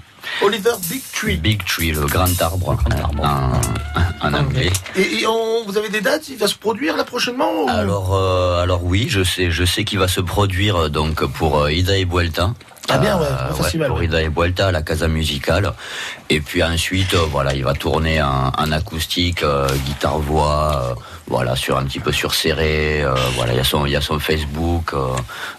[0.43, 1.37] Oliver Big Tree.
[1.37, 2.77] Big Tree, le grand arbre,
[3.23, 4.71] en, en anglais.
[4.97, 6.29] Et, et on- vous avez des dates?
[6.29, 9.85] Il va se produire là prochainement ou- Alors, euh, alors oui, je sais, je sais
[9.85, 12.55] qu'il va se produire euh, donc pour euh, Ida et Vuelta.
[12.89, 13.27] Ah bien, ouais,
[13.77, 14.03] Euh, pour.
[14.03, 15.73] Ida et Vuelta à la Casa Musicale.
[16.29, 21.01] Et puis ensuite, euh, voilà, il va tourner en, en acoustique, euh, guitare-voix, euh,
[21.31, 23.03] voilà, sur un petit peu sur serré.
[23.03, 25.15] euh, voilà, il y a son, il y a son Facebook, euh,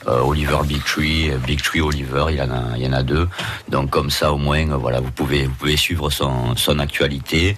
[0.07, 3.01] euh, Oliver Big Tree, Big Tree Oliver, il y en a, il y en a
[3.01, 3.27] deux.
[3.69, 7.57] Donc comme ça, au moins, euh, voilà, vous pouvez, vous pouvez suivre son, son actualité.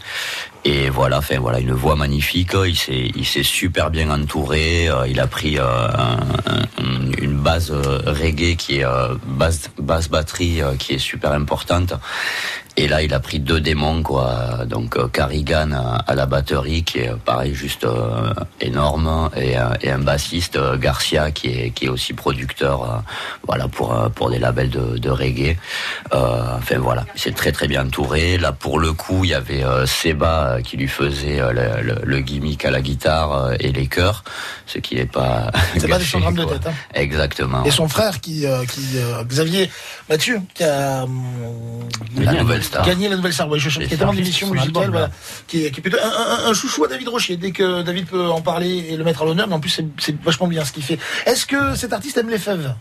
[0.65, 2.51] Et voilà, enfin voilà, une voix magnifique.
[2.65, 4.87] Il s'est, il s'est super bien entouré.
[4.89, 6.17] euh, il a pris euh, un-
[6.47, 8.85] un- une base euh, reggae qui est
[9.27, 9.69] basse,
[10.09, 11.93] batterie qui est super importante.
[12.75, 14.65] Et là, il a pris deux démons, quoi.
[14.65, 15.69] Donc, Carrigan
[16.07, 17.85] à, la batterie, qui est pareil, juste
[18.61, 23.03] énorme, et, un- bassiste, Garcia, qui est, qui est aussi producteur,
[23.45, 25.55] voilà, pour, pour des labels de, de reggae.
[26.15, 28.39] Euh, enfin, voilà, c'est très très bien entouré.
[28.39, 32.01] Là, pour le coup, il y avait Seba euh, qui lui faisait euh, le, le-
[32.03, 34.23] le gimmick à la guitare euh, et les chœurs,
[34.65, 35.51] ce qui n'est pas.
[35.77, 36.67] C'est pas des grammes de tête.
[36.67, 36.73] Hein.
[36.93, 37.63] Exactement.
[37.65, 38.81] Et son frère qui, qui
[39.27, 39.69] Xavier
[40.09, 41.05] Mathieu, qui a
[42.17, 42.85] La nouvelle star.
[42.85, 43.49] gagné la nouvelle star.
[43.49, 43.97] Ouais, je Les qui est
[44.61, 45.13] album, voilà, là.
[45.47, 47.37] qui est, qui est plutôt un, un- un chouchou à David Rochier.
[47.37, 50.21] Dès que David peut en parler et le mettre à l'honneur, mais en plus c'est
[50.23, 50.99] vachement bien ce qu'il fait.
[51.25, 52.73] Est-ce que cet artiste aime les fèves?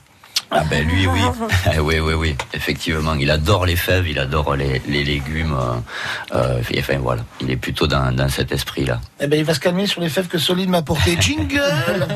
[0.55, 1.21] Ah ben lui oui,
[1.75, 6.37] Eh oui oui oui, effectivement, il adore les fèves, il adore les, les légumes, euh,
[6.37, 9.01] euh, et enfin voilà, il est plutôt dans, dans cet esprit-là.
[9.21, 11.17] Eh ben, il va se calmer sur les fèves que Soline m'a apportées.
[11.21, 12.07] Jingle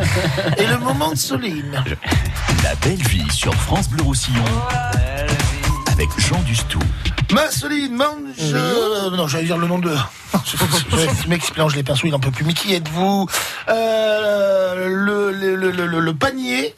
[0.59, 1.83] Et le moment de Soline.
[2.63, 4.45] La belle vie sur France Bleu Roussillon.
[5.93, 6.79] avec Jean Dustou.
[7.33, 8.53] Masseline mange.
[8.55, 9.91] euh, non, j'allais dire le nom de.
[10.45, 12.45] Ce mec qui se mélange les pinceaux, il en peut plus.
[12.45, 13.27] Mais qui êtes-vous?
[13.69, 16.75] Euh, le, le, le, le, le panier.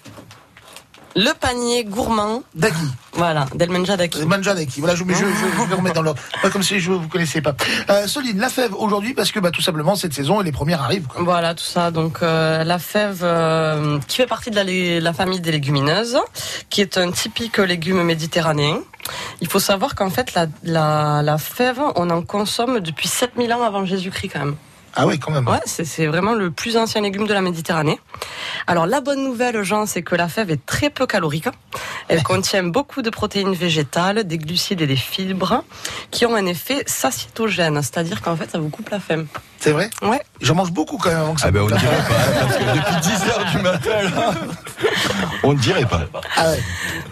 [1.16, 2.42] Le panier gourmand.
[2.54, 2.76] Daki.
[3.14, 4.24] Voilà, del Menja Daki.
[4.24, 4.80] Manja Daki.
[4.80, 6.20] Voilà, je, je, je, je vais remettre dans l'ordre.
[6.42, 7.54] Pas comme si je vous connaissez pas.
[7.90, 11.06] Euh, Soline, la fève aujourd'hui, parce que bah, tout simplement, cette saison les premières arrivent.
[11.06, 11.22] quoi.
[11.22, 11.90] Voilà, tout ça.
[11.90, 16.18] Donc euh, la fève euh, qui fait partie de la, famille des légumineuses,
[16.70, 18.78] qui est un typique légume méditerranéen.
[19.40, 23.62] Il faut savoir qu'en fait, la, la, la fève, on en consomme depuis 7000 ans
[23.62, 24.56] avant Jésus-Christ quand même.
[25.00, 25.46] Ah oui, quand même.
[25.46, 28.00] Ouais, c'est c'est vraiment le plus ancien légume de la Méditerranée.
[28.66, 31.48] Alors la bonne nouvelle, Jean, c'est que la fève est très peu calorique.
[32.08, 35.62] Elle contient beaucoup de protéines végétales, des glucides et des fibres
[36.10, 39.26] qui ont un effet satiétogène, c'est-à-dire qu'en fait, ça vous coupe la faim.
[39.60, 39.88] C'est vrai?
[40.02, 40.20] Ouais.
[40.40, 42.64] J'en mange beaucoup quand même avant que ça Ah ben on dirait pas, parce que
[42.64, 44.34] depuis 10 heures du matin, là,
[45.42, 46.06] on ne dirait pas.
[46.36, 46.52] Ah.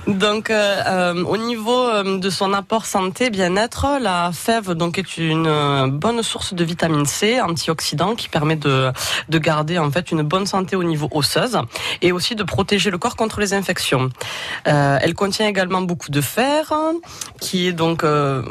[0.06, 5.18] Donc, euh, euh, au niveau euh, de son apport santé, bien-être, la fève donc est
[5.18, 8.92] une euh, bonne source de vitamine C, antioxydant, qui permet de,
[9.28, 11.58] de garder en fait une bonne santé au niveau osseuse
[12.02, 14.10] et aussi de protéger le corps contre les infections.
[14.68, 16.72] Euh, elle contient également beaucoup de fer,
[17.40, 18.42] qui est donc euh,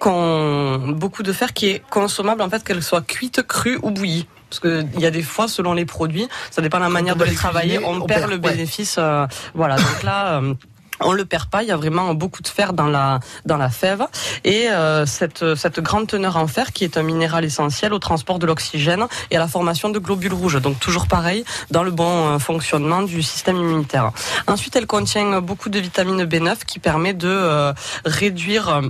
[0.00, 4.26] beaucoup de fer qui est consommable en fait qu'elle soit cuite, crue ou bouillie.
[4.48, 7.24] Parce qu'il y a des fois, selon les produits, ça dépend de la manière de
[7.24, 8.96] les travailler, on, on perd, perd, le bénéfice.
[8.98, 10.40] euh, voilà, donc là.
[10.40, 10.54] euh,
[11.00, 13.68] on le perd pas, il y a vraiment beaucoup de fer dans la dans la
[13.68, 14.06] fève
[14.44, 18.38] et euh, cette cette grande teneur en fer qui est un minéral essentiel au transport
[18.38, 20.58] de l'oxygène et à la formation de globules rouges.
[20.62, 24.10] Donc toujours pareil dans le bon euh, fonctionnement du système immunitaire.
[24.46, 27.74] Ensuite, elle contient beaucoup de vitamine B9 qui permet de euh,
[28.06, 28.80] réduire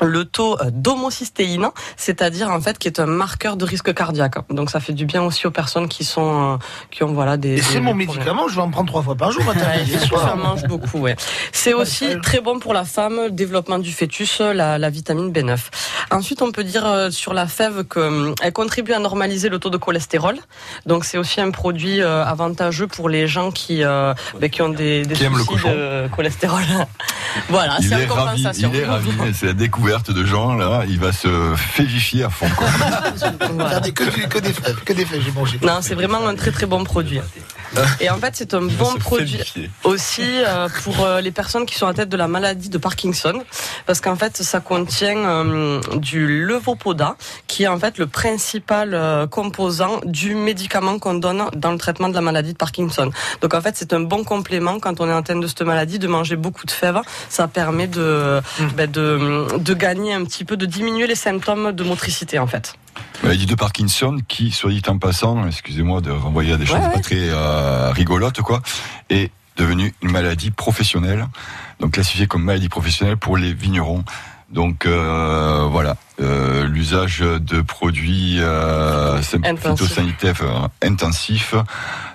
[0.00, 4.34] le taux euh, d'homocystéine, c'est-à-dire en fait qui est un marqueur de risque cardiaque.
[4.50, 6.56] Donc ça fait du bien aussi aux personnes qui sont euh,
[6.90, 7.60] qui ont voilà des.
[7.60, 8.08] C'est mon problèmes.
[8.08, 9.42] médicament, je vais en prendre trois fois par jour,
[10.22, 11.16] ça mange beaucoup, ouais.
[11.52, 15.58] C'est aussi très bon pour la femme, le développement du fœtus, la, la vitamine B9.
[16.10, 19.76] Ensuite, on peut dire euh, sur la fève qu'elle contribue à normaliser le taux de
[19.76, 20.36] cholestérol.
[20.86, 24.68] Donc, c'est aussi un produit euh, avantageux pour les gens qui, euh, ben, qui ont
[24.68, 26.62] des, des Qui le de cholestérol.
[27.48, 28.70] voilà, il c'est ravi, compensation.
[28.72, 29.10] il est ravi.
[29.34, 30.84] C'est la découverte de Jean, là.
[30.88, 32.46] Il va se févifier à fond.
[32.56, 32.68] quoi.
[33.80, 35.58] Des- que, du- que des fèves, que des fèves, j'ai mangé.
[35.62, 37.20] Non, c'est vraiment un très très bon produit.
[38.00, 39.70] Et en fait, c'est un bon produit félifier.
[39.84, 43.42] aussi euh, pour euh, les personnes qui sont à tête de la maladie de Parkinson,
[43.86, 47.16] parce qu'en fait, ça contient euh, du levopoda,
[47.46, 52.08] qui est en fait le principal euh, composant du médicament qu'on donne dans le traitement
[52.08, 53.10] de la maladie de Parkinson.
[53.40, 56.08] Donc en fait, c'est un bon complément quand on est atteint de cette maladie de
[56.08, 57.00] manger beaucoup de fèves.
[57.28, 58.40] Ça permet de,
[58.76, 62.74] ben, de de gagner un petit peu, de diminuer les symptômes de motricité en fait.
[63.22, 66.92] Maladie de Parkinson, qui, soit dit en passant, excusez-moi de renvoyer à des choses Ouais,
[66.92, 68.62] pas très euh, rigolotes, quoi,
[69.10, 71.26] est devenue une maladie professionnelle,
[71.80, 74.04] donc classifiée comme maladie professionnelle pour les vignerons.
[74.50, 79.70] Donc euh, voilà, euh, l'usage de produits euh, Intensif.
[79.70, 81.54] phytosanitaires intensifs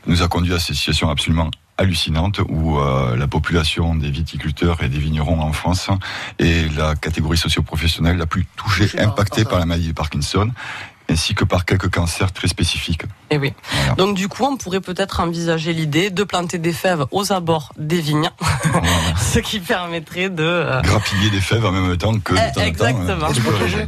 [0.06, 4.90] nous a conduit à ces situations absolument hallucinantes où euh, la population des viticulteurs et
[4.90, 5.90] des vignerons en France
[6.40, 10.52] est la catégorie socio-professionnelle la plus touchée, impactée par la maladie de Parkinson,
[11.10, 13.04] ainsi que par quelques cancers très spécifiques.
[13.30, 13.54] Et Eh oui.
[13.72, 13.96] Voilà.
[13.96, 18.00] Donc du coup, on pourrait peut-être envisager l'idée de planter des fèves aux abords des
[18.02, 18.30] vignes,
[19.34, 20.44] ce qui permettrait de.
[20.44, 23.18] euh, Grappiller des fèves en même temps que de Eh, temps en temps, exactement.
[23.20, 23.86] euh.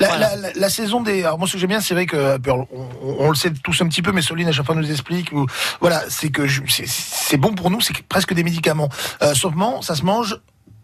[0.00, 1.22] La, la- la- la saison des.
[1.24, 3.80] Alors moi, ce que j'aime bien, c'est vrai que alors, on, on le sait tous
[3.82, 5.32] un petit peu, mais Soline à chaque fois nous explique.
[5.32, 5.46] Ou,
[5.80, 8.88] voilà, c'est que je- c'est- bon pour nous, c'est que presque des médicaments.
[9.22, 10.38] Euh, saufement, ça se mange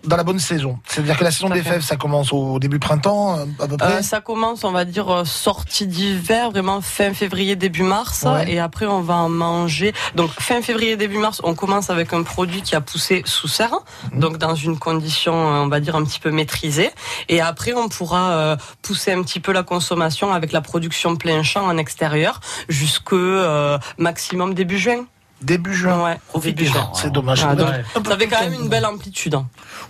[0.05, 0.79] dans la bonne saison.
[0.87, 3.87] C'est-à-dire que la saison des fèves, ça commence au début printemps, euh, à peu près.
[3.93, 8.25] euh, ça commence, on va dire, euh, sortie d'hiver, vraiment fin février, début mars.
[8.25, 8.53] Ouais.
[8.53, 9.93] Et après, on va en manger.
[10.15, 13.75] Donc, fin février, début mars, on commence avec un produit qui a poussé sous serre.
[14.13, 14.21] Mhm.
[14.21, 16.91] Donc, dans une condition, on va dire, un petit peu maîtrisée.
[17.29, 21.65] Et après, on pourra pousser un petit peu la consommation avec la production plein champ
[21.65, 25.07] en extérieur jusque euh, maximum début juin.
[25.43, 26.03] Début juin.
[26.03, 26.91] Ouais, début juin.
[26.95, 27.45] C'est dommage.
[27.47, 27.69] Ah, donc,
[28.07, 29.37] ça fait quand même une belle amplitude.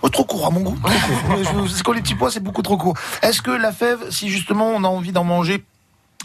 [0.01, 0.77] Oh, trop court à mon goût.
[1.67, 2.95] C'est comme les petits pois, c'est beaucoup trop court.
[3.21, 5.63] Est-ce que la fève, si justement on a envie d'en manger,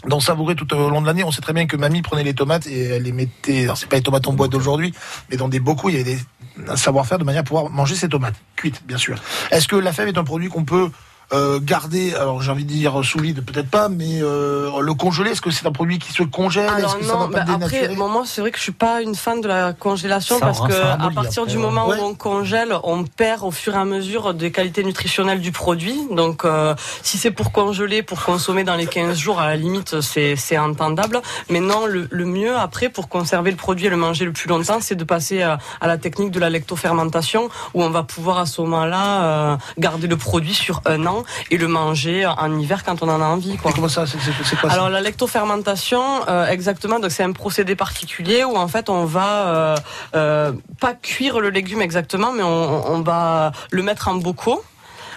[0.07, 2.33] d'en savourer tout au long de l'année, on sait très bien que mamie prenait les
[2.33, 4.93] tomates et elle les mettait, alors c'est pas les tomates en boîte d'aujourd'hui,
[5.29, 6.19] mais dans des bocaux, il y avait des,
[6.67, 9.17] un savoir-faire de manière à pouvoir manger ces tomates, cuites, bien sûr.
[9.51, 10.89] Est-ce que la fève est un produit qu'on peut
[11.33, 15.31] euh, garder, alors j'ai envie de dire sous vide, peut-être pas, mais euh, le congeler,
[15.31, 16.69] est-ce que c'est un produit qui se congèle?
[16.69, 19.01] Alors que ça non, va pas bah après, moi c'est vrai que je suis pas
[19.01, 21.97] une fan de la congélation Ça parce que ça à partir après, du moment Ouais.
[21.99, 25.99] où on congèle, on perd au fur et à mesure des qualités nutritionnelles du produit.
[26.11, 30.01] Donc euh, si c'est pour congeler, pour consommer dans les 15 jours, à la limite
[30.01, 31.21] c'est c'est entendable.
[31.49, 34.47] Mais non, le, le mieux après pour conserver le produit et le manger le plus
[34.49, 38.39] longtemps, c'est de passer à, à la technique de la lactofermentation où on va pouvoir
[38.39, 42.83] à ce moment-là euh, garder le produit sur un an et le manger en hiver
[42.83, 43.57] quand on en a envie.
[43.57, 43.71] Quoi.
[43.73, 47.31] comment ça C'est c'est- c'est quoi ça Alors la lactofermentation, euh, exactement, donc c'est un
[47.33, 49.75] procédé particulier où en fait on va euh,
[50.15, 54.63] euh, pas cuire le légume exactement, mais on, on va le mettre en bocaux.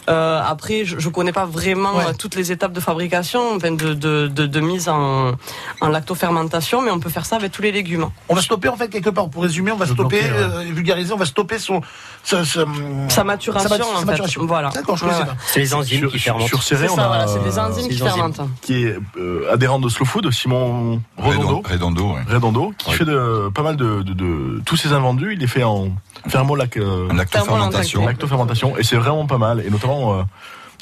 [0.09, 3.95] Euh, après, je, je connais pas vraiment euh, toutes les étapes de fabrication, enfin de,
[3.95, 5.33] de, de, de mise en,
[5.81, 8.09] en lactofermentation, mais on peut faire ça avec tous les légumes.
[8.29, 9.31] On va stopper en fait quelque part.
[9.31, 10.39] Pour résumer, on va stopper, bloquer, ouais.
[10.39, 11.81] euh, vulgariser, on va stopper son
[12.23, 12.65] sa, sa-
[13.09, 14.05] Sa maturation, sa en fait.
[14.07, 14.47] maturation.
[14.47, 14.69] Voilà.
[14.71, 15.11] D'accord, je Ouais.
[15.47, 16.49] C'est les enzymes Sur- qui fermentent.
[16.49, 18.41] Sur on a voilà, c'est des euh, enzymes qui fermentent.
[18.63, 21.63] qui est euh, adhérent de Slow Food, Simon Redondo.
[21.69, 22.21] Redondo, ouais.
[22.35, 25.33] Redondo, qui fait de, pas mal de, de, de- tous ses invendus.
[25.35, 25.89] Il les fait en
[26.31, 28.05] thermolac, euh, lactofermentation.
[28.07, 29.63] lactofermentation, et c'est vraiment pas mal.
[29.67, 30.23] Et notamment, euh,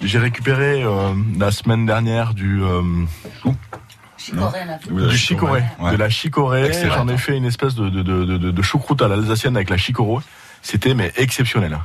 [0.03, 2.83] j'ai récupéré euh, la semaine dernière du euh,
[4.17, 5.93] Chicorée, du chicorée, ouais.
[5.93, 6.67] de la chicorée.
[6.67, 6.95] Excellent.
[6.95, 9.77] J'en ai fait une espèce de, de, de, de, de choucroute à l'alsacienne avec la
[9.77, 10.23] chicorée.
[10.63, 11.77] C'était mais exceptionnel.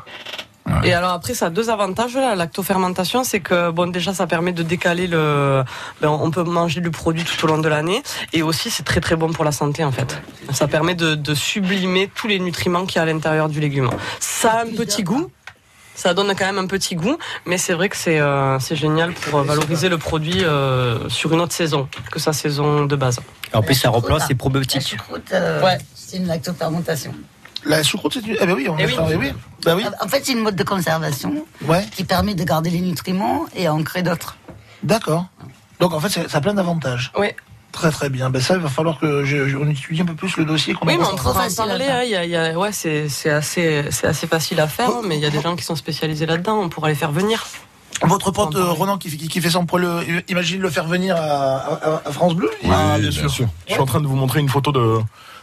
[0.83, 4.51] Et alors après, ça a deux avantages, la lactofermentation, c'est que bon déjà ça permet
[4.51, 5.63] de décaler le,
[6.01, 8.99] ben, on peut manger le produit tout au long de l'année, et aussi c'est très
[8.99, 10.21] très bon pour la santé en fait.
[10.51, 13.89] Ça permet de, de sublimer tous les nutriments qu'il y a à l'intérieur du légume.
[14.19, 15.31] Ça a un petit goût.
[15.97, 17.17] Ça donne quand même un petit goût,
[17.47, 21.33] mais c'est vrai que c'est euh, c'est génial pour euh, valoriser le produit euh, sur
[21.33, 23.19] une autre saison que sa saison de base.
[23.51, 24.87] En plus, ça remplace La les probiotiques.
[24.87, 27.13] choucroute, euh, c'est une lactofermentation.
[27.65, 28.37] La choucroute, c'est une.
[28.39, 28.93] Eh ben oui, on Eh est oui.
[29.11, 29.33] eh oui.
[29.65, 29.85] Bah oui.
[29.99, 31.33] En fait, c'est une mode de conservation
[31.65, 31.83] Ouais.
[31.95, 34.37] qui permet de garder les nutriments et en créer d'autres.
[34.83, 35.25] D'accord.
[35.79, 37.11] Donc en fait, c'est- ça a plein d'avantages.
[37.17, 37.29] Oui.
[37.77, 38.29] Très très bien.
[38.31, 40.73] Ben ça, il va falloir que je, je- on étudie un peu plus le dossier.
[40.73, 41.85] qu'on Oui, mais avance on pourra en parler.
[41.87, 44.89] hein, il y a- y a- ouais, c'est c'est assez, c'est assez facile à faire,
[45.03, 46.57] mais il y a des gens qui sont spécialisés là-dedans.
[46.59, 47.45] On pourra les faire venir.
[48.01, 50.69] Votre pote euh, Ronan qui, fait- qui, qui fait ça, on pourrait le, imagine le
[50.69, 53.29] faire venir à, à- à France Bleu ah, bien, sûr.
[53.67, 54.99] Je suis en train de vous montrer une photo de,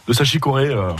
[0.07, 0.67] de sa chicorée.
[0.69, 0.91] euh.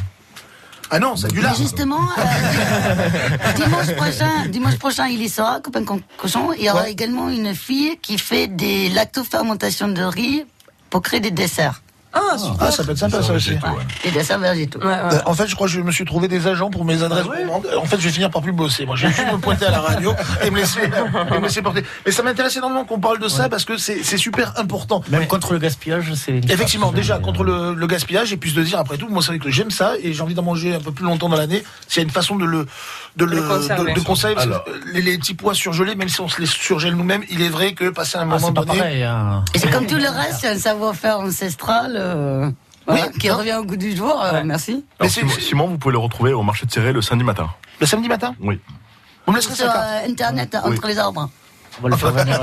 [0.92, 5.84] Ah non, c'est du Mais justement, euh, dimanche prochain, dimanche prochain, il y sera, copain
[6.18, 6.52] cochon.
[6.58, 10.46] Il y aura également une fille qui fait des lactofermentations de riz
[10.96, 11.85] pour créer des desserts.
[12.16, 13.58] Ah, Ah, ça peut être sympa ça aussi.
[14.04, 14.80] Des desserts végétaux.
[14.84, 17.26] Euh, en fait, je crois que je me suis trouvé des agents pour mes adresses.
[17.78, 18.86] En fait, je vais finir par plus bosser.
[18.86, 20.14] Moi, je vais juste me pointer à la radio
[20.44, 21.84] et me laisser, et me laisser porter.
[22.06, 25.02] Mais ça m'intéresse énormément qu'on parle de ça parce que c'est super important.
[25.10, 26.38] Même contre le gaspillage, c'est.
[26.50, 29.40] Effectivement, déjà contre le, le gaspillage et puis de dire après tout, moi c'est vrai
[29.40, 31.64] que j'aime ça et j'ai envie d'en manger un peu plus longtemps dans l'année.
[31.88, 32.66] S'il y a une façon de le
[33.18, 33.94] de le Le conserver.
[33.94, 34.66] de, de conserver, Alors.
[34.94, 37.74] les, les petits pois surgelés, même si on se les surgèle nous-mêmes, il est vrai
[37.74, 39.04] que passer un Ah, moment c'est pas donné, pareil.
[39.04, 39.44] hein.
[39.54, 42.50] Et c'est comme tout le reste, c'est un savoir-faire ancestral euh,
[42.88, 44.22] voilà, qui revient au goût du jour.
[44.24, 44.84] euh, merci.
[45.00, 47.50] Alors, Simon, Simon, vous pouvez le retrouver au marché de Serré le samedi matin.
[47.80, 48.60] le samedi matin, Oui.
[49.26, 51.30] vous me laisserez Sur euh, Internet, entre les arbres.
[51.80, 52.40] On va le faire venir.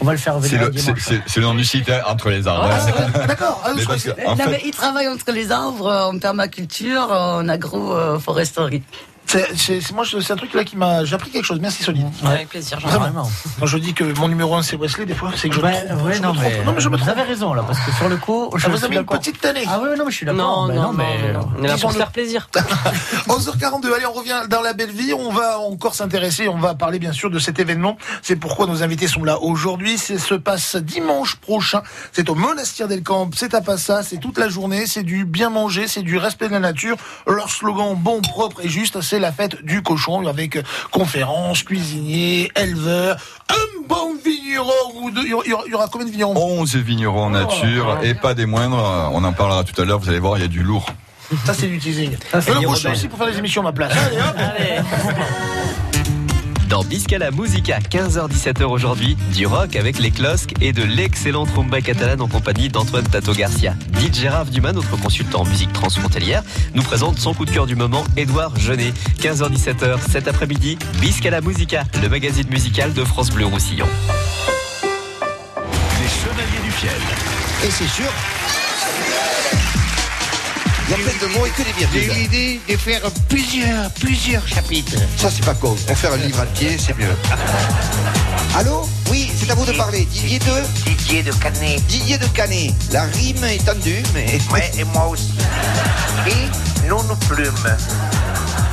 [0.00, 2.46] on va le faire C'est venir le, c'est- le nom du site, hein, entre les
[2.46, 2.68] arbres.
[3.26, 3.62] D'accord.
[3.64, 3.70] Ah,
[4.36, 8.82] fait, mais ils travaillent entre les arbres, en permaculture, en agroforesterie.
[9.56, 11.58] C'est- moi c'est un truc là qui m'a j'ai appris quelque chose.
[11.60, 12.10] Merci Soline.
[12.24, 12.78] Avec plaisir.
[12.80, 12.88] Jean.
[12.88, 13.30] Vraiment.
[13.60, 15.66] Quand je dis que mon numéro 1 c'est Wesley, des fois c'est que je me
[15.66, 16.02] Ouais, trompe.
[16.04, 16.48] ouais, je non, me trompe.
[16.58, 18.66] mais, non mais je me vous avez raison là, parce que sur le coup, je
[18.66, 19.64] Ah, vous avez une petite tannée.
[19.68, 20.66] Ah ouais, non, mais je suis d'accord.
[20.66, 21.48] Non, Ben non, mais non, non.
[21.58, 22.48] On est là pour se faire plaisir.
[23.28, 25.12] 11h42, allez, on revient dans la belle vie.
[25.12, 27.96] On va encore s'intéresser, on va parler bien sûr de cet événement.
[28.22, 29.98] C'est pourquoi nos invités sont là aujourd'hui.
[29.98, 31.82] C'est se passe dimanche prochain.
[32.12, 33.30] C'est au Monastir del Camp.
[33.36, 34.02] C'est à Passa.
[34.02, 34.86] C'est toute la journée.
[34.86, 35.88] C'est du bien manger.
[35.88, 36.96] C'est du respect de la nature.
[37.26, 42.50] Leur slogan bon, propre et juste, c'est la fête du cochon avec euh, conférences, cuisiniers,
[42.56, 43.16] éleveurs,
[43.48, 44.72] un bon vigneron
[45.02, 45.22] ou deux.
[45.24, 46.34] Il y aura- combien de vignerons?
[46.36, 49.10] 11 vignerons en nature et pas des moindres.
[49.14, 49.98] On en parlera tout à l'heure.
[49.98, 50.86] Vous allez voir, il y a du lourd.
[51.46, 52.14] Ça, c'est du teasing.
[52.30, 53.92] c'est Et le des cochon aussi pour faire les émissions à ma place.
[53.96, 54.36] Allez, hop.
[56.72, 62.22] Dans Biscala Musica, 15h-17h aujourd'hui, du rock avec les Closques et de l'excellente rumba catalane
[62.22, 63.74] en compagnie d'Antoine Tato Garcia.
[64.00, 66.42] DJ Raph Dumas, notre consultant en musique transfrontalière,
[66.72, 68.94] nous présente son coup de cœur du moment, Édouard Jeunet.
[69.20, 73.86] 15h-17h cet après-midi, Biscala Musica, le magazine musical de France Bleu Roussillon.
[76.00, 76.90] Les Chevaliers du Fiel.
[77.66, 78.10] Et c'est sûr.
[80.88, 82.22] Il y a plein de mots et que des J'ai eu virgules.
[82.22, 84.92] l'idée de faire plusieurs, plusieurs chapitres.
[85.16, 85.76] Ça, c'est pas con.
[85.88, 87.14] On fait un livre entier, c'est mieux.
[88.56, 88.86] Allô?
[89.10, 90.04] Oui, c'est à vous de parler.
[90.06, 90.44] Didier de?
[90.84, 91.86] Didier de Canet.
[91.86, 92.74] Didier de Canet.
[92.92, 94.38] La rime est tendue, mais.
[94.52, 95.32] Ouais, et moi aussi.
[96.26, 96.98] Et non
[97.28, 97.52] plume.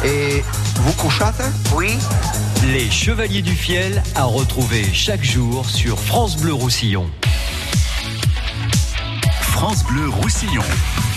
[0.03, 0.43] Et
[0.77, 1.41] Vous couchate
[1.73, 1.97] Oui.
[2.63, 7.09] Les Chevaliers du Fiel à retrouver chaque jour sur France Bleu Roussillon.
[9.41, 10.63] France Bleu Roussillon.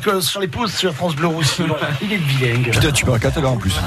[0.00, 1.74] Flackers sur les pouces sur France Bleu Roussillon.
[2.02, 2.70] Il est bilingue.
[2.70, 3.72] Putain, tu parles catalan en plus.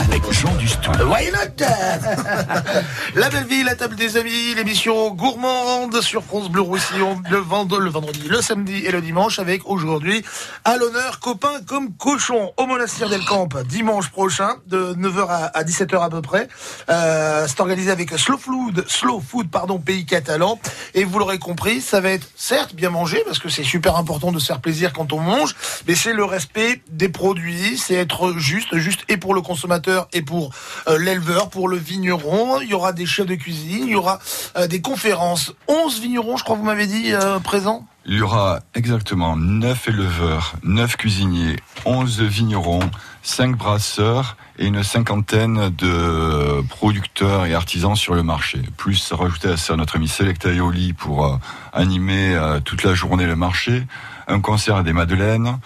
[0.00, 0.90] Avec Jean Dustou.
[1.06, 1.64] Why not?
[3.14, 7.66] La belle vie, la table des amis, l'émission gourmande sur France Bleu Roussillon le, vend-
[7.78, 10.24] le vendredi, le samedi et le dimanche avec aujourd'hui
[10.64, 15.62] à l'honneur copain comme cochon au monastère d'El Camp dimanche prochain de 9h à, à
[15.64, 16.48] 17h à peu près.
[16.90, 20.58] Euh, c'est organisé avec Slow Food, Slow Food pardon, pays catalan
[20.94, 24.30] et vous l'aurez compris, ça va être certes bien manger parce que c'est super important
[24.30, 25.56] de se faire plaisir quand on mange,
[25.88, 30.22] mais c'est le respect des produits, c'est être juste, juste et pour le consommateur et
[30.22, 30.52] pour
[30.86, 32.60] euh, l'éleveur, pour le vigneron.
[32.60, 34.20] Il y aura des chefs de cuisine, il y aura
[34.56, 35.54] euh, des conférences.
[35.66, 37.84] 11 vignerons, je crois vous m'avez dit, euh, présents?
[38.08, 42.88] Il y aura exactement 9 éleveurs, 9 cuisiniers, 11 vignerons,
[43.24, 48.62] 5 brasseurs et une cinquantaine de producteurs et artisans sur le marché.
[48.76, 51.36] Plus rajouter à ça notre ami Selecta Ioli pour euh,
[51.72, 53.84] animer euh, toute la journée le marché,
[54.28, 55.58] un concert des Madeleines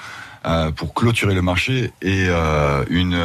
[0.47, 2.29] euh, pour clôturer le marché et
[2.89, 3.19] une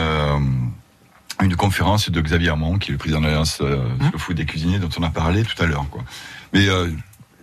[1.42, 4.46] une conférence de Xavier Armand, qui est le président de l'Alliance euh, Slow Food des
[4.46, 5.86] cuisiniers dont on a parlé tout à l'heure.
[5.92, 6.04] quoi.
[6.54, 6.90] Mais euh,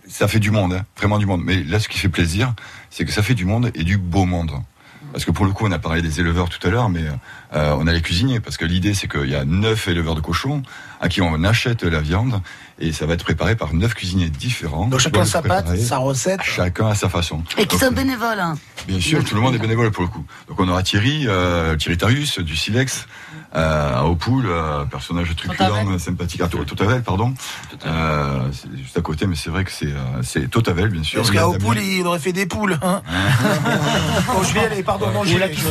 [0.07, 1.41] ça fait du monde, hein, vraiment du monde.
[1.43, 2.53] Mais là, ce qui fait plaisir,
[2.89, 4.51] c'est que ça fait du monde et du beau monde.
[5.11, 7.03] Parce que pour le coup, on a parlé des éleveurs tout à l'heure, mais
[7.53, 8.39] euh, on a les cuisiniers.
[8.39, 10.63] Parce que l'idée, c'est qu'il y a neuf éleveurs de cochons
[11.01, 12.41] à qui on achète la viande
[12.79, 14.87] et ça va être préparé par neuf cuisiniers différents.
[14.87, 16.41] Donc chacun sa pâte, sa recette.
[16.41, 17.43] Chacun à sa façon.
[17.57, 18.39] Et qui sont bénévoles.
[18.39, 18.55] Hein.
[18.87, 20.25] Bien sûr, tout le monde est bénévole pour le coup.
[20.47, 23.05] Donc on aura Thierry, euh, Thierry Tarius du Silex,
[23.55, 27.33] à Opoul, euh, personnage truculent, sympathique, à To- Totavel, pardon.
[27.85, 31.19] Euh, c'est juste à côté, mais c'est vrai que c'est euh, c'est Totavel, bien sûr.
[31.21, 31.47] Parce qu'à.
[31.47, 32.79] Opoul, il aurait fait des poules.
[32.81, 33.01] Hein.
[34.27, 35.49] bon, je vais aller, pardon, non, la vais.
[35.49, 35.69] piscine.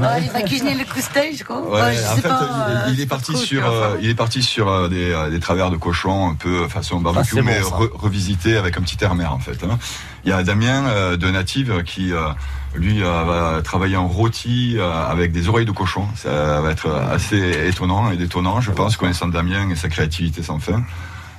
[0.00, 1.62] Ouais, il va cuisiner le coustage, je crois.
[1.62, 4.08] Ouais, Ouais, je en sais fait, pas, il, euh, il est parti sur, euh, il
[4.10, 7.60] est parti sur euh, des, euh, des travers de cochon un peu façon barbecue, mais
[7.62, 9.58] revisité avec un petit air mer en fait.
[9.64, 9.78] hein.
[10.24, 12.28] Il y a Damien euh, de Native qui euh,
[12.74, 16.06] lui euh, va travailler en rôti euh, avec des oreilles de cochon.
[16.14, 20.58] Ça va être assez étonnant et détonnant, je pense, connaissant Damien et sa créativité sans
[20.58, 20.82] fin.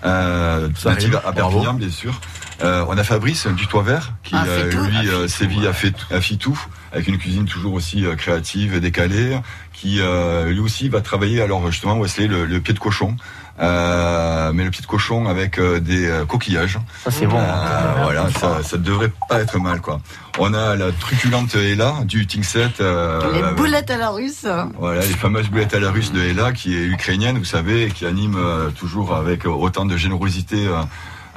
[0.05, 1.51] Euh, Ça Native arrive, à bravo.
[1.61, 2.19] Perpignan, bien sûr.
[2.61, 5.95] Euh, on a Fabrice du Toit Vert qui Ah, euh, lui euh, sévit à, Fait-
[6.11, 6.57] à Fitou
[6.91, 9.39] avec une cuisine toujours aussi euh, créative et décalée
[9.73, 13.15] qui euh, lui aussi va travailler alors justement Wesley le, le pied de cochon
[13.59, 17.38] mais le pied de cochon avec euh, des euh, coquillages Ça, c'est bon.
[17.39, 19.99] Euh, voilà ça, ça devrait pas être mal quoi
[20.39, 24.47] on a la truculente Ella du Tingset euh, Les boulettes à la russe.
[24.80, 27.91] voilà, les fameuses boulettes à la russe de Ella, qui est ukrainienne, vous savez, et
[27.91, 30.81] qui anime euh, toujours avec autant de générosité euh,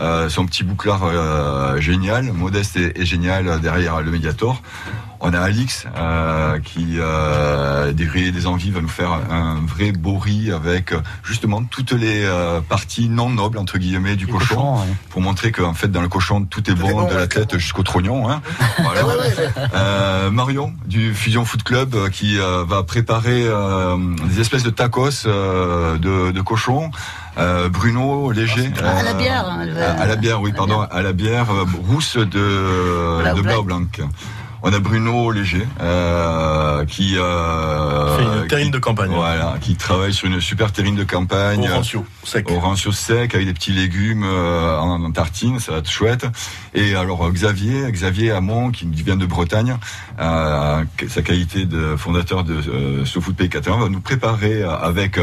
[0.00, 4.62] euh, son petit bouclard euh, génial, modeste et, et génial euh, derrière le Mediator.
[5.20, 10.52] On a Alix euh, qui, euh, des envies, va nous faire un vrai beau riz
[10.52, 14.86] avec euh, justement toutes les euh, parties non nobles, entre guillemets, du cochon, cochon, ouais.
[15.10, 18.28] pour montrer qu'en fait, dans le cochon, tout est bon, de la tête jusqu'au trognon.
[18.30, 18.40] Hein.
[18.82, 19.02] Voilà.
[19.74, 23.96] Euh, Marion du Fusion Food Club euh, qui euh, va préparer euh,
[24.28, 26.90] des espèces de tacos euh, de, de cochon.
[27.38, 28.70] Euh, Bruno Léger.
[28.82, 31.64] À la bière, hein, le- à, à la bière, oui, pardon, à la bière euh,
[31.88, 33.82] rousse de, Blau de Blanc.
[34.62, 39.10] On a Bruno Léger euh, qui euh, Fait une terrine qui- de campagne.
[39.10, 41.68] Voilà, qui travaille sur une super terrine de campagne.
[41.70, 42.50] Orancio, sec.
[42.50, 46.26] Orancio sec avec des petits légumes euh, en, en tartine, ça va être chouette.
[46.74, 49.76] Et alors Xavier, Xavier Hamon qui vient de Bretagne,
[50.20, 55.18] euh, sa qualité de fondateur de euh, So Food Pays Catalan va nous préparer avec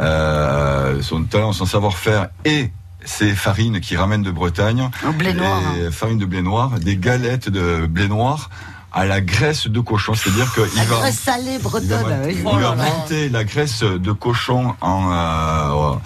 [0.00, 2.70] euh, son talent, son savoir-faire et
[3.04, 5.60] ses farines qui ramènent de Bretagne, Au blé noir.
[5.74, 8.50] des farines de blé noir, des galettes de blé noir
[8.92, 12.20] à la graisse de cochon, c'est-à-dire qu'il va graisse salée il va, bretonne.
[12.26, 12.36] oui.
[12.38, 15.96] il va monter la graisse de cochon en, euh,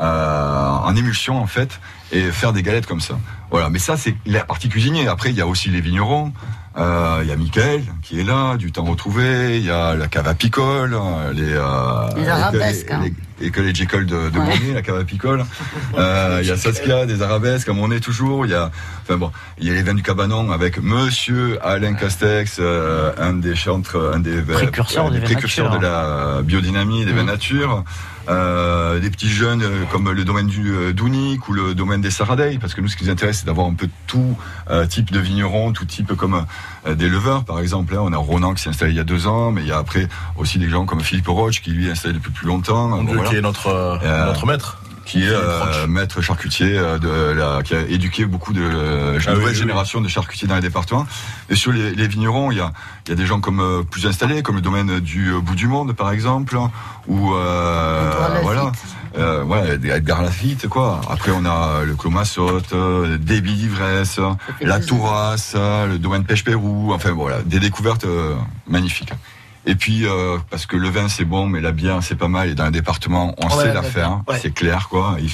[0.00, 1.80] euh, en émulsion en fait
[2.12, 3.18] et faire des galettes comme ça.
[3.50, 5.08] Voilà, mais ça c'est la partie cuisinier.
[5.08, 6.32] Après il y a aussi les vignerons.
[6.78, 9.58] Euh, Il y a Mickaël qui est là, du temps retrouvé.
[9.58, 13.00] Il y a la cave à picole, euh, les, euh, Les arabesques, hein.
[13.40, 15.44] les, les écoles de, de Monet, la cave à picole.
[15.98, 18.46] Euh, Il y a Saskia, des arabesques, comme on est toujours.
[18.46, 18.70] Il y a,
[19.02, 23.32] enfin bon, il y a les vins du cabanon avec Monsieur Alain Castex, euh, un
[23.32, 27.84] des chantres, un des Précurseurs euh, des précurseurs de la biodynamie, des vins nature.
[28.28, 32.10] Euh, des petits jeunes euh, comme le domaine du euh, Dounic ou le domaine des
[32.10, 34.36] Saradeilles, parce que nous, ce qui nous intéresse, c'est d'avoir un peu tout
[34.70, 36.44] euh, type de vignerons, tout type comme
[36.86, 37.94] des leveurs, par exemple.
[37.94, 39.72] Là, on a Ronan qui s'est installé il y a deux ans, mais il y
[39.72, 42.88] a après aussi des gens comme Philippe Roche qui lui est installé depuis plus longtemps.
[42.88, 43.28] Voilà.
[43.28, 44.78] qui est notre, notre maître.
[45.08, 49.30] Qui est euh, maître charcutier euh, de la, qui a éduqué beaucoup de euh, Ah
[49.30, 51.06] nouvelles oui, oui, générations de charcutiers dans les départements.
[51.48, 52.72] Et sur les, les vignerons, il y a,
[53.06, 55.54] il y a des gens comme euh, plus installés, comme le domaine du euh, bout
[55.54, 56.58] du monde, par exemple,
[57.06, 58.12] ou euh,
[58.42, 58.70] voilà.
[59.16, 61.00] Euh, ouais, Edgar Lafitte, quoi.
[61.08, 64.20] Après, on a le Clos Massotte, euh, Débit d'Ivresse,
[64.60, 64.78] la.
[64.78, 66.92] Tourasse, le domaine Pêche-Pérou.
[66.92, 68.34] Enfin, voilà, des découvertes euh,
[68.68, 69.12] magnifiques.
[69.70, 72.48] Et puis, euh, parce que le vin c'est bon, mais la bière c'est pas mal.
[72.48, 74.22] Et dans le département, on Ouais, sait la faire.
[74.26, 74.38] ouais.
[74.40, 75.16] C'est clair, quoi.
[75.20, 75.26] Il,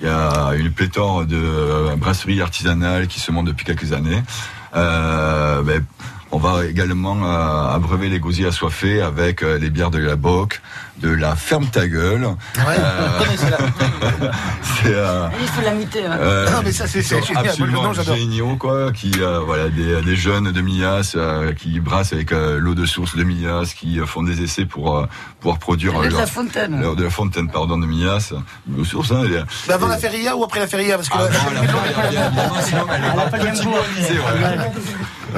[0.00, 4.22] il y a une pléthore de euh, brasseries artisanales qui se montent depuis quelques années.
[4.74, 5.84] Euh, ben,
[6.30, 10.60] on va également euh, abreuver les gosiers assoiffés avec euh, les bières de la Boc,
[11.00, 12.24] de la Ferme ta gueule.
[12.24, 12.30] Euh,
[14.82, 16.04] c'est euh, Il faut la muter.
[16.04, 16.16] hein.
[16.20, 17.46] euh, Non, mais ça, c'est- génial.
[17.48, 18.92] Absolument non, géniaux, quoi.
[18.92, 22.84] Qui, euh, voilà, des, des jeunes de Mias euh, qui brassent avec euh, l'eau de
[22.86, 25.06] source de Mias, qui euh, font des essais pour euh,
[25.40, 26.80] pouvoir produire Le de leur- la fontaine.
[26.80, 28.32] leur- de la fontaine, pardon, de Mias.
[28.68, 31.16] L'eau de source, hein, et- avant et- la feria ou après la feria Parce que
[31.18, 32.30] ah, la- non, la feria,
[32.62, 33.38] sinon, elle est pas
[34.58, 34.70] ouais.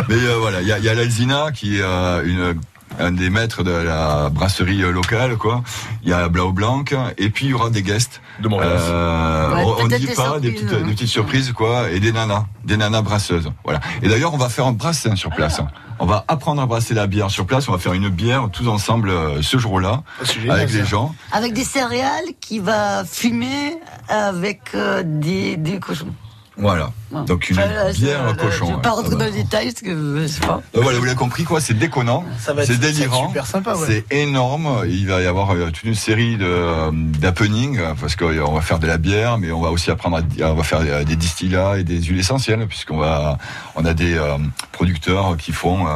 [0.08, 2.60] Mais euh, voilà, il y a, l'Alzina qui est euh, une
[2.98, 5.62] un des maîtres de la brasserie euh, locale, quoi.
[6.02, 6.84] Il y a Blau Blanc,
[7.18, 8.20] et puis il y aura des guests.
[8.40, 8.72] De Montréal.
[8.78, 10.86] Euh, Ouais, on- peut-être dit des pas des petites, hein.
[10.86, 13.50] des petites surprises, quoi, et des nanas, des nanas brasseuses.
[13.64, 13.80] Voilà.
[14.02, 15.60] Et d'ailleurs, on va faire un brassin sur place.
[16.02, 17.68] On va apprendre à brasser la bière sur place.
[17.68, 21.14] On va faire une bière tous ensemble euh, ce jour-là génial, avec les gens.
[21.30, 23.76] Avec des céréales qui va fumer
[24.08, 26.14] avec euh, des, des cochons.
[26.60, 26.92] Voilà.
[27.26, 28.66] Donc une Enfin, là, bière au cochon.
[28.66, 28.82] Je vais ouais.
[28.82, 30.60] pas rentrer dans les détails parce que je sais pas.
[30.72, 33.74] Donc voilà, vous l'avez compris quoi, c'est déconnant, Ça va être- c'est délirant, super sympa,
[33.74, 33.86] ouais.
[33.86, 34.82] c'est énorme.
[34.86, 38.78] Il va y avoir euh, toute une série euh, d'happenings euh, parce qu'on va faire
[38.78, 41.78] de la bière, mais on va aussi apprendre à on va faire euh, des distillats
[41.78, 43.38] et des huiles essentielles puisqu'on va
[43.74, 44.36] on a des euh,
[44.70, 45.92] producteurs qui font euh,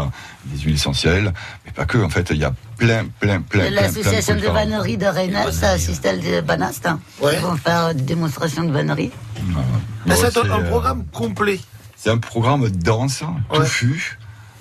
[0.47, 1.33] des huiles essentielles,
[1.65, 1.99] mais pas que.
[1.99, 4.55] En fait, il y a plein, plein, plein, L'association de producteurs.
[4.55, 6.87] vannerie de Rennes, ça assiste à de Banast.
[6.87, 6.99] hein.
[7.23, 9.11] Ils vont faire des démonstrations de vannerie.
[9.37, 9.63] Là,
[10.07, 11.61] Bon, c'est un, c'est, un euh, programme complet.
[11.97, 13.23] C'est un programme dense,
[13.53, 14.19] touffu,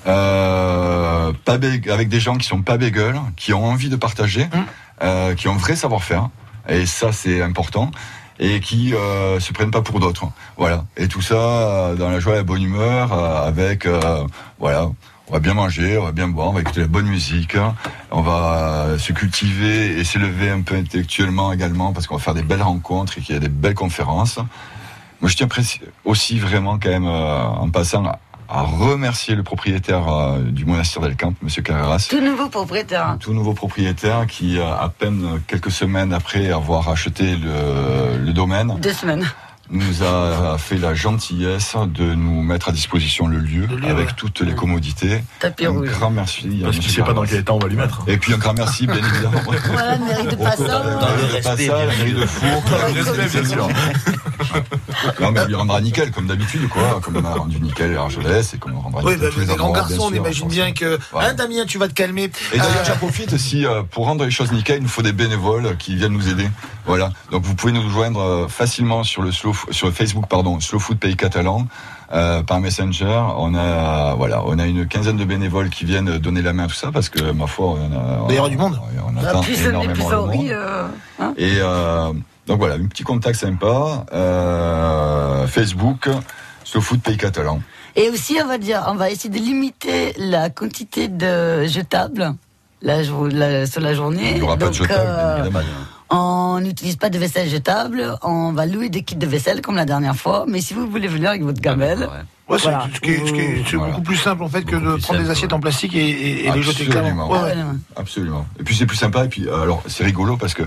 [0.08, 4.48] euh, pas avec des gens qui sont pas bégueules, qui ont envie de partager,
[5.02, 6.30] euh, qui ont un vrai savoir-faire,
[6.70, 7.92] et ça c'est important,
[8.40, 10.26] et qui euh, se prennent pas pour d'autres.
[10.58, 10.86] Voilà.
[10.98, 14.26] Et tout ça euh, dans la joie et la bonne humeur, euh, avec euh,
[14.60, 14.90] voilà.
[15.30, 17.56] On va bien manger, on va bien boire, on va écouter la bonne musique,
[18.12, 22.34] on va euh, se cultiver et s'élever un peu intellectuellement également parce qu'on va faire
[22.34, 24.38] des belles rencontres et qu'il y a des belles conférences.
[25.22, 25.48] Moi, je tiens
[26.04, 28.04] aussi vraiment quand même, euh, en passant,
[28.50, 33.08] à, remercier le propriétaire euh, du monastère d'Elcamp, Monsieur Carreras, Tout nouveau propriétaire.
[33.08, 33.18] hein.
[33.20, 38.92] tout nouveau propriétaire qui, à peine quelques semaines après avoir acheté le, le domaine, Deux
[38.92, 39.26] semaines.
[39.74, 44.54] Nous a fait la gentillesse de nous mettre à disposition le lieu, avec toutes les
[44.54, 45.24] commodités.
[45.40, 45.90] Tapis un rouge.
[45.90, 46.60] grand merci.
[46.62, 48.04] Parce qu'il monsieur sait pas dans quel état on va lui mettre.
[48.08, 49.42] Et puis un grand merci, bien évidemment.
[49.74, 52.64] Voilà, mairie de bien mairie de four.
[52.70, 53.68] Dans le respect, bien sûr.
[55.20, 57.00] Non, mais on lui rendra nickel, comme d'habitude, quoi.
[57.02, 59.40] Comme on a rendu nickel à Argelès et comme on rendra Oui, nickel bah, tous
[59.40, 61.00] les grands garçons, on imagine bien que.
[61.16, 62.24] Hein, Damien, tu vas te calmer.
[62.54, 65.02] Et d'ailleurs, Euh, j'en profite si euh, pour rendre les choses nickel, il nous faut
[65.02, 66.48] des bénévoles qui viennent nous aider.
[66.86, 67.12] Voilà.
[67.32, 70.98] Donc vous pouvez nous joindre euh, facilement sur le slow, sur Facebook, pardon, Slow Food
[71.00, 71.66] Pays Catalan.
[72.14, 76.42] euh, par Messenger, on a voilà, on a une quinzaine de bénévoles qui viennent donner
[76.44, 77.92] la main à tout ça parce que ma foi, on
[78.28, 78.80] a, Il y aura du monde.
[79.18, 80.30] on La attend énormément le monde.
[80.32, 80.84] plus euh,
[81.20, 81.34] hein.
[81.38, 82.14] Et euh,
[82.46, 84.06] donc voilà, un petit contact sympa.
[84.14, 86.10] Euh, Facebook,
[86.64, 87.62] Slow Food Pays Catalan.
[87.96, 92.34] Et aussi, on va dire, on va essayer de limiter la quantité de jetables
[92.82, 94.32] la, jour- la- sur la journée.
[94.32, 95.66] Il n'y aura pas de Donc, jetable, euh, évidemment.
[96.16, 98.16] On n'utilise pas de vaisselle jetable.
[98.22, 100.46] On va louer des kits de vaisselle comme la dernière fois.
[100.48, 102.08] Mais si vous voulez venir avec votre gamelle,
[102.50, 102.88] Ouais, c'est Voilà.
[102.94, 105.22] ce qui est, ce qui est- c'est beaucoup plus simple en fait que de prendre
[105.22, 106.92] des assiettes en plastique et, et- et les jeter Absolument.
[107.02, 107.32] clairement.
[107.32, 107.56] Ouais, ouais.
[107.96, 108.46] Absolument.
[108.60, 109.24] Et puis c'est plus sympa.
[109.24, 110.64] Et puis euh, alors c'est rigolo parce que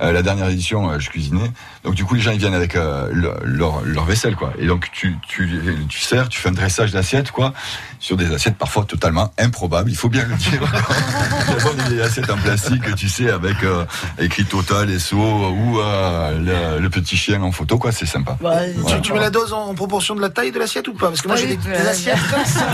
[0.00, 1.50] euh, la dernière édition, euh, je cuisinais.
[1.84, 4.52] Donc du coup les gens ils viennent avec euh, le- leur, leur vaisselle quoi.
[4.58, 7.52] Et donc tu tu tu sers, tu fais un dressage d'assiettes quoi
[8.00, 9.90] sur des assiettes parfois totalement improbables.
[9.90, 10.60] Il faut bien le dire.
[11.48, 13.84] D'abord des assiettes en plastique, tu sais, avec euh,
[14.18, 17.92] écrit Total, SO ou euh, le, le petit chien en photo quoi.
[17.92, 18.36] C'est sympa.
[18.40, 20.94] Bah, Tu, tu mets la dose en, en proportion de la taille de l'assiette ou
[20.94, 21.08] pas?
[21.08, 22.66] Parce que moi j'ai des, assiettes comme ça.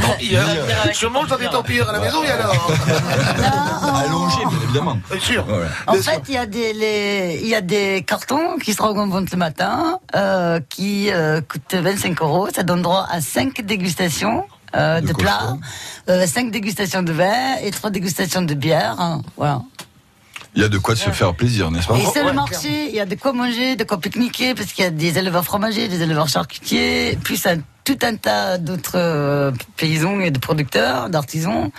[0.00, 0.46] Tempilleur.
[0.98, 2.70] Je mange dans des tempilleurs à la maison et alors?
[4.04, 4.98] Allongé bien évidemment.
[5.16, 5.44] Bien sûr.
[5.46, 5.68] Voilà.
[5.86, 9.08] En fait, il y a des les- il y a des cartons qui seront en
[9.08, 12.48] vente ce matin, euh, qui euh, coûtent 25 euros.
[12.54, 14.44] Ça donne droit à 5 dégustations.
[14.74, 15.56] euh, de, plats,
[16.26, 18.96] 5 dégustations de vin et 3 dégustations de bière.
[18.98, 19.62] hein, voilà.
[20.54, 22.94] Il y a de quoi se faire plaisir, n'est-ce pas Et c'est le marché, il
[22.94, 25.88] y a de quoi manger, de quoi pique-niquer, parce qu'il y a des éleveurs fromagers,
[25.88, 31.70] des éleveurs charcutiers, plus un, tout un tas d'autres euh, paysans et de producteurs, d'artisans.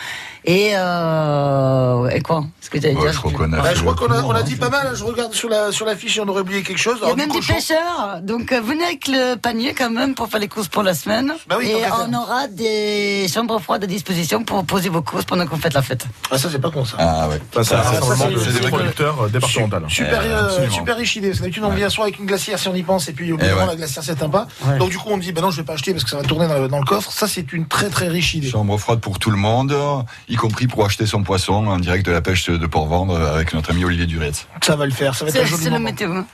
[0.50, 3.82] Et, euh, et quoi Ce que j'allais dire je crois qu'on a Bah, fait je
[3.82, 4.88] crois le qu'on a, tour, on a hein, dit c'est pas mal.
[4.88, 4.94] hein.
[4.96, 7.00] Je regarde sur la sur la fiche et on aurait oublié quelque chose.
[7.04, 10.30] Il y a même des pêcheurs, donc euh, venez avec le panier quand même pour
[10.30, 11.34] faire les courses pour la semaine.
[11.50, 11.76] Bah oui, et
[12.08, 15.82] on aura des chambres froides à disposition pour poser vos courses pendant qu'on fait la
[15.82, 16.06] fête.
[16.32, 16.96] Ah ça c'est pas con ça.
[16.98, 17.42] Ah ouais.
[17.54, 19.84] Ça, ça, Ah, c'est c'est- c'est- des producteurs euh, départementales.
[19.90, 21.32] Super, Eh, euh, super riche idée.
[21.32, 23.38] Que d'habitude, on vient soit avec une glacière si on y pense, et puis au
[23.38, 23.72] bout Eh d'un moment, ouais.
[23.74, 24.48] la glacière c'est sympa.
[24.66, 24.78] Ouais.
[24.78, 26.24] Donc du coup, on dit, ben non, je vais pas acheter parce que ça va
[26.24, 27.12] tourner dans le, coffre.
[27.12, 28.50] Ça, c'est une très très riche idée.
[28.50, 29.76] Chambre froide pour tout le monde,
[30.38, 33.84] compris pour acheter son poisson en direct de la pêche de Port-Vendre avec notre ami
[33.84, 34.48] Olivier Duretz.
[34.64, 35.16] Ça va le faire.
[35.16, 35.80] Ça va être un C'est joli moment.
[35.80, 36.12] météo.
[36.14, 36.26] hein.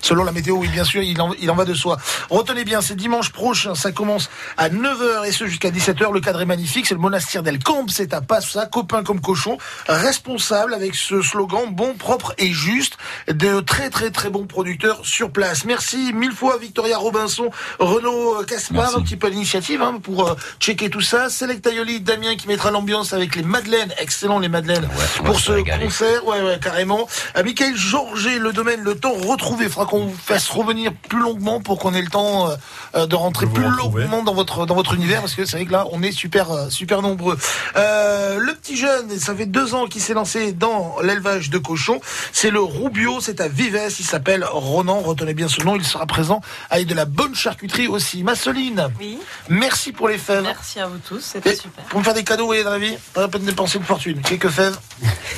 [0.00, 1.98] Selon la météo, oui, bien sûr, il en, il en va de soi.
[2.30, 6.12] Retenez bien, c'est dimanche prochain, ça commence à 9h et ce jusqu'à 17h.
[6.12, 9.58] Le cadre est magnifique, c'est le monastère d'El Camp, c'est à Passa, copain comme cochon,
[9.88, 12.96] responsable avec ce slogan bon, propre et juste,
[13.28, 15.64] de très très très bons producteurs sur place.
[15.64, 18.96] Merci mille fois Victoria Robinson, Renaud Caspar, Merci.
[18.96, 21.28] un petit peu à l'initiative hein, pour euh, checker tout ça.
[21.30, 24.88] Select Aioli, Damien qui mettra l'ambiance avec les Madeleines, excellent les Madeleines,
[25.24, 25.84] pour ce régaler.
[25.84, 27.08] concert, ouais ouais carrément.
[27.34, 31.60] À Michael Georget, le domaine, le temps retrouvé, faudra qu'on vous fasse revenir plus longuement
[31.60, 32.56] pour qu'on ait le temps euh,
[32.94, 34.02] euh, de rentrer plus retrouver.
[34.02, 36.50] longuement dans votre dans votre univers parce que c'est vrai que là on est super
[36.50, 37.38] euh, super nombreux.
[37.76, 42.00] Euh, le petit jeune, ça fait deux ans qu'il s'est lancé dans l'élevage de cochons.
[42.32, 45.00] C'est le Roubio, c'est à Vives, il s'appelle Ronan.
[45.00, 46.40] Retenez bien ce nom, il sera présent
[46.70, 48.22] avec de la bonne charcuterie aussi.
[48.22, 48.88] Masseline.
[49.00, 49.18] Oui.
[49.48, 50.42] Merci pour les fèves.
[50.42, 51.84] Merci à vous tous, c'était super.
[51.84, 53.78] Pour me faire des cadeaux, vous voyez, dans la vie, pas la peine de dépenser
[53.78, 54.20] une fortune.
[54.22, 54.76] Quelques fèves,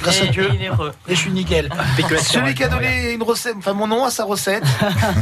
[0.02, 0.50] grâce à Et- Dieu.
[1.08, 1.68] Et je suis nickel.
[1.94, 4.62] Spéculation, Celui qui a donné une recette, enfin mon nom à sa recette,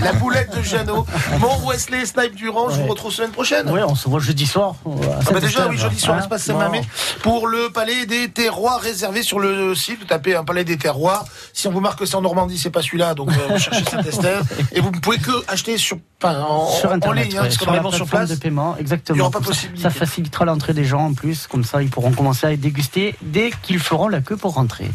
[0.02, 1.06] la boulette de Jeannot.
[1.38, 3.70] Mon Wesley Snipe Durand, je vous retrouve semaine prochaine.
[3.70, 4.74] Ouais, on se voit jeudi soir.
[4.86, 6.82] Ah bah déjà, oui, jeudi soir, l'espace Hein, Saint-Mamé,
[7.22, 10.00] pour le Palais des Terroirs réservé sur le site.
[10.00, 11.24] Vous tapez un Palais des Terroirs.
[11.52, 13.84] Si on vous marque que c'est en Normandie, c'est pas celui-là, donc euh, vous cherchez
[13.84, 14.42] Saint-Estève.
[14.72, 17.48] Et vous ne pouvez que acheter sur, enfin, en, sur en Internet, ligne, hein, ouais,
[17.48, 18.28] parce qu'on sur place.
[18.30, 19.16] de paiement, exactement.
[19.16, 19.82] Il y aura pas possibilité.
[19.82, 23.50] Ça facilitera l'entrée des gens en plus, comme ça ils pourront commencer à déguster dès
[23.62, 24.90] qu'ils feront la queue pour rentrer.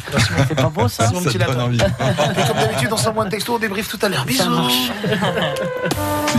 [0.47, 1.71] C'est pas beau ça C'est mon petit lapin.
[1.71, 4.25] Et comme d'habitude, on s'envoie un texto, on débrief tout à l'heure.
[4.25, 4.43] Bisous.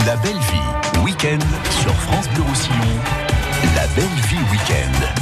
[0.05, 1.39] La belle vie, week-end
[1.81, 2.75] sur France Bleu Roussillon.
[3.75, 5.18] La belle vie week-end.